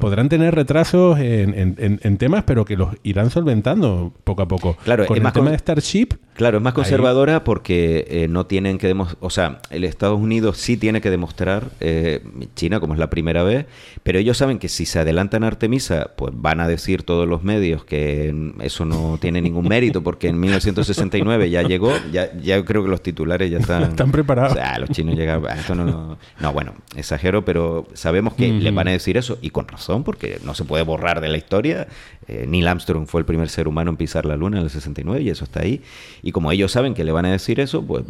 [0.00, 4.76] podrán tener retrasos en, temas, pero que los irán solventando poco a poco.
[4.82, 6.14] Claro, con el tema de Starship.
[6.34, 10.56] Claro, es más conservadora porque eh, no tienen que demostrar, o sea, el Estados Unidos
[10.56, 12.24] sí tiene que demostrar, eh,
[12.56, 13.66] China como es la primera vez,
[14.02, 17.44] pero ellos saben que si se adelantan a Artemisa, pues van a decir todos los
[17.44, 22.82] medios que eso no tiene ningún mérito porque en 1969 ya llegó, ya, ya creo
[22.82, 24.52] que los titulares ya están están preparados.
[24.52, 25.44] O sea, los chinos llegan.
[25.56, 29.68] Esto no, no, bueno, exagero, pero sabemos que les van a decir eso y con
[29.68, 31.88] razón, porque no se puede borrar de la historia.
[32.28, 35.22] Eh, Neil Armstrong fue el primer ser humano en pisar la luna en el 69
[35.22, 35.82] y eso está ahí.
[36.22, 38.04] Y como ellos saben que le van a decir eso, pues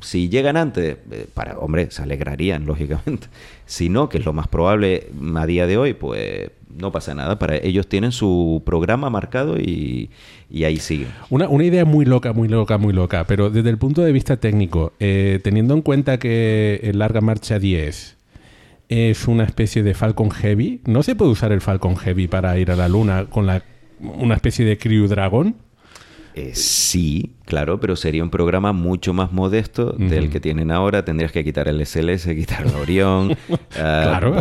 [0.00, 3.28] si llegan antes, eh, para, hombre, se alegrarían, lógicamente.
[3.64, 7.38] Si no, que es lo más probable a día de hoy, pues no pasa nada.
[7.38, 10.10] Para ellos tienen su programa marcado y,
[10.64, 11.08] ahí siguen.
[11.30, 14.36] Una, una, idea muy loca, muy loca, muy loca, pero desde el punto de vista
[14.36, 18.16] técnico, eh, teniendo en cuenta que el Larga Marcha 10
[18.88, 22.70] es una especie de Falcon Heavy, ¿no se puede usar el Falcon Heavy para ir
[22.70, 23.62] a la Luna con la,
[24.00, 25.56] una especie de Crew Dragon?
[26.36, 31.02] Eh, sí, claro, pero sería un programa mucho más modesto del que tienen ahora.
[31.02, 33.36] Tendrías que quitar el SLS, quitar el Orión.
[33.76, 34.34] Claro.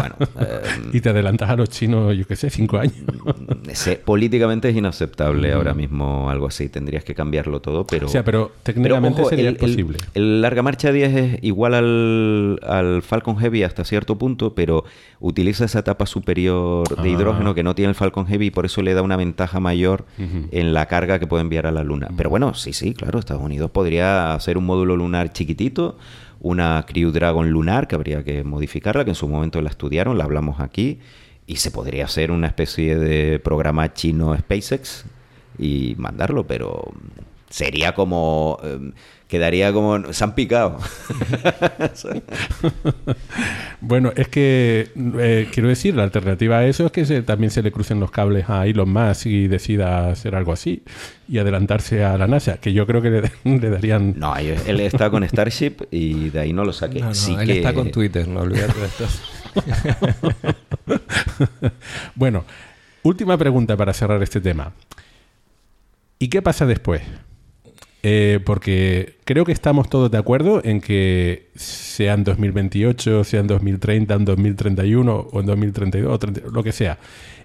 [0.94, 2.96] y te adelantas a los chinos, yo qué sé, cinco años.
[3.06, 6.70] Mm, políticamente es inaceptable ahora mismo algo así.
[6.70, 8.08] Tendrías que cambiarlo todo, pero...
[8.08, 9.98] O sea, pero técnicamente sería posible.
[10.14, 14.86] El, Larga Marcha 10 es igual al, Falcon Heavy hasta cierto punto, pero
[15.20, 17.12] utiliza esa etapa superior de ah.
[17.12, 20.06] hidrógeno que no tiene el Falcon Heavy y por eso le da una ventaja mayor
[20.18, 22.10] en la carga que puede enviar a la Luna.
[22.18, 25.98] Pero bueno, sí, sí, claro, Estados Unidos podría hacer un módulo lunar chiquitito,
[26.40, 30.26] una Crew Dragon lunar que habría que modificarla, que en su momento la estudiaron, la
[30.26, 31.00] hablamos aquí,
[31.48, 35.06] y se podría hacer una especie de programa chino SpaceX
[35.58, 36.92] y mandarlo, pero
[37.50, 38.60] sería como...
[38.64, 38.94] em,
[39.28, 40.14] quedaría como...
[40.14, 40.80] Se han picado.
[43.82, 44.90] Bueno, es que
[45.20, 48.10] eh, quiero decir, la alternativa a eso es que se- también se le crucen los
[48.10, 50.82] cables a Elon Musk y decida hacer algo así
[51.28, 54.16] y adelantarse a la NASA, que yo creo que le, le darían...
[54.18, 57.00] No, él está con Starship y de ahí no lo saqué.
[57.00, 59.06] No, no, Sí él que- está con Twitter, no olvídate de esto.
[62.16, 62.44] Bueno,
[63.04, 64.72] última pregunta para cerrar este tema.
[66.20, 67.02] ¿Y qué pasa después?
[68.08, 73.48] Eh, porque creo que estamos todos de acuerdo en que sea en 2028, sea en
[73.48, 77.00] 2030, en 2031 o en 2032, o 30, lo que sea,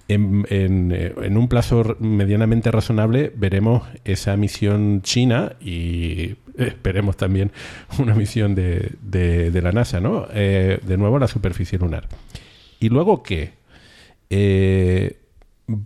[0.07, 7.53] en, eh, un plazo medianamente razonable veremos esa misión china y esperemos también
[7.99, 10.27] una misión de, la NASA, ¿no?
[10.35, 12.07] Eh, de nuevo a la superficie lunar.
[12.81, 13.53] ¿Y luego qué?
[14.29, 15.20] Eh,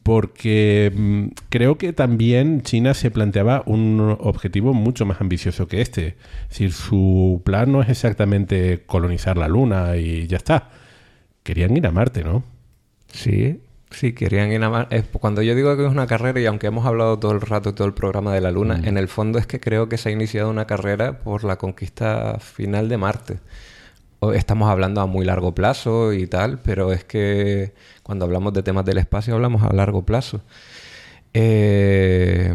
[0.02, 6.16] porque mm, creo que también China se planteaba un objetivo mucho más ambicioso que este.
[6.44, 10.70] Es decir, su plan no es exactamente colonizar la Luna y ya está.
[11.42, 12.42] Querían ir a Marte, ¿no?
[13.12, 16.46] Sí, sí, querían ir a Mar- es- Cuando yo digo que es una carrera, y
[16.46, 19.38] aunque hemos hablado todo el rato, todo el programa de la Luna, en el fondo
[19.38, 23.38] es que creo que se ha iniciado una carrera por la conquista final de Marte.
[24.32, 27.72] Estamos hablando a muy largo plazo y tal, pero es que
[28.02, 30.40] cuando hablamos de temas del espacio hablamos a largo plazo.
[31.36, 32.54] Eh,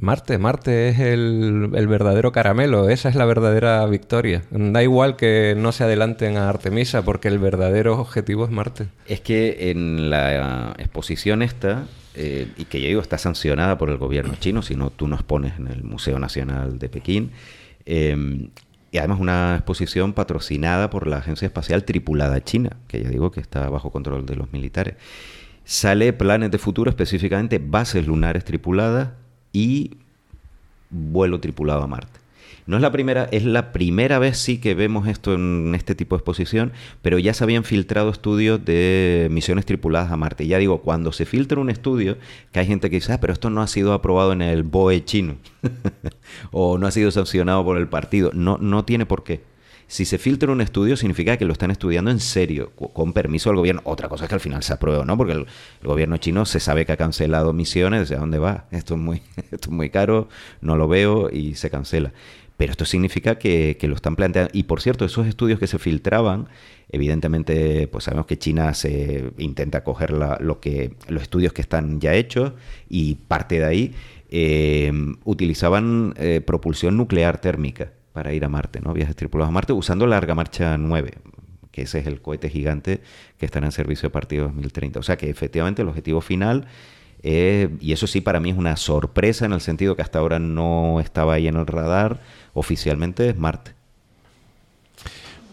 [0.00, 4.42] Marte, Marte es el, el verdadero caramelo, esa es la verdadera victoria.
[4.50, 8.88] Da igual que no se adelanten a Artemisa porque el verdadero objetivo es Marte.
[9.06, 13.96] Es que en la exposición esta, eh, y que yo digo está sancionada por el
[13.96, 17.30] gobierno chino, si no tú nos pones en el Museo Nacional de Pekín,
[17.86, 18.50] eh,
[18.90, 23.40] y además una exposición patrocinada por la Agencia Espacial Tripulada China, que ya digo que
[23.40, 24.94] está bajo control de los militares.
[25.64, 29.10] Sale planes de futuro, específicamente bases lunares tripuladas
[29.52, 29.98] y
[30.90, 32.18] vuelo tripulado a Marte.
[32.68, 36.14] No es la primera, es la primera vez sí que vemos esto en este tipo
[36.14, 40.46] de exposición, pero ya se habían filtrado estudios de misiones tripuladas a Marte.
[40.46, 42.18] Ya digo, cuando se filtra un estudio,
[42.52, 45.02] que hay gente que dice, ah, pero esto no ha sido aprobado en el BOE
[45.02, 45.36] chino,
[46.50, 48.32] o no ha sido sancionado por el partido.
[48.34, 49.40] No, no tiene por qué.
[49.86, 53.56] Si se filtra un estudio, significa que lo están estudiando en serio, con permiso del
[53.56, 53.80] gobierno.
[53.84, 55.46] Otra cosa es que al final se apruebe no, porque el,
[55.80, 58.66] el gobierno chino se sabe que ha cancelado misiones, dice, ¿a dónde va?
[58.72, 60.28] Esto es muy, esto es muy caro,
[60.60, 62.12] no lo veo y se cancela.
[62.58, 64.50] Pero esto significa que, que lo están planteando.
[64.52, 66.48] Y por cierto, esos estudios que se filtraban,
[66.90, 72.00] evidentemente, pues sabemos que China se intenta coger la- lo que, los estudios que están
[72.00, 72.52] ya hechos
[72.90, 73.94] y parte de ahí
[74.30, 74.92] eh,
[75.24, 78.92] utilizaban eh, propulsión nuclear térmica para ir a Marte, ¿no?
[78.92, 81.12] Viajes tripulados a Marte usando Larga Marcha 9,
[81.70, 83.00] que ese es el cohete gigante
[83.38, 84.98] que estará en servicio a partir de 2030.
[84.98, 86.66] O sea que efectivamente el objetivo final
[87.22, 90.38] es, y eso sí para mí es una sorpresa en el sentido que hasta ahora
[90.38, 92.20] no estaba ahí en el radar,
[92.54, 93.72] oficialmente es Marte.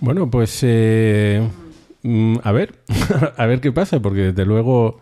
[0.01, 1.47] Bueno, pues eh,
[2.03, 2.75] mm, a ver,
[3.37, 4.99] a ver qué pasa, porque desde luego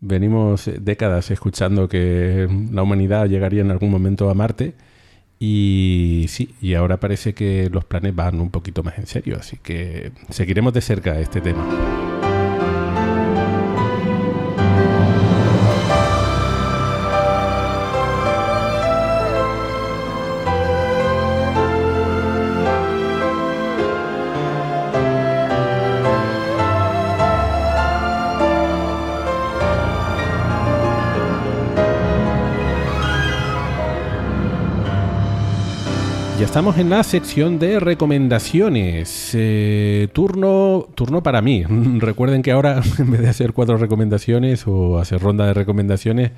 [0.00, 4.74] venimos décadas escuchando que la humanidad llegaría en algún momento a Marte
[5.38, 9.58] y sí, y ahora parece que los planes van un poquito más en serio, así
[9.58, 12.05] que seguiremos de cerca este tema.
[36.46, 39.32] Estamos en la sección de recomendaciones.
[39.34, 41.64] Eh, turno, turno para mí.
[41.98, 46.30] Recuerden que ahora, en vez de hacer cuatro recomendaciones o hacer ronda de recomendaciones,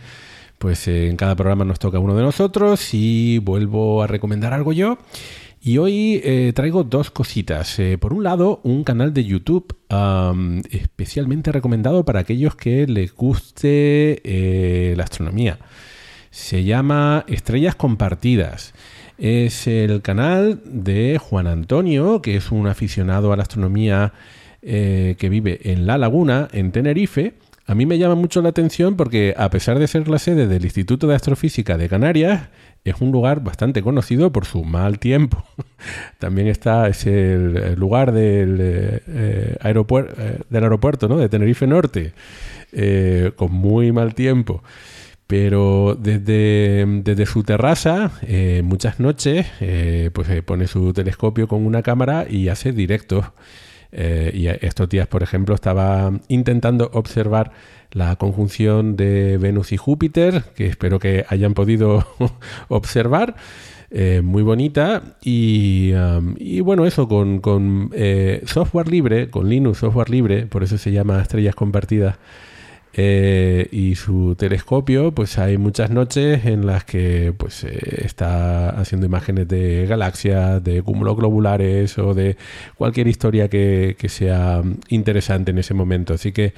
[0.58, 4.72] pues eh, en cada programa nos toca uno de nosotros y vuelvo a recomendar algo
[4.72, 4.98] yo.
[5.60, 7.78] Y hoy eh, traigo dos cositas.
[8.00, 9.76] Por un lado, un canal de YouTube
[10.70, 14.22] especialmente recomendado para aquellos que les guste
[14.96, 15.58] la astronomía.
[16.30, 18.72] Se llama Estrellas Compartidas.
[19.18, 24.12] Es el canal de Juan Antonio, que es un aficionado a la astronomía
[24.62, 27.34] eh, que vive en La Laguna, en Tenerife.
[27.66, 30.64] A mí me llama mucho la atención porque, a pesar de ser la sede del
[30.64, 32.48] Instituto de Astrofísica de Canarias,
[32.84, 35.42] es un lugar bastante conocido por su mal tiempo.
[36.18, 41.18] También está, es el, lugar del, eh, eh, del aeropuerto ¿no?
[41.18, 42.12] de Tenerife Norte,
[43.34, 44.62] con muy mal tiempo.
[45.28, 52.26] Pero desde, su terraza, eh, muchas noches, eh, pues pone su telescopio con una cámara
[52.28, 53.26] y hace directos.
[53.92, 57.52] y estos días, por ejemplo, estaba intentando observar
[57.92, 62.06] la conjunción de Venus y Júpiter, que espero que hayan podido
[62.68, 63.36] observar.
[63.90, 65.92] Eh, muy bonita y,
[66.60, 71.54] bueno, eso con, eh, software libre, con Linux software libre, por eso se llama Estrellas
[71.54, 72.16] Compartidas.
[73.00, 79.46] Eh, y su telescopio, pues hay muchas noches en las que pues está haciendo imágenes
[79.46, 82.36] de galaxias, de cúmulos globulares o de
[82.74, 86.12] cualquier historia que, sea interesante en ese momento.
[86.14, 86.54] Así que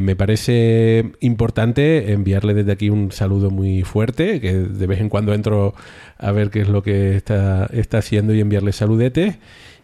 [0.00, 5.34] me parece importante enviarle desde aquí un saludo muy fuerte, que de vez en cuando
[5.34, 5.74] entro
[6.18, 9.38] a ver qué es lo que está, está haciendo y enviarle saludetes.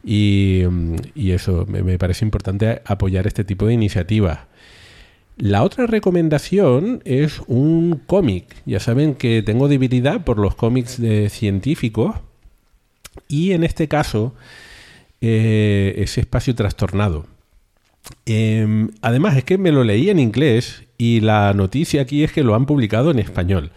[0.05, 0.62] Y,
[1.16, 4.40] eso, me, parece importante apoyar este tipo de iniciativas.
[5.36, 8.55] La otra recomendación es un cómic.
[8.66, 12.16] Ya saben que tengo debilidad por los cómics científicos
[13.28, 14.35] y en este caso
[15.20, 17.27] eh, es espacio trastornado.
[18.27, 22.44] Em, además es que me lo leí en inglés y la noticia aquí es que
[22.44, 23.73] lo han publicado en español.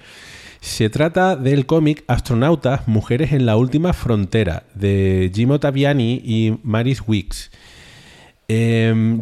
[0.59, 7.01] Se trata del cómic Astronautas, Mujeres en la Última Frontera, de Jim Ottaviani y Maris
[7.07, 7.51] Weeks.
[8.49, 9.19] Eh,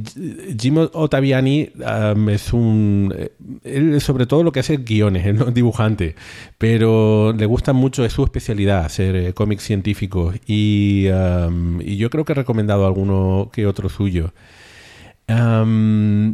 [0.60, 1.70] Jim Ottaviani
[2.30, 3.14] es un.
[3.64, 6.16] Él, sobre todo lo que hace guiones, es dibujante,
[6.58, 12.34] pero le gusta mucho, es su especialidad hacer eh, cómics científicos y, yo creo que
[12.34, 14.34] he recomendado alguno que otro suyo.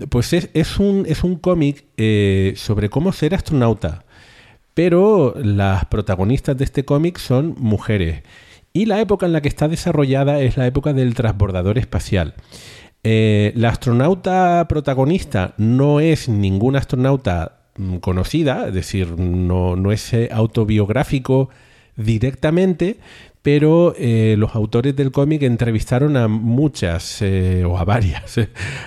[0.10, 4.06] pues es, un, es un cómic eh, sobre cómo ser astronauta.
[4.74, 8.24] Pero las protagonistas de este cómic son mujeres.
[8.74, 12.36] Y la época en la que está desarrollada es la época del transbordador espacial.
[13.04, 20.30] Eh, la astronauta protagonista no es ninguna astronauta mm, conocida, es decir, no, es eh,
[20.32, 21.50] autobiográfico
[21.96, 22.98] directamente,
[23.42, 27.24] pero eh, los autores del cómic entrevistaron a muchas
[27.66, 28.40] o a varias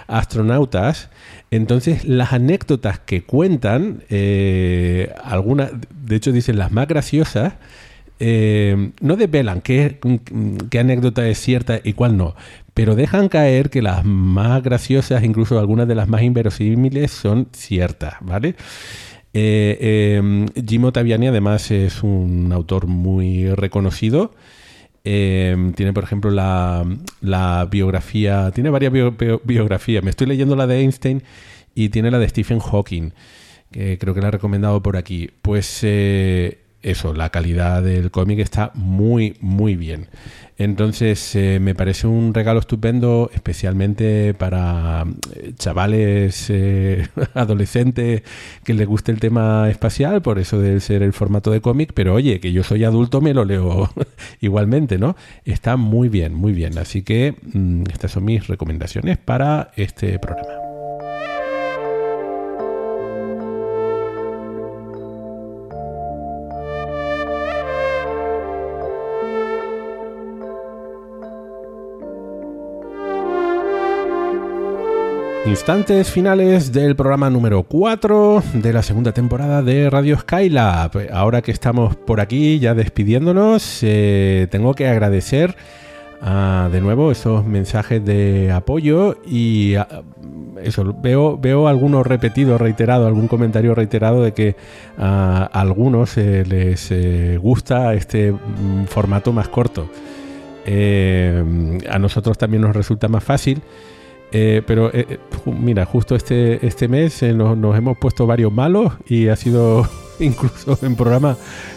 [0.07, 1.11] astronautas.
[1.51, 4.05] Entonces, las anécdotas que cuentan,
[5.24, 5.73] algunas,
[6.05, 7.55] de hecho dicen las más graciosas,
[8.20, 9.99] no desvelan qué,
[10.70, 12.35] qué anécdota es cierta y cuál no,
[12.75, 18.15] pero dejan caer que las más graciosas, incluso algunas de las más inverosímiles, son ciertas,
[18.21, 18.57] ¿vale?
[19.33, 24.33] Eh, Jim Ottaviani además es un autor muy reconocido.
[25.05, 28.93] Em, tiene, por ejemplo, la, biografía, tiene varias
[29.45, 30.03] biografías.
[30.03, 31.23] Me estoy leyendo la de Einstein
[31.75, 33.11] y tiene la de Stephen Hawking,
[33.71, 35.31] que creo que la he recomendado por aquí.
[35.43, 40.09] Pues eh, eso, la calidad del cómic está muy, muy bien.
[40.56, 45.05] Entonces, eh, me parece un regalo estupendo, especialmente para
[45.35, 46.52] eh, chavales
[47.35, 48.23] adolescentes
[48.62, 52.15] que les guste el tema espacial, por eso debe ser el formato de cómic, pero
[52.15, 53.90] oye, que yo soy adulto, me lo leo
[54.40, 55.16] igualmente, ¿no?
[55.44, 56.78] Está muy bien, muy bien.
[56.78, 60.64] Así que mm, estas son mis recomendaciones para este programa.
[75.47, 81.11] Instantes finales del programa número 4 de la segunda temporada de Radio Skylab.
[81.12, 85.55] Ahora que estamos por aquí ya despidiéndonos, eh, tengo que agradecer
[86.23, 90.03] ah, de nuevo esos mensajes de apoyo y ah,
[90.62, 94.57] eso, veo, veo algunos repetidos, reiterados, algún comentario reiterado de que
[94.97, 99.91] a algunos eh, les eh, gusta este mm, formato más corto.
[100.66, 103.61] a nosotros también nos resulta más fácil.
[104.36, 109.28] Eh, pero eh, eh, mira, justo este, este mes nos, hemos puesto varios malos y
[109.28, 109.89] ha sido
[110.19, 111.36] incluso en programa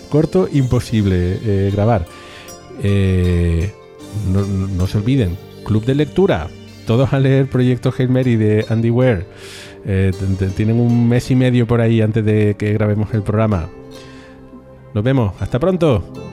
[0.09, 2.07] corto imposible grabar.
[4.31, 6.47] No, se olviden, club de lectura.
[6.87, 9.25] Todos a leer Proyecto Hail Mary de Andy Ware.
[10.55, 13.69] tienen un mes y medio por ahí antes de que grabemos el programa.
[14.95, 15.33] Nos vemos.
[15.39, 16.26] Hasta pronto.